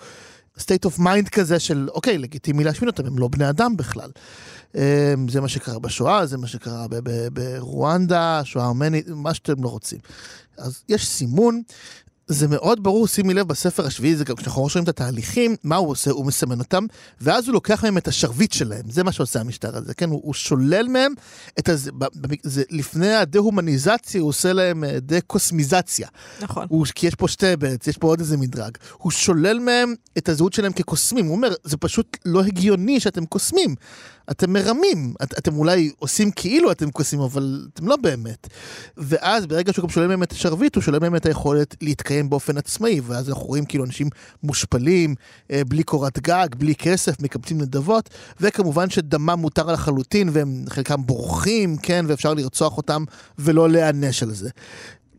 state 0.58 0.86
of 0.86 0.98
mind 0.98 1.28
כזה 1.32 1.58
של, 1.58 1.88
אוקיי, 1.94 2.18
לגיטימי 2.18 2.64
להשמיד 2.64 2.88
אותם, 2.88 3.06
הם 3.06 3.18
לא 3.18 3.28
בני 3.28 3.48
אדם 3.48 3.76
בכלל. 3.76 4.10
אמ, 4.74 5.28
זה 5.28 5.40
מה 5.40 5.48
שקרה 5.48 5.78
בשואה, 5.78 6.26
זה 6.26 6.38
מה 6.38 6.46
שקרה 6.46 6.86
ברואנדה, 7.32 8.40
שואה 8.44 8.66
ארמנית, 8.66 9.08
מה 9.08 9.34
שאתם 9.34 9.64
לא 9.64 9.68
רוצים. 9.68 9.98
אז 10.58 10.82
יש 10.88 11.08
סימון, 11.08 11.62
זה 12.26 12.48
מאוד 12.48 12.82
ברור, 12.82 13.06
שימי 13.06 13.34
לב, 13.34 13.48
בספר 13.48 13.86
השביעי, 13.86 14.16
זה 14.16 14.24
גם 14.24 14.36
כשאנחנו 14.36 14.62
רואים 14.62 14.84
את 14.84 14.88
התהליכים, 14.88 15.56
מה 15.64 15.76
הוא 15.76 15.90
עושה? 15.90 16.10
הוא 16.10 16.26
מסמן 16.26 16.58
אותם, 16.58 16.86
ואז 17.20 17.46
הוא 17.46 17.54
לוקח 17.54 17.84
מהם 17.84 17.98
את 17.98 18.08
השרביט 18.08 18.52
שלהם, 18.52 18.82
זה 18.90 19.04
מה 19.04 19.12
שעושה 19.12 19.40
המשטר 19.40 19.76
הזה, 19.76 19.94
כן? 19.94 20.10
הוא, 20.10 20.20
הוא 20.24 20.34
שולל 20.34 20.88
מהם 20.88 21.12
את 21.58 21.68
הזה, 21.68 21.90
זה, 22.42 22.62
לפני 22.70 23.14
הדה-הומניזציה, 23.14 24.20
הוא 24.20 24.28
עושה 24.28 24.52
להם 24.52 24.84
אה, 24.84 25.00
דה-קוסמיזציה. 25.00 26.08
נכון. 26.40 26.66
הוא, 26.70 26.86
כי 26.94 27.06
יש 27.06 27.14
פה 27.14 27.28
שתי 27.28 27.56
בעצם, 27.56 27.90
יש 27.90 27.98
פה 27.98 28.06
עוד 28.06 28.20
איזה 28.20 28.36
מדרג. 28.36 28.78
הוא 28.92 29.12
שולל 29.12 29.58
מהם 29.58 29.94
את 30.18 30.28
הזהות 30.28 30.52
שלהם 30.52 30.72
כקוסמים, 30.72 31.26
הוא 31.26 31.36
אומר, 31.36 31.52
זה 31.64 31.76
פשוט 31.76 32.16
לא 32.24 32.42
הגיוני 32.42 33.00
שאתם 33.00 33.26
קוסמים. 33.26 33.74
אתם 34.30 34.52
מרמים, 34.52 35.14
את, 35.22 35.38
אתם 35.38 35.56
אולי 35.56 35.90
עושים 35.98 36.30
כאילו 36.30 36.72
אתם 36.72 36.90
כועסים, 36.90 37.20
אבל 37.20 37.66
אתם 37.74 37.88
לא 37.88 37.96
באמת. 37.96 38.48
ואז 38.96 39.46
ברגע 39.46 39.72
שהוא 39.72 39.82
גם 39.82 39.88
שולל 39.88 40.06
מהם 40.06 40.22
את 40.22 40.32
השרביט, 40.32 40.74
הוא 40.74 40.82
שולל 40.82 40.98
מהם 40.98 41.16
את 41.16 41.26
היכולת 41.26 41.76
להתקיים 41.80 42.30
באופן 42.30 42.58
עצמאי, 42.58 43.00
ואז 43.00 43.28
אנחנו 43.28 43.44
רואים 43.44 43.64
כאילו 43.64 43.84
אנשים 43.84 44.08
מושפלים, 44.42 45.14
אה, 45.50 45.62
בלי 45.68 45.82
קורת 45.82 46.18
גג, 46.18 46.48
בלי 46.58 46.74
כסף, 46.74 47.22
מקבצים 47.22 47.60
נדבות, 47.60 48.10
וכמובן 48.40 48.90
שדמם 48.90 49.38
מותר 49.38 49.72
לחלוטין, 49.72 50.28
והם 50.32 50.64
חלקם 50.68 51.06
בורחים, 51.06 51.76
כן, 51.76 52.04
ואפשר 52.08 52.34
לרצוח 52.34 52.76
אותם 52.76 53.04
ולא 53.38 53.68
להיענש 53.70 54.22
על 54.22 54.34
זה. 54.34 54.50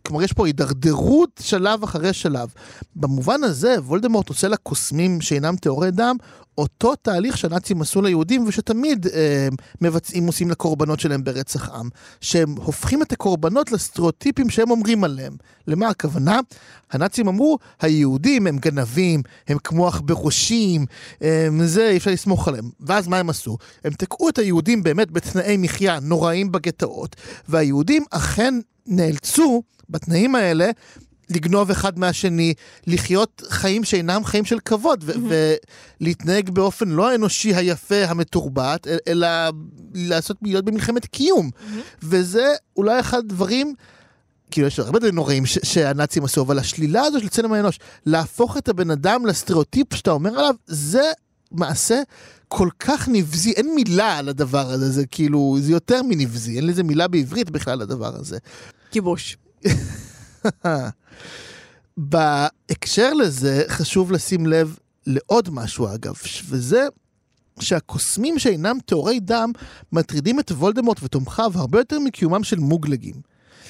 כלומר, 0.07 0.23
יש 0.23 0.33
פה 0.33 0.45
הידרדרות 0.45 1.41
שלב 1.43 1.83
אחרי 1.83 2.13
שלב. 2.13 2.49
במובן 2.95 3.43
הזה, 3.43 3.75
וולדמורט 3.79 4.29
עושה 4.29 4.47
לקוסמים 4.47 5.21
שאינם 5.21 5.55
טהורי 5.55 5.91
דם, 5.91 6.15
אותו 6.57 6.95
תהליך 6.95 7.37
שהנאצים 7.37 7.81
עשו 7.81 8.01
ליהודים 8.01 8.47
ושתמיד 8.47 9.07
אה, 9.07 9.47
מבצעים, 9.81 10.27
עושים 10.27 10.49
לקורבנות 10.49 10.99
שלהם 10.99 11.23
ברצח 11.23 11.69
עם. 11.69 11.89
שהם 12.21 12.55
הופכים 12.55 13.01
את 13.01 13.11
הקורבנות 13.11 13.71
לסטריאוטיפים 13.71 14.49
שהם 14.49 14.71
אומרים 14.71 15.03
עליהם. 15.03 15.35
למה 15.67 15.87
הכוונה? 15.89 16.39
הנאצים 16.91 17.27
אמרו, 17.27 17.57
היהודים 17.81 18.47
הם 18.47 18.57
גנבים, 18.57 19.21
הם 19.47 19.57
כמו 19.63 19.87
עכברושים, 19.87 20.85
זה, 21.65 21.89
אי 21.89 21.97
אפשר 21.97 22.11
לסמוך 22.11 22.47
עליהם. 22.47 22.69
ואז 22.79 23.07
מה 23.07 23.17
הם 23.17 23.29
עשו? 23.29 23.57
הם 23.83 23.93
תקעו 23.93 24.29
את 24.29 24.37
היהודים 24.37 24.83
באמת 24.83 25.11
בתנאי 25.11 25.57
מחיה 25.57 25.99
נוראים 25.99 26.51
בגטאות, 26.51 27.15
והיהודים 27.49 28.03
אכן 28.11 28.53
נאלצו 28.87 29.63
בתנאים 29.89 30.35
האלה 30.35 30.71
לגנוב 31.35 31.71
אחד 31.71 31.99
מהשני, 31.99 32.53
לחיות 32.87 33.41
חיים 33.49 33.83
שאינם 33.83 34.25
חיים 34.25 34.45
של 34.45 34.59
כבוד. 34.59 35.03
ולהתנהג 36.01 36.49
באופן 36.49 36.89
לא 36.89 37.09
האנושי 37.09 37.55
היפה 37.55 38.05
המתורבת, 38.07 38.87
אלא 39.07 39.27
לעשות, 39.93 40.37
להיות 40.41 40.65
במלחמת 40.65 41.05
קיום. 41.05 41.49
וזה 42.03 42.47
אולי 42.77 42.99
אחד 42.99 43.17
הדברים... 43.17 43.73
כאילו 44.51 44.67
יש 44.67 44.79
הרבה 44.79 44.99
דברים 44.99 45.15
נוראים 45.15 45.45
שהנאצים 45.45 46.23
עשו, 46.23 46.41
אבל 46.41 46.59
השלילה 46.59 47.01
הזו 47.01 47.19
של 47.19 47.29
צלם 47.29 47.53
האנוש, 47.53 47.79
להפוך 48.05 48.57
את 48.57 48.69
הבן 48.69 48.91
אדם 48.91 49.25
לסטריאוטיפ 49.25 49.93
שאתה 49.93 50.11
אומר 50.11 50.39
עליו, 50.39 50.55
זה 50.67 51.11
מעשה 51.51 52.01
כל 52.47 52.69
כך 52.79 53.07
נבזי, 53.11 53.51
אין 53.51 53.75
מילה 53.75 54.17
על 54.17 54.29
הדבר 54.29 54.71
הזה, 54.71 54.91
זה 54.91 55.05
כאילו, 55.05 55.57
זה 55.59 55.71
יותר 55.71 56.01
מנבזי, 56.03 56.55
אין 56.55 56.67
לזה 56.67 56.83
מילה 56.83 57.07
בעברית 57.07 57.49
בכלל 57.49 57.79
לדבר 57.79 58.15
הזה. 58.15 58.37
כיבוש. 58.91 59.37
בהקשר 61.97 63.13
לזה 63.13 63.63
חשוב 63.67 64.11
לשים 64.11 64.45
לב 64.45 64.77
לעוד 65.07 65.49
משהו 65.49 65.87
אגב, 65.95 66.15
וזה 66.49 66.87
שהקוסמים 67.59 68.39
שאינם 68.39 68.77
טהורי 68.85 69.19
דם 69.19 69.51
מטרידים 69.91 70.39
את 70.39 70.51
וולדמורט 70.51 71.03
ותומכיו 71.03 71.51
הרבה 71.55 71.79
יותר 71.79 71.99
מקיומם 71.99 72.43
של 72.43 72.59
מוגלגים. 72.59 73.15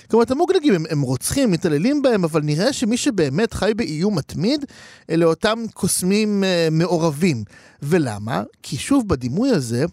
כלומר, 0.10 0.26
המוגלגים 0.30 0.74
הם, 0.74 0.84
הם 0.90 1.02
רוצחים, 1.02 1.52
מתעללים 1.52 2.02
בהם, 2.02 2.24
אבל 2.24 2.42
נראה 2.42 2.74
שמי 2.74 2.98
שבאמת 2.98 3.54
חי 3.54 3.72
באיום 3.76 4.18
מתמיד, 4.18 4.66
אלה 5.10 5.26
אותם 5.26 5.60
קוסמים 5.74 6.44
uh, 6.44 6.74
מעורבים. 6.74 7.44
ולמה? 7.82 8.44
כי 8.64 8.78
שוב, 8.78 9.08
בדימוי 9.08 9.50
הזה, 9.50 9.86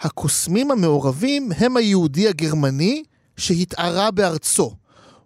הקוסמים 0.00 0.70
המעורבים 0.70 1.52
הם 1.56 1.76
היהודי 1.76 2.28
הגרמני 2.28 3.02
שהתערה 3.36 4.10
בארצו. 4.10 4.74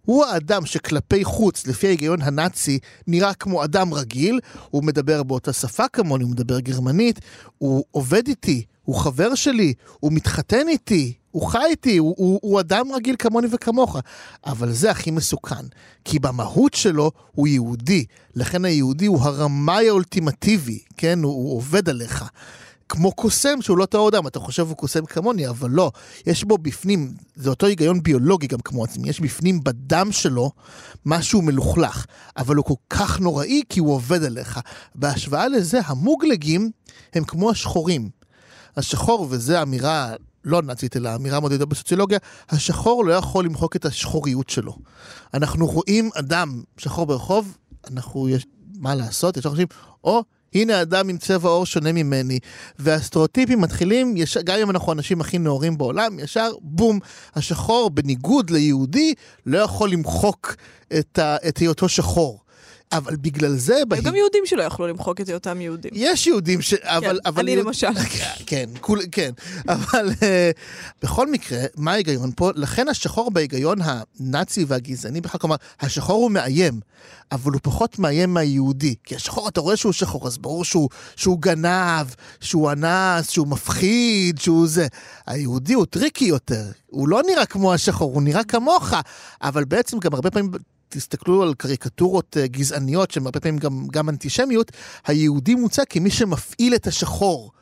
הוא 0.04 0.24
האדם 0.24 0.66
שכלפי 0.66 1.24
חוץ, 1.24 1.66
לפי 1.66 1.86
ההיגיון 1.86 2.22
הנאצי, 2.22 2.78
נראה 3.06 3.34
כמו 3.34 3.64
אדם 3.64 3.94
רגיל, 3.94 4.40
הוא 4.70 4.84
מדבר 4.84 5.22
באותה 5.22 5.52
שפה 5.52 5.88
כמוני, 5.88 6.24
הוא 6.24 6.32
מדבר 6.32 6.60
גרמנית, 6.60 7.20
הוא 7.58 7.84
עובד 7.90 8.28
איתי, 8.28 8.64
הוא 8.84 8.96
חבר 8.96 9.34
שלי, 9.34 9.74
הוא 10.00 10.12
מתחתן 10.12 10.68
איתי, 10.68 11.12
הוא 11.30 11.46
חי 11.46 11.64
איתי, 11.70 11.96
הוא, 11.96 12.14
הוא, 12.18 12.40
הוא 12.42 12.60
אדם 12.60 12.92
רגיל 12.92 13.16
כמוני 13.18 13.48
וכמוך. 13.50 13.96
אבל 14.46 14.72
זה 14.72 14.90
הכי 14.90 15.10
מסוכן, 15.10 15.64
כי 16.04 16.18
במהות 16.18 16.74
שלו 16.74 17.10
הוא 17.32 17.48
יהודי. 17.48 18.04
לכן 18.34 18.64
היהודי 18.64 19.06
הוא 19.06 19.22
הרמאי 19.22 19.88
האולטימטיבי, 19.88 20.78
כן? 20.96 21.18
הוא, 21.22 21.32
הוא 21.32 21.56
עובד 21.56 21.88
עליך. 21.88 22.24
כמו 22.92 23.12
קוסם 23.12 23.62
שהוא 23.62 23.78
לא 23.78 23.86
טהור 23.86 24.10
דם, 24.10 24.26
אתה 24.26 24.40
חושב 24.40 24.68
הוא 24.68 24.76
קוסם 24.76 25.04
כמוני, 25.04 25.48
אבל 25.48 25.70
לא. 25.70 25.90
יש 26.26 26.44
בו 26.44 26.58
בפנים, 26.58 27.14
זה 27.36 27.50
אותו 27.50 27.66
היגיון 27.66 28.02
ביולוגי 28.02 28.46
גם 28.46 28.58
כמו 28.58 28.84
עצמי, 28.84 29.08
יש 29.08 29.20
בפנים 29.20 29.64
בדם 29.64 30.08
שלו 30.12 30.50
משהו 31.06 31.42
מלוכלך, 31.42 32.06
אבל 32.36 32.56
הוא 32.56 32.64
כל 32.64 32.74
כך 32.90 33.20
נוראי 33.20 33.62
כי 33.68 33.80
הוא 33.80 33.94
עובד 33.94 34.24
עליך. 34.24 34.60
בהשוואה 34.94 35.48
לזה, 35.48 35.80
המוגלגים 35.84 36.70
הם 37.14 37.24
כמו 37.24 37.50
השחורים. 37.50 38.10
השחור, 38.76 39.26
וזו 39.30 39.62
אמירה 39.62 40.14
לא 40.44 40.62
נאצית, 40.62 40.96
אלא 40.96 41.14
אמירה 41.14 41.40
מאוד 41.40 41.52
ידועה 41.52 41.66
בסוציולוגיה, 41.66 42.18
השחור 42.48 43.04
לא 43.04 43.12
יכול 43.12 43.44
למחוק 43.44 43.76
את 43.76 43.84
השחוריות 43.84 44.50
שלו. 44.50 44.76
אנחנו 45.34 45.66
רואים 45.66 46.10
אדם 46.14 46.62
שחור 46.76 47.06
ברחוב, 47.06 47.56
אנחנו, 47.90 48.28
יש, 48.28 48.46
מה 48.78 48.94
לעשות, 48.94 49.36
יש 49.36 49.46
חושבים, 49.46 49.68
או 50.04 50.24
הנה 50.54 50.82
אדם 50.82 51.08
עם 51.08 51.16
צבע 51.16 51.48
עור 51.48 51.66
שונה 51.66 51.92
ממני, 51.92 52.38
והסטריאוטיפים 52.78 53.60
מתחילים, 53.60 54.16
יש... 54.16 54.36
גם 54.36 54.58
אם 54.58 54.70
אנחנו 54.70 54.92
האנשים 54.92 55.20
הכי 55.20 55.38
נאורים 55.38 55.78
בעולם, 55.78 56.18
ישר 56.18 56.50
בום, 56.60 56.98
השחור 57.34 57.90
בניגוד 57.90 58.50
ליהודי 58.50 59.14
לא 59.46 59.58
יכול 59.58 59.90
למחוק 59.90 60.54
את, 60.98 61.18
ה... 61.18 61.36
את 61.48 61.58
היותו 61.58 61.88
שחור. 61.88 62.42
אבל 62.92 63.16
בגלל 63.16 63.56
זה... 63.56 63.76
היו 63.76 63.86
בה... 63.86 64.00
גם 64.00 64.14
יהודים 64.14 64.42
שלא 64.46 64.62
יכלו 64.62 64.86
למחוק 64.86 65.20
את 65.20 65.28
היותם 65.28 65.60
יהודים. 65.60 65.90
יש 65.94 66.26
יהודים 66.26 66.62
ש... 66.62 66.74
אבל... 66.74 67.00
כן, 67.00 67.16
אבל 67.26 67.42
אני 67.42 67.50
יהוד... 67.50 67.66
למשל. 67.66 67.86
כן, 68.46 68.64
כול, 68.80 69.00
כן. 69.12 69.30
אבל 69.68 70.10
אה, 70.10 70.22
בכל 71.02 71.30
מקרה, 71.30 71.58
מה 71.76 71.92
ההיגיון 71.92 72.30
פה? 72.36 72.50
לכן 72.54 72.88
השחור 72.88 73.30
בהיגיון 73.30 73.78
הנאצי 73.82 74.64
והגזעני 74.68 75.20
בכלל, 75.20 75.40
כלומר, 75.40 75.56
השחור 75.80 76.22
הוא 76.22 76.30
מאיים, 76.30 76.80
אבל 77.32 77.52
הוא 77.52 77.60
פחות 77.62 77.98
מאיים 77.98 78.34
מהיהודי. 78.34 78.94
כי 79.04 79.16
השחור, 79.16 79.48
אתה 79.48 79.60
רואה 79.60 79.76
שהוא 79.76 79.92
שחור, 79.92 80.26
אז 80.26 80.38
ברור 80.38 80.64
שהוא, 80.64 80.88
שהוא 81.16 81.38
גנב, 81.40 82.06
שהוא 82.40 82.72
אנס, 82.72 83.30
שהוא 83.30 83.48
מפחיד, 83.48 84.38
שהוא 84.38 84.66
זה. 84.66 84.86
היהודי 85.26 85.72
הוא 85.72 85.86
tricky 85.86 86.24
יותר. 86.24 86.64
הוא 86.86 87.08
לא 87.08 87.22
נראה 87.26 87.46
כמו 87.46 87.72
השחור, 87.72 88.14
הוא 88.14 88.22
נראה 88.22 88.44
כמוך. 88.44 88.94
אבל 89.42 89.64
בעצם 89.64 89.98
גם 89.98 90.14
הרבה 90.14 90.30
פעמים 90.30 90.50
תסתכלו 90.92 91.42
על 91.42 91.54
קריקטורות 91.54 92.36
אה, 92.36 92.46
גזעניות 92.46 93.10
שהן 93.10 93.26
הרבה 93.26 93.40
פעמים 93.40 93.58
גם, 93.58 93.86
גם 93.92 94.08
אנטישמיות, 94.08 94.72
היהודי 95.06 95.54
מוצג 95.54 95.84
כמי 95.88 96.10
שמפעיל 96.10 96.74
את 96.74 96.86
השחור. 96.86 97.52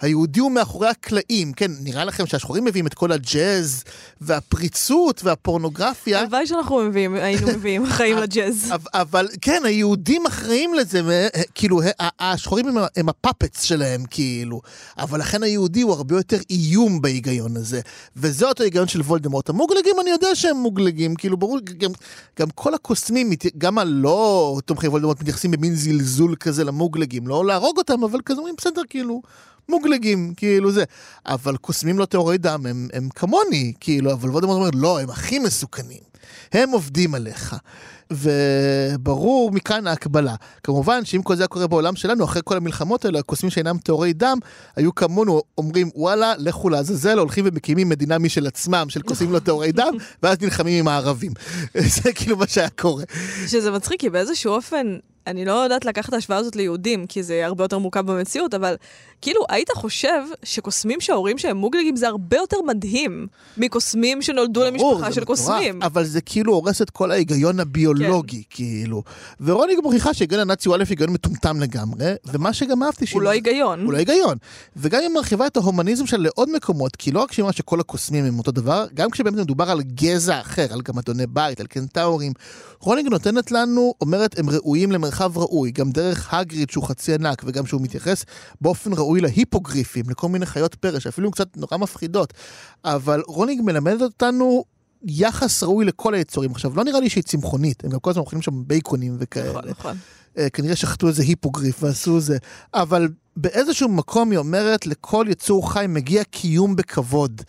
היהודי 0.00 0.40
הוא 0.40 0.52
מאחורי 0.52 0.88
הקלעים, 0.88 1.52
כן, 1.52 1.70
נראה 1.80 2.04
לכם 2.04 2.26
שהשחורים 2.26 2.64
מביאים 2.64 2.86
את 2.86 2.94
כל 2.94 3.12
הג'אז 3.12 3.84
והפריצות 4.20 5.24
והפורנוגרפיה. 5.24 6.20
הלוואי 6.20 6.46
שאנחנו 6.46 6.78
מביאים, 6.78 7.14
היינו 7.14 7.46
מביאים 7.46 7.86
חיים 7.96 8.18
לג'אז. 8.18 8.72
אבל 8.94 9.28
כן, 9.40 9.62
היהודים 9.64 10.26
אחראים 10.26 10.74
לזה, 10.74 11.28
כאילו, 11.54 11.80
השחורים 12.20 12.68
הם, 12.68 12.76
הם 12.96 13.08
הפאפץ 13.08 13.62
שלהם, 13.62 14.04
כאילו. 14.10 14.60
אבל 14.98 15.20
לכן 15.20 15.42
היהודי 15.42 15.82
הוא 15.82 15.92
הרבה 15.92 16.16
יותר 16.16 16.38
איום 16.50 17.02
בהיגיון 17.02 17.56
הזה. 17.56 17.80
וזה 18.16 18.48
אותו 18.48 18.62
היגיון 18.62 18.88
של 18.88 19.00
וולדמורט. 19.00 19.48
המוגלגים, 19.48 19.94
אני 20.00 20.10
יודע 20.10 20.34
שהם 20.34 20.56
מוגלגים, 20.56 21.14
כאילו, 21.14 21.36
ברור, 21.36 21.58
גם, 21.78 21.90
גם 22.38 22.50
כל 22.54 22.74
הקוסמים, 22.74 23.30
גם 23.58 23.78
הלא 23.78 24.58
תומכי 24.64 24.88
וולדמורט 24.88 25.20
מתייחסים 25.20 25.50
במין 25.50 25.74
זלזול 25.74 26.34
כזה 26.40 26.64
למוגלגים. 26.64 27.26
לא 27.26 27.46
להרוג 27.46 27.78
אותם, 27.78 28.04
אבל 28.04 28.20
כזה 28.24 28.38
אומרים, 28.38 28.54
בסדר, 28.58 28.82
כאילו. 28.90 29.22
מוגלגים, 29.68 30.34
כאילו 30.36 30.72
זה. 30.72 30.84
אבל 31.26 31.56
קוסמים 31.56 31.98
לא 31.98 32.04
טהורי 32.04 32.38
דם, 32.38 32.66
הם, 32.66 32.88
הם 32.92 33.08
כמוני, 33.14 33.72
כאילו, 33.80 34.12
אבל 34.12 34.30
וולדמורט 34.30 34.58
אומר, 34.58 34.70
לא, 34.74 35.00
הם 35.00 35.10
הכי 35.10 35.38
מסוכנים. 35.38 36.06
הם 36.52 36.70
עובדים 36.70 37.14
עליך. 37.14 37.56
וברור 38.10 39.52
מכאן 39.52 39.86
ההקבלה. 39.86 40.34
כמובן 40.62 41.04
שאם 41.04 41.22
כל 41.22 41.36
זה 41.36 41.42
היה 41.42 41.48
קורה 41.48 41.66
בעולם 41.66 41.96
שלנו, 41.96 42.24
אחרי 42.24 42.42
כל 42.44 42.56
המלחמות 42.56 43.04
האלה, 43.04 43.18
הקוסמים 43.18 43.50
שאינם 43.50 43.78
טהורי 43.78 44.12
דם, 44.12 44.38
היו 44.76 44.94
כמונו 44.94 45.42
אומרים, 45.58 45.90
וואלה, 45.94 46.34
לכו 46.38 46.68
לעזאזל, 46.68 47.18
הולכים 47.18 47.44
ומקימים 47.48 47.88
מדינה 47.88 48.18
משל 48.18 48.46
עצמם, 48.46 48.86
של 48.88 49.02
קוסמים 49.02 49.32
לא 49.32 49.38
טהורי 49.38 49.72
דם, 49.72 49.94
ואז 50.22 50.36
נלחמים 50.40 50.78
עם 50.78 50.88
הערבים. 50.88 51.32
זה 52.02 52.12
כאילו 52.12 52.36
מה 52.36 52.46
שהיה 52.46 52.70
קורה. 52.70 53.04
שזה 53.46 53.70
מצחיק, 53.70 54.00
כי 54.00 54.10
באיזשהו 54.10 54.52
אופן... 54.52 54.96
אני 55.26 55.44
לא 55.44 55.52
יודעת 55.52 55.84
לקחת 55.84 56.08
את 56.08 56.14
ההשוואה 56.14 56.38
הזאת 56.38 56.56
ליהודים, 56.56 57.06
כי 57.06 57.22
זה 57.22 57.46
הרבה 57.46 57.64
יותר 57.64 57.78
מורכב 57.78 58.06
במציאות, 58.06 58.54
אבל 58.54 58.76
כאילו, 59.20 59.40
היית 59.48 59.70
חושב 59.70 60.22
שקוסמים 60.42 61.00
שההורים 61.00 61.38
שהם 61.38 61.56
מוגלגים 61.56 61.96
זה 61.96 62.08
הרבה 62.08 62.36
יותר 62.36 62.56
מדהים 62.66 63.26
מקוסמים 63.56 64.22
שנולדו 64.22 64.64
למשפחה 64.64 65.12
של 65.12 65.24
קוסמים. 65.24 65.82
אבל 65.82 66.04
זה 66.04 66.20
כאילו 66.20 66.52
הורס 66.52 66.82
את 66.82 66.90
כל 66.90 67.10
ההיגיון 67.10 67.60
הביולוגי, 67.60 68.42
כן. 68.50 68.56
כאילו. 68.56 69.02
ורוניג 69.40 69.78
מוכיחה 69.82 70.14
שההיגיון 70.14 70.40
הנאצי 70.40 70.68
הוא 70.68 70.76
א' 70.76 70.84
היגיון 70.88 71.10
מטומטם 71.10 71.60
לגמרי, 71.60 72.14
ומה 72.24 72.52
שגם 72.52 72.82
אהבתי... 72.82 73.04
הוא 73.12 73.22
לא 73.22 73.30
היגיון. 73.30 73.84
הוא 73.84 73.92
לא 73.92 73.98
היגיון. 73.98 74.36
וגם 74.76 75.00
היא 75.00 75.08
מרחיבה 75.08 75.46
את 75.46 75.56
ההומניזם 75.56 76.06
שלה 76.06 76.18
לעוד 76.18 76.48
מקומות, 76.56 76.96
כי 76.96 77.12
לא 77.12 77.20
רק 77.20 77.32
שהיא 77.32 77.42
אמרה 77.42 77.52
שכל 77.52 77.80
הקוסמים 77.80 78.24
הם 78.24 78.38
אותו 78.38 78.52
דבר, 78.52 78.86
גם 78.94 79.10
כשבאמת 79.10 79.38
מדובר 79.38 79.70
על 79.70 79.82
גזע 79.82 80.40
אחר, 80.40 80.66
על 80.70 80.80
גמדוני 80.82 81.26
בית, 81.26 81.60
על 81.60 81.66
קנטאורים, 81.66 82.32
רוניג 82.80 83.06
נותנת 83.08 83.52
לנו, 83.52 83.94
אומרת, 84.00 84.38
הם 84.38 84.50
ראויים 84.50 84.92
למרחב 84.92 85.15
ראוי, 85.36 85.70
גם 85.70 85.90
דרך 85.90 86.34
הגריד 86.34 86.70
שהוא 86.70 86.84
חצי 86.84 87.14
ענק, 87.14 87.42
וגם 87.46 87.66
שהוא 87.66 87.80
מתייחס 87.80 88.24
באופן 88.60 88.92
ראוי 88.92 89.20
להיפוגריפים, 89.20 90.04
לכל 90.10 90.28
מיני 90.28 90.46
חיות 90.46 90.74
פרא, 90.74 90.98
שאפילו 90.98 91.30
קצת 91.30 91.56
נורא 91.56 91.76
מפחידות. 91.78 92.32
אבל 92.84 93.22
רוניג 93.26 93.62
מלמדת 93.62 94.02
אותנו 94.02 94.64
יחס 95.02 95.62
ראוי 95.62 95.84
לכל 95.84 96.14
היצורים. 96.14 96.50
עכשיו, 96.50 96.76
לא 96.76 96.84
נראה 96.84 97.00
לי 97.00 97.10
שהיא 97.10 97.24
צמחונית, 97.24 97.84
הם 97.84 97.90
גם 97.90 97.98
כל 97.98 98.10
הזמן 98.10 98.20
אוכלים 98.20 98.42
שם 98.42 98.62
בייקונים 98.66 99.16
וכאלה. 99.20 99.50
נכון, 99.50 99.68
נכון. 99.68 99.96
אה, 100.38 100.50
כנראה 100.50 100.76
שחטו 100.76 101.08
איזה 101.08 101.22
היפוגריף 101.22 101.82
ועשו 101.82 102.20
זה, 102.20 102.36
אבל 102.74 103.08
באיזשהו 103.36 103.88
מקום 103.88 104.30
היא 104.30 104.38
אומרת, 104.38 104.86
לכל 104.86 105.26
יצור 105.30 105.72
חי 105.72 105.84
מגיע 105.88 106.24
קיום 106.24 106.76
בכבוד. 106.76 107.42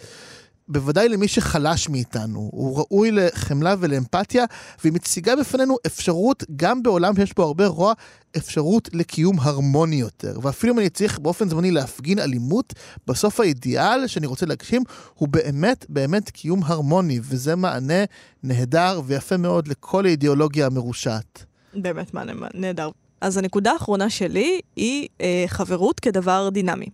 בוודאי 0.70 1.10
למי 1.10 1.28
שחלש 1.28 1.90
מאיתנו, 1.90 2.50
הוא 2.54 2.78
ראוי 2.78 3.12
לחמלה 3.12 3.76
ולאמפתיה, 3.80 4.46
והיא 4.84 4.94
מציגה 4.94 5.36
בפנינו 5.36 5.78
אפשרות, 5.86 6.44
גם 6.56 6.84
בעולם 6.84 7.16
שיש 7.16 7.36
בו 7.36 7.44
הרבה 7.44 7.68
רוע, 7.68 7.94
אפשרות 8.38 8.90
לקיום 8.94 9.40
הרמוני 9.40 9.96
יותר. 9.96 10.40
ואפילו 10.42 10.74
אם 10.74 10.80
אני 10.80 10.90
צריך 10.90 11.20
באופן 11.20 11.50
זמני 11.50 11.72
להפגין 11.72 12.20
אלימות, 12.20 12.74
בסוף 13.08 13.40
האידיאל 13.40 14.08
שאני 14.08 14.28
רוצה 14.28 14.46
להגשים 14.46 14.84
הוא 15.16 15.28
באמת 15.28 15.86
באמת 15.90 16.30
קיום 16.30 16.64
הרמוני, 16.64 17.20
וזה 17.24 17.56
מענה 17.56 18.04
נהדר 18.44 19.02
ויפה 19.06 19.38
מאוד 19.38 19.68
לכל 19.68 20.06
האידיאולוגיה 20.06 20.66
המרושעת. 20.66 21.46
באמת 21.74 22.14
מענה 22.14 22.34
נהדר. 22.54 22.90
אז 23.22 23.38
הנקודה 23.38 23.72
האחרונה 23.72 24.10
שלי 24.10 24.60
היא 24.76 25.08
אה, 25.22 25.44
חברות 25.48 26.00
כדבר 26.00 26.50
דינמי. 26.50 26.88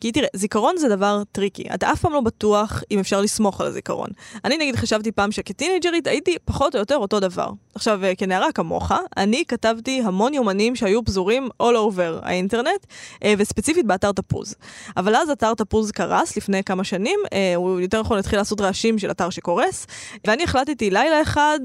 כי 0.00 0.12
תראה, 0.12 0.28
זיכרון 0.34 0.76
זה 0.76 0.88
דבר 0.88 1.22
tricky. 1.32 1.64
אתה 1.74 1.92
אף 1.92 2.00
פעם 2.00 2.12
לא 2.12 2.20
בטוח 2.20 2.82
אם 2.90 2.98
אפשר 2.98 3.20
לסמוך 3.20 3.60
על 3.60 3.66
הזיכרון. 3.66 4.08
אני 4.44 4.56
נגיד 4.56 4.76
חשבתי 4.76 5.12
פעם 5.12 5.32
שכטינאייג'רית 5.32 6.06
הייתי 6.06 6.36
פחות 6.44 6.74
או 6.74 6.80
יותר 6.80 6.96
אותו 6.96 7.20
דבר. 7.20 7.50
עכשיו, 7.74 8.04
אה, 8.04 8.14
כנערה 8.14 8.52
כמוך, 8.52 8.92
אני 9.16 9.44
כתבתי 9.48 10.02
המון 10.04 10.34
יומנים 10.34 10.76
שהיו 10.76 11.04
פזורים 11.04 11.48
all 11.62 11.74
over 11.92 12.18
האינטרנט, 12.22 12.86
אה, 13.24 13.34
וספציפית 13.38 13.86
באתר 13.86 14.12
תפוז. 14.12 14.54
אבל 14.96 15.16
אז 15.16 15.30
אתר 15.30 15.54
תפוז 15.54 15.90
קרס 15.90 16.36
לפני 16.36 16.64
כמה 16.64 16.84
שנים, 16.84 17.20
אה, 17.32 17.52
הוא 17.56 17.80
יותר 17.80 18.00
נכון 18.00 18.18
התחיל 18.18 18.38
לעשות 18.38 18.60
רעשים 18.60 18.98
של 18.98 19.10
אתר 19.10 19.30
שקורס, 19.30 19.86
ואני 20.26 20.44
החלטתי 20.44 20.90
לילה 20.90 21.22
אחד, 21.22 21.60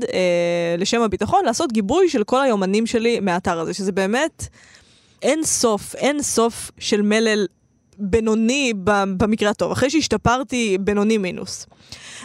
לשם 0.78 1.02
הביטחון, 1.02 1.46
לעשות 1.46 1.72
גיבוי 1.72 2.10
של 2.10 2.24
כל 2.24 2.42
היומנים 2.42 2.86
שלי 2.86 3.20
מהאתר 3.20 3.60
הזה, 3.60 3.74
שזה 3.74 3.92
באמת... 3.92 4.48
אין 5.22 5.44
סוף, 5.44 5.96
אין 5.96 6.22
סוף 6.22 6.72
של 6.80 7.02
מלל 7.02 7.46
בינוני 7.98 8.74
במקרה 9.18 9.50
הטוב, 9.50 9.72
אחרי 9.72 9.90
שהשתפרתי 9.90 10.78
בינוני 10.82 11.18
מינוס. 11.18 11.66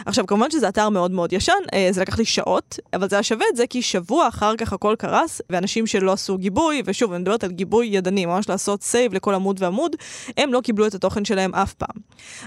עכשיו, 0.05 0.25
כמובן 0.27 0.51
שזה 0.51 0.69
אתר 0.69 0.89
מאוד 0.89 1.11
מאוד 1.11 1.33
ישן, 1.33 1.53
אה, 1.73 1.87
זה 1.91 2.01
לקח 2.01 2.17
לי 2.17 2.25
שעות, 2.25 2.79
אבל 2.93 3.09
זה 3.09 3.15
היה 3.15 3.23
שווה 3.23 3.45
את 3.51 3.55
זה 3.55 3.67
כי 3.67 3.81
שבוע 3.81 4.27
אחר 4.27 4.55
כך 4.55 4.73
הכל 4.73 4.95
קרס, 4.99 5.41
ואנשים 5.49 5.87
שלא 5.87 6.11
עשו 6.11 6.37
גיבוי, 6.37 6.81
ושוב, 6.85 7.11
אני 7.11 7.21
מדברת 7.21 7.43
על 7.43 7.51
גיבוי 7.51 7.87
ידני, 7.87 8.25
ממש 8.25 8.49
לעשות 8.49 8.83
save 8.83 9.13
לכל 9.13 9.33
עמוד 9.33 9.63
ועמוד, 9.63 9.95
הם 10.37 10.53
לא 10.53 10.61
קיבלו 10.61 10.87
את 10.87 10.93
התוכן 10.93 11.25
שלהם 11.25 11.55
אף 11.55 11.73
פעם. 11.73 12.01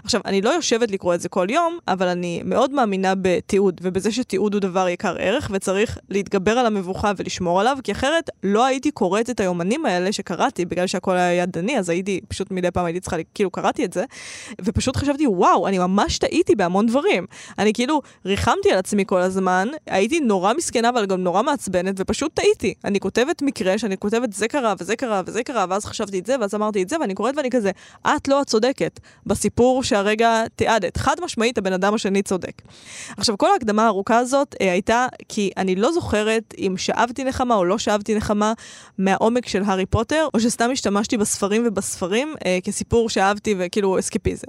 עכשיו, 0.04 0.20
אני 0.24 0.42
לא 0.42 0.50
יושבת 0.50 0.90
לקרוא 0.90 1.14
את 1.14 1.20
זה 1.20 1.28
כל 1.28 1.46
יום, 1.50 1.78
אבל 1.88 2.08
אני 2.08 2.42
מאוד 2.44 2.70
מאמינה 2.70 3.12
בתיעוד, 3.22 3.80
ובזה 3.82 4.12
שתיעוד 4.12 4.54
הוא 4.54 4.60
דבר 4.60 4.88
יקר 4.88 5.16
ערך, 5.18 5.50
וצריך 5.52 5.98
להתגבר 6.10 6.58
על 6.58 6.66
המבוכה 6.66 7.12
ולשמור 7.16 7.60
עליו, 7.60 7.78
כי 7.84 7.92
אחרת 7.92 8.30
לא 8.42 8.64
הייתי 8.64 8.90
קוראת 8.90 9.30
את 9.30 9.40
היומנים 9.40 9.86
האלה 9.86 10.12
שקראתי, 10.12 10.64
בגלל 10.64 10.86
שהכל 10.86 11.16
היה 11.16 11.42
ידני, 11.42 11.78
אז 11.78 11.88
הייתי, 11.88 12.20
פשוט 12.28 12.50
מדי 12.50 12.70
פעם 12.70 12.84
הייתי 12.84 13.00
צריכה, 13.00 13.16
כאילו 13.34 13.50
קראתי 13.50 13.84
את 13.84 13.92
זה, 13.92 14.04
ופשוט 14.64 14.96
חשבתי, 14.96 15.26
וואו, 15.26 15.68
אני 15.68 15.78
ממש 15.78 16.18
טעיתי 16.18 16.54
בהמון 16.54 16.86
דברים. 16.86 17.26
אני 17.58 17.72
כאילו 17.72 18.02
ריחמתי 18.26 18.72
על 18.72 18.78
עצמי 18.78 19.04
כל 19.06 19.20
הזמן, 19.20 19.68
הייתי 19.86 20.20
נורא 20.20 20.52
מסכנה 20.52 20.88
אבל 20.88 21.06
גם 21.06 21.22
נורא 21.22 21.42
מעצבנת, 21.42 21.94
ופשוט 21.98 22.34
טעיתי. 22.34 22.74
אני 22.84 23.00
כותבת 23.00 23.42
מקרה 23.42 23.78
שאני 23.78 23.98
כותבת 23.98 24.32
זה 24.32 24.48
קרה 24.48 24.74
וזה 24.78 24.96
קרה 24.96 25.22
וזה 25.26 25.42
קרה, 25.42 25.66
ואז 25.68 25.84
חשבתי 25.84 26.18
את 26.18 26.26
זה, 26.26 26.36
ואז 26.40 26.54
אמרתי 26.54 26.82
את 26.82 26.88
זה, 26.88 26.96
ואני 27.00 27.14
קוראת 27.14 27.36
ואני 27.36 27.50
כזה, 27.50 27.70
את 28.06 28.28
לא 28.28 28.40
הצודקת 28.40 29.00
בסיפור 29.26 29.82
שהרגע 29.82 30.42
תיעדת. 30.56 30.96
חד 30.96 31.16
משמעית, 31.24 31.58
הבן 31.58 31.72
אדם 31.72 31.94
השני 31.94 32.22
צודק. 32.22 32.62
עכשיו, 33.16 33.38
כל 33.38 33.50
ההקדמה 33.52 33.84
הארוכה 33.84 34.18
הזאת 34.18 34.54
אה, 34.60 34.72
הייתה 34.72 35.06
כי 35.28 35.50
אני 35.56 35.76
לא 35.76 35.92
זוכרת 35.92 36.54
אם 36.58 36.74
שאבתי 36.76 37.24
נחמה 37.24 37.54
או 37.54 37.64
לא 37.64 37.78
שאבתי 37.78 38.14
נחמה 38.14 38.52
מהעומק 38.98 39.48
של 39.48 39.62
הארי 39.66 39.86
פוטר, 39.86 40.28
או 40.34 40.40
שסתם 40.40 40.70
השתמשתי 40.70 41.16
בספרים 41.16 41.62
ובספרים 41.66 42.34
אה, 42.46 42.58
כסיפור 42.64 43.08
שאהבתי 43.08 43.54
וכאילו 43.58 43.98
אסקפיזם. 43.98 44.46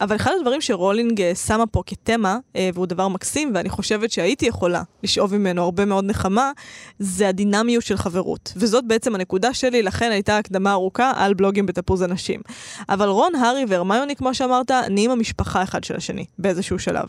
אבל 0.00 0.16
אחד 0.16 0.30
הדברים 0.38 0.60
שרולינג 0.60 1.20
אה, 1.20 1.34
שמה 1.34 1.66
פה 1.66 1.82
כתמה, 1.86 2.21
אה, 2.56 2.70
והוא 2.74 2.86
דבר 2.86 3.08
מקסים, 3.08 3.50
ואני 3.54 3.68
חושבת 3.68 4.12
שהייתי 4.12 4.46
יכולה 4.46 4.82
לשאוב 5.02 5.36
ממנו 5.36 5.62
הרבה 5.62 5.84
מאוד 5.84 6.04
נחמה, 6.04 6.52
זה 6.98 7.28
הדינמיות 7.28 7.84
של 7.84 7.96
חברות. 7.96 8.52
וזאת 8.56 8.84
בעצם 8.86 9.14
הנקודה 9.14 9.54
שלי, 9.54 9.82
לכן 9.82 10.10
הייתה 10.10 10.38
הקדמה 10.38 10.72
ארוכה 10.72 11.12
על 11.16 11.34
בלוגים 11.34 11.66
בתפוז 11.66 12.02
אנשים. 12.02 12.40
אבל 12.88 13.08
רון, 13.08 13.34
הארי 13.34 13.64
והרמיוני, 13.68 14.16
כמו 14.16 14.34
שאמרת, 14.34 14.70
נהיים 14.70 15.10
המשפחה 15.10 15.62
אחד 15.62 15.84
של 15.84 15.96
השני, 15.96 16.24
באיזשהו 16.38 16.78
שלב. 16.78 17.04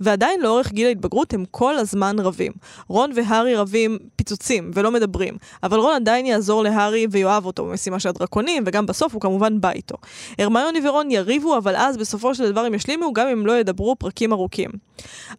ועדיין 0.00 0.40
לאורך 0.40 0.72
גיל 0.72 0.86
ההתבגרות 0.86 1.34
הם 1.34 1.44
כל 1.50 1.78
הזמן 1.78 2.18
רבים. 2.18 2.52
רון 2.88 3.10
והארי 3.16 3.54
רבים 3.54 3.98
פיצוצים 4.16 4.70
ולא 4.74 4.90
מדברים, 4.90 5.36
אבל 5.62 5.78
רון 5.78 5.94
עדיין 5.94 6.26
יעזור 6.26 6.62
להארי 6.62 7.06
ויאהב 7.10 7.46
אותו 7.46 7.64
במשימה 7.64 8.00
של 8.00 8.08
הדרקונים, 8.08 8.62
וגם 8.66 8.86
בסוף 8.86 9.14
הוא 9.14 9.20
כמובן 9.20 9.60
בא 9.60 9.70
איתו. 9.70 9.96
הרמיוני 10.38 10.88
ורון 10.88 11.10
יריבו, 11.10 11.56
אבל 11.56 11.76
אז 11.76 11.96
בסופו 11.96 12.34
של 12.34 12.52
דבר 12.52 12.60
הם 12.60 12.74
ישלימו, 12.74 13.12
גם 13.12 13.26
אם 13.26 13.46
לא 13.46 13.52
ידברו 13.52 13.96
פרקים 13.96 14.32
ארוכים. 14.32 14.43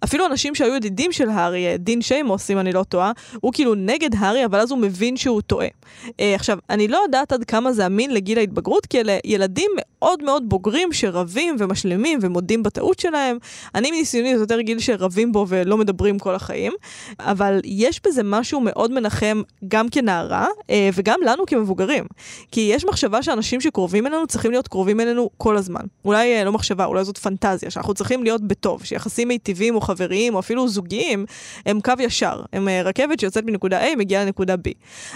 אפילו 0.04 0.26
אנשים 0.26 0.56
שהיו 0.56 0.76
ידידים 0.76 1.12
של 1.12 1.30
הארי, 1.30 1.78
דין 1.78 2.02
שיימוס, 2.02 2.52
אם 2.52 2.60
אני 2.60 2.72
לא 2.72 2.84
טועה, 2.84 3.12
הוא 3.42 3.54
כאילו 3.54 3.76
נגד 3.76 4.10
הארי, 4.18 4.46
אבל 4.46 4.60
אז 4.60 4.72
הוא 4.72 4.80
מבין 4.80 5.18
שהוא 5.18 5.42
טועה. 5.42 5.68
Uh, 6.06 6.12
עכשיו, 6.36 6.58
אני 6.70 6.88
לא 6.88 6.98
יודעת 6.98 7.32
עד 7.32 7.44
כמה 7.44 7.74
זה 7.74 7.86
אמין 7.86 8.14
לגיל 8.14 8.38
ההתבגרות, 8.38 8.86
כי 8.86 9.00
אלה 9.00 9.18
ילדים 9.26 9.72
מאוד 9.78 10.24
מאוד 10.24 10.50
בוגרים 10.50 10.94
שרבים 10.94 11.56
ומשלימים 11.60 12.20
ומודים 12.22 12.64
בטעות 12.64 13.00
שלהם. 13.00 13.38
אני 13.76 13.92
מניסיוני 13.92 14.38
זה 14.38 14.44
יותר 14.44 14.62
גיל 14.62 14.80
שרבים 14.80 15.32
בו 15.32 15.46
ולא 15.50 15.78
מדברים 15.78 16.20
כל 16.20 16.36
החיים, 16.36 16.74
אבל 17.20 17.62
יש 17.64 18.02
בזה 18.08 18.22
משהו 18.24 18.62
מאוד 18.62 18.92
מנחם 18.92 19.42
גם 19.68 19.90
כנערה 19.90 20.48
uh, 20.62 20.72
וגם 20.94 21.20
לנו 21.26 21.46
כמבוגרים. 21.46 22.06
כי 22.52 22.62
יש 22.74 22.86
מחשבה 22.86 23.24
שאנשים 23.24 23.62
שקרובים 23.62 24.08
אלינו 24.08 24.28
צריכים 24.28 24.52
להיות 24.52 24.68
קרובים 24.68 25.00
אלינו 25.00 25.30
כל 25.38 25.58
הזמן. 25.58 25.82
אולי 26.06 26.42
uh, 26.42 26.46
לא 26.46 26.52
מחשבה, 26.52 26.86
אולי 26.86 27.04
זאת 27.04 27.18
פנטזיה, 27.18 27.72
שאנחנו 27.72 27.94
צריכים 27.94 28.24
להיות 28.24 28.42
בטוב, 28.42 28.84
שיחסים 28.96 29.28
מיטיבים 29.28 29.76
או 29.76 29.82
חבריים 29.82 30.36
או 30.36 30.40
אפילו 30.40 30.68
זוגיים 30.68 31.26
הם 31.66 31.80
קו 31.82 31.94
ישר. 32.00 32.42
הם 32.54 32.68
uh, 32.68 32.88
רכבת 32.88 33.20
שיוצאת 33.20 33.44
מנקודה 33.46 33.88
A 33.88 33.96
מגיעה 33.96 34.26
לנקודה 34.26 34.56
B. 34.56 34.72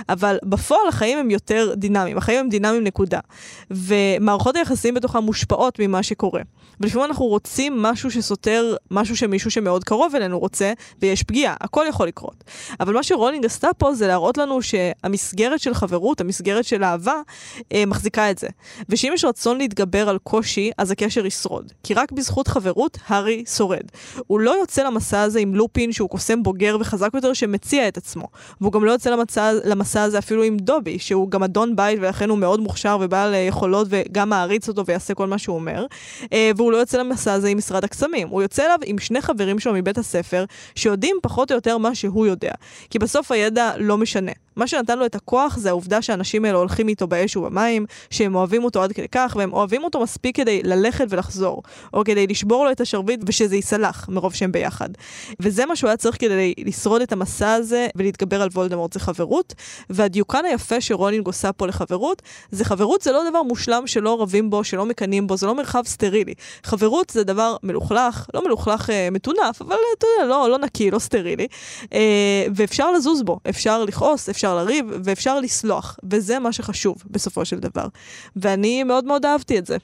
אבל 0.10 0.38
בפועל 0.46 0.88
החיים 0.88 1.20
הם 1.20 1.32
יותר 1.32 1.74
דינמיים, 1.76 2.18
החיים 2.18 2.40
הם 2.40 2.50
דינמיים 2.50 2.84
נקודה. 2.84 3.20
ומערכות 3.72 4.56
היחסים 4.56 4.94
בתוכם 4.94 5.20
מושפעות 5.20 5.80
ממה 5.80 6.04
שקורה. 6.04 6.42
ולפעמים 6.80 7.06
אנחנו 7.06 7.26
רוצים 7.26 7.82
משהו 7.82 8.12
שסותר 8.12 8.76
משהו 8.92 9.18
שמישהו 9.18 9.52
שמאוד 9.52 9.84
קרוב 9.84 10.16
אלינו 10.16 10.40
רוצה, 10.40 10.74
ויש 11.02 11.24
פגיעה, 11.24 11.56
הכל 11.62 11.86
יכול 11.90 12.08
לקרות. 12.08 12.44
אבל 12.80 12.94
מה 12.94 13.04
שרולינג 13.04 13.46
עשתה 13.46 13.68
פה 13.78 13.94
זה 13.94 14.08
להראות 14.08 14.38
לנו 14.38 14.62
שהמסגרת 14.62 15.60
של 15.60 15.74
חברות, 15.74 16.22
המסגרת 16.22 16.66
של 16.66 16.84
אהבה, 16.84 17.16
אה, 17.74 17.84
מחזיקה 17.88 18.32
את 18.32 18.38
זה. 18.38 18.48
ושאם 18.90 19.12
יש 19.14 19.26
רצון 19.26 19.58
להתגבר 19.58 20.10
על 20.10 20.18
קושי, 20.18 20.72
אז 20.78 20.92
הקשר 20.92 21.26
ישרוד. 21.26 21.72
כי 21.84 21.94
רק 21.94 22.12
בזכות 22.12 22.48
חברות, 22.48 22.98
הארי 23.08 23.44
שורד. 23.48 23.69
הוא 24.28 24.40
לא 24.40 24.56
יוצא 24.60 24.84
למסע 24.84 25.22
הזה 25.22 25.40
עם 25.40 25.56
לופין 25.56 25.92
שהוא 25.92 26.10
קוסם 26.10 26.44
בוגר 26.44 26.78
וחזק 26.80 27.10
יותר 27.14 27.34
שמציע 27.34 27.88
את 27.88 27.98
עצמו. 27.98 28.28
והוא 28.62 28.72
גם 28.72 28.86
לא 28.86 28.92
יוצא 28.92 29.10
למצע, 29.10 29.52
למסע 29.64 30.04
הזה 30.04 30.18
אפילו 30.20 30.44
עם 30.44 30.58
דובי, 30.58 31.00
שהוא 31.00 31.32
גם 31.32 31.44
אדון 31.44 31.76
בית 31.76 32.00
ולכן 32.02 32.30
הוא 32.30 32.38
מאוד 32.38 32.60
מוכשר 32.60 32.98
ובעל 33.02 33.34
אה, 33.34 33.40
יכולות 33.40 33.88
וגם 33.90 34.30
מעריץ 34.30 34.68
אותו 34.68 34.86
ויעשה 34.86 35.14
כל 35.14 35.28
מה 35.28 35.38
שהוא 35.38 35.56
אומר. 35.56 35.86
אה, 36.34 36.52
והוא 36.56 36.72
לא 36.72 36.78
יוצא 36.78 36.98
למסע 36.98 37.34
הזה 37.34 37.48
עם 37.48 37.58
משרד 37.58 37.84
הקסמים. 37.84 38.28
הוא 38.28 38.42
יוצא 38.42 38.66
אליו 38.66 38.78
עם 38.86 39.00
שני 39.00 39.22
חברים 39.22 39.60
שלו 39.60 39.74
מבית 39.74 39.98
הספר, 39.98 40.46
שיודעים 40.76 41.16
פחות 41.22 41.52
או 41.52 41.56
יותר 41.56 41.78
מה 41.78 41.96
שהוא 41.96 42.28
יודע. 42.28 42.52
כי 42.90 43.00
בסוף 43.00 43.32
הידע 43.32 43.72
לא 43.78 43.98
משנה. 43.98 44.32
מה 44.60 44.68
שנתן 44.68 45.00
לו 45.00 45.06
את 45.06 45.16
הכוח 45.16 45.58
זה 45.58 45.70
העובדה 45.70 46.02
שהאנשים 46.02 46.46
האלה 46.46 46.58
הולכים 46.58 46.88
איתו 46.88 47.08
באש 47.08 47.38
ובמים, 47.38 47.86
שהם 48.10 48.36
אוהבים 48.36 48.64
אותו 48.64 48.84
עד 48.84 48.92
כדי 48.92 49.08
כך, 49.08 49.36
והם 49.40 49.54
אוהבים 49.54 49.84
אותו 49.84 50.02
מספיק 50.02 50.36
כדי 50.36 50.62
ללכת 50.64 51.06
ולחזור, 51.10 51.64
או 51.94 52.04
כדי 52.04 52.28
לשבור 52.28 52.66
לו 52.66 52.72
את 52.72 52.82
השרביט 52.82 53.20
ושזה 53.26 53.56
ייסלח 53.60 54.10
מרוב 54.10 54.34
שהם 54.34 54.52
ביחד. 54.52 54.90
וזה 55.40 55.66
מה 55.66 55.76
שהוא 55.76 55.88
היה 55.88 55.98
צריך 55.98 56.18
כדי 56.20 56.54
לשרוד 56.58 57.02
את 57.02 57.12
המסע 57.12 57.54
הזה 57.54 57.88
ולהתגבר 57.96 58.42
על 58.42 58.50
וולדמורט, 58.54 58.94
זה 58.94 59.00
חברות. 59.00 59.54
והדיוקן 59.90 60.46
היפה 60.46 60.82
שרולינג 60.82 61.28
עושה 61.28 61.52
פה 61.52 61.68
לחברות, 61.68 62.22
זה 62.52 62.66
חברות 62.66 63.02
זה 63.02 63.12
לא 63.12 63.30
דבר 63.30 63.44
מושלם 63.44 63.88
שלא 63.88 64.22
רבים 64.22 64.50
בו, 64.50 64.64
שלא 64.64 64.86
מקנאים 64.86 65.28
בו, 65.28 65.38
זה 65.38 65.48
לא 65.48 65.56
מרחב 65.56 65.84
סטרילי. 65.86 66.34
חברות 66.64 67.10
זה 67.10 67.24
דבר 67.24 67.56
מלוכלך, 67.64 68.26
לא 68.34 68.44
מלוכלך 68.44 68.90
אה, 68.90 69.08
מטונף, 69.12 69.62
אבל 69.62 69.76
אתה 69.98 70.08
יודע, 70.18 70.30
לא, 70.30 70.50
לא 70.50 70.58
נקי, 70.58 70.92
לא 70.92 71.00
סטרילי. 71.00 71.48
אה, 71.94 72.46
ואפשר 72.56 72.92
לזוז 72.92 73.22
בו, 73.24 73.40
אפשר 73.50 73.84
לכעוס, 73.84 74.30
אפשר 74.30 74.56
לריב, 74.56 74.86
ואפשר 75.04 75.40
לסלוח. 75.40 76.00
וזה 76.12 76.40
מה 76.40 76.54
שחשוב 76.54 77.04
בסופו 77.12 77.46
של 77.46 77.60
דבר. 77.60 77.88
ואני 78.36 78.84
מאוד 78.84 79.06
מאוד 79.06 79.26
אהבתי 79.26 79.60
את 79.60 79.66
זה. 79.66 79.78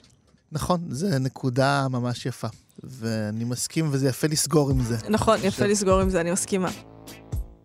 נכון, 0.52 0.80
זו 0.90 1.06
נקודה 1.20 1.86
ממש 1.90 2.26
יפה. 2.26 2.48
ואני 2.84 3.44
מסכים, 3.44 3.88
וזה 3.90 4.08
יפה 4.08 4.26
לסגור 4.26 4.70
עם 4.70 4.80
זה. 4.80 4.96
נכון, 5.08 5.38
יפה 5.42 5.66
ש... 5.66 5.70
לסגור 5.70 6.00
עם 6.00 6.10
זה, 6.10 6.20
אני 6.20 6.30
מסכימה. 6.30 6.68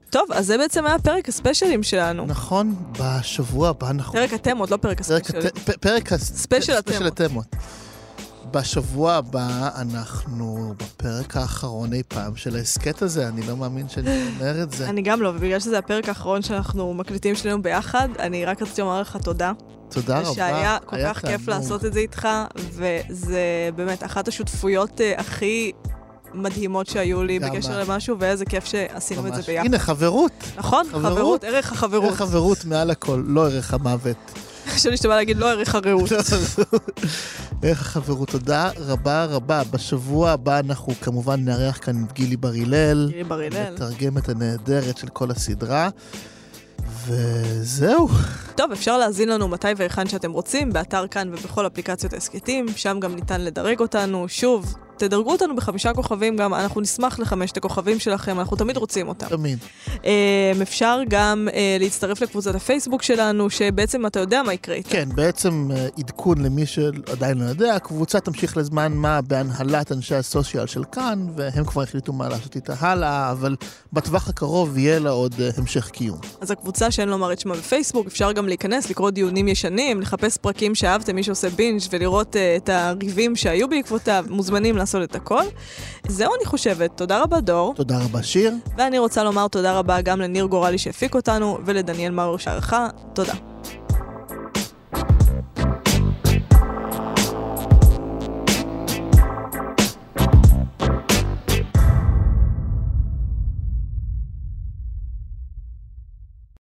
טוב, 0.10 0.32
אז 0.32 0.46
זה 0.46 0.58
בעצם 0.58 0.86
היה 0.86 1.00
פרק 1.00 1.30
הספיישלים 1.30 1.84
שלנו. 1.84 2.26
נכון, 2.26 2.76
בשבוע 3.00 3.70
הבא 3.70 3.90
אנחנו... 3.90 4.14
פרק 4.14 4.34
התמות, 4.34 4.72
לא 4.72 4.78
פרק 4.78 5.02
הספיישלים. 5.02 5.42
פרק, 5.42 5.78
פרק 5.80 6.14
הספיישל 6.14 6.74
התמות. 7.08 7.56
בשבוע 8.52 9.14
הבא 9.14 9.70
אנחנו 9.76 10.74
בפרק 10.78 11.38
האחרון 11.38 11.94
אי 11.94 12.04
פעם 12.08 12.36
של 12.36 12.56
ההסכת 12.56 13.02
הזה, 13.02 13.28
אני 13.28 13.48
לא 13.48 13.58
מאמין 13.58 13.90
שאני 13.90 14.28
אומר 14.28 14.64
את 14.64 14.72
זה. 14.72 14.90
אני 14.90 15.02
גם 15.02 15.22
לא, 15.22 15.30
ובגלל 15.30 15.60
שזה 15.60 15.78
הפרק 15.78 16.10
האחרון 16.10 16.42
שאנחנו 16.42 16.94
מקליטים 16.94 17.36
שנינו 17.36 17.62
ביחד, 17.62 18.10
אני 18.20 18.46
רק 18.46 18.62
רציתי 18.62 18.82
לומר 18.82 19.02
לך 19.02 19.18
תודה. 19.24 19.52
תודה 19.92 20.20
רבה. 20.20 20.32
ושהיה 20.32 20.78
כל 20.86 20.96
כך 21.06 21.26
כיף 21.26 21.48
לעשות 21.48 21.86
את 21.86 21.94
זה 21.94 22.00
איתך, 22.00 22.28
וזה 22.56 23.70
באמת 23.76 24.04
אחת 24.04 24.28
השותפויות 24.28 25.00
uh, 25.00 25.20
הכי 25.20 25.72
מדהימות 26.34 26.88
שהיו 26.88 27.24
לי 27.24 27.40
בקשר 27.40 27.80
למשהו, 27.80 28.16
ואיזה 28.20 28.46
כיף 28.46 28.66
שעשינו 28.66 29.28
את 29.28 29.36
זה 29.36 29.42
ביחד. 29.42 29.66
הנה, 29.66 29.80
חברות. 29.80 30.32
נכון, 30.58 30.86
חברות, 30.92 31.14
חברות 31.14 31.44
ערך 31.44 31.72
החברות. 31.72 32.04
ערך 32.04 32.22
החברות 32.22 32.66
מעל 32.66 32.92
הכל, 32.92 33.24
לא 33.26 33.46
ערך 33.46 33.74
המוות. 33.74 34.18
חשבתי 34.68 34.98
שאתה 34.98 35.08
בא 35.08 35.16
להגיד 35.16 35.38
לא 35.38 35.52
ערך 35.52 35.76
הרעות. 35.76 36.12
ערך 37.64 37.82
החברות. 37.82 38.30
תודה 38.30 38.70
רבה 38.78 39.26
רבה. 39.26 39.62
בשבוע 39.72 40.32
הבא 40.32 40.60
אנחנו 40.60 40.94
כמובן 41.02 41.46
נארח 41.46 41.80
כאן 41.82 42.04
את 42.04 42.14
גילי 42.14 42.38
בר 42.38 42.52
הלל. 42.62 43.08
גילי 43.12 43.24
בר 43.24 43.40
הלל. 43.40 43.74
מתרגמת 43.74 44.30
הנהדרת 44.30 44.98
של 44.98 45.08
כל 45.08 45.32
הסדרה. 45.32 45.90
וזהו. 47.08 48.08
טוב, 48.56 48.72
אפשר 48.72 48.98
להזין 48.98 49.30
לנו 49.30 49.48
מתי 49.48 49.68
והיכן 49.78 50.08
שאתם 50.08 50.32
רוצים, 50.32 50.74
באתר 50.74 51.08
כאן 51.08 51.30
ובכל 51.34 51.68
אפליקציות 51.68 52.14
ההסכתים, 52.14 52.66
שם 52.76 53.00
גם 53.00 53.16
ניתן 53.16 53.42
לדרג 53.42 53.80
אותנו. 53.80 54.26
שוב, 54.30 54.76
תדרגו 55.02 55.32
אותנו 55.32 55.56
בחמישה 55.56 55.94
כוכבים 55.94 56.38
גם, 56.38 56.54
אנחנו 56.54 56.82
נשמח 56.82 57.20
לחמשת 57.20 57.58
הכוכבים 57.58 58.00
שלכם, 58.00 58.40
אנחנו 58.40 58.58
תמיד 58.58 58.78
רוצים 58.78 59.08
אותם. 59.08 59.28
תמיד. 59.28 59.60
אה, 60.06 60.52
אפשר 60.62 61.00
גם 61.10 61.48
אה, 61.54 61.78
להצטרף 61.80 62.22
לקבוצת 62.22 62.56
הפייסבוק 62.56 63.04
שלנו, 63.04 63.50
שבעצם 63.50 64.06
אתה 64.06 64.20
יודע 64.20 64.44
מה 64.44 64.54
יקרה 64.54 64.76
איתה. 64.76 64.90
כן, 64.90 65.10
בעצם 65.16 65.70
אה, 65.72 65.88
עדכון 65.98 66.38
למי 66.38 66.66
שעדיין 66.66 67.38
לא 67.38 67.46
יודע, 67.46 67.76
הקבוצה 67.76 68.20
תמשיך 68.20 68.58
לזמן 68.58 68.94
מה 68.94 69.22
בהנהלת 69.22 69.92
אנשי 69.92 70.16
הסושיאל 70.16 70.68
של 70.68 70.84
כאן, 70.92 71.28
והם 71.36 71.66
כבר 71.66 71.82
החליטו 71.82 72.14
מה 72.14 72.30
לעשות 72.30 72.56
איתה 72.56 72.74
הלאה, 72.80 73.32
אבל 73.32 73.56
בטווח 73.94 74.30
הקרוב 74.30 74.78
יהיה 74.78 75.00
לה 75.00 75.10
עוד 75.10 75.36
המשך 75.58 75.90
קיום. 75.90 76.20
אז 76.42 76.52
הקבוצה 76.52 76.92
שאין 76.92 77.10
לומר 77.10 77.34
את 77.34 77.40
שמה 77.40 77.56
בפייסבוק, 77.56 78.08
אפשר 78.08 78.32
גם 78.32 78.48
להיכנס, 78.48 78.90
לקרוא 78.90 79.10
דיונים 79.10 79.48
ישנים, 79.48 80.02
לחפש 80.02 80.38
פרקים 80.38 80.76
שאהבתם, 80.76 81.16
מי 81.16 81.24
שעושה 81.24 81.50
בינג' 81.50 81.82
ולראות 81.92 82.36
את 82.58 82.70
הריבים 82.70 83.36
שהיו 83.36 83.70
בעקבותיו, 83.70 84.26
מוזמנים 84.30 84.78
לעשות 84.78 84.91
לעשות 85.00 85.10
את 85.10 85.16
הכל. 85.16 85.44
זהו 86.08 86.32
אני 86.38 86.46
חושבת, 86.46 86.92
תודה 86.96 87.24
רבה 87.24 87.40
דור. 87.42 87.74
תודה 87.76 88.00
רבה 88.04 88.24
שיר. 88.24 88.54
ואני 88.78 89.00
רוצה 89.00 89.24
לומר 89.24 89.48
תודה 89.48 89.78
רבה 89.80 90.02
גם 90.02 90.22
לניר 90.22 90.46
גורלי 90.46 90.78
שהפיק 90.78 91.16
אותנו 91.16 91.58
ולדניאל 91.66 92.12
מאור 92.12 92.38
שערכה, 92.38 92.88
תודה. 93.14 93.34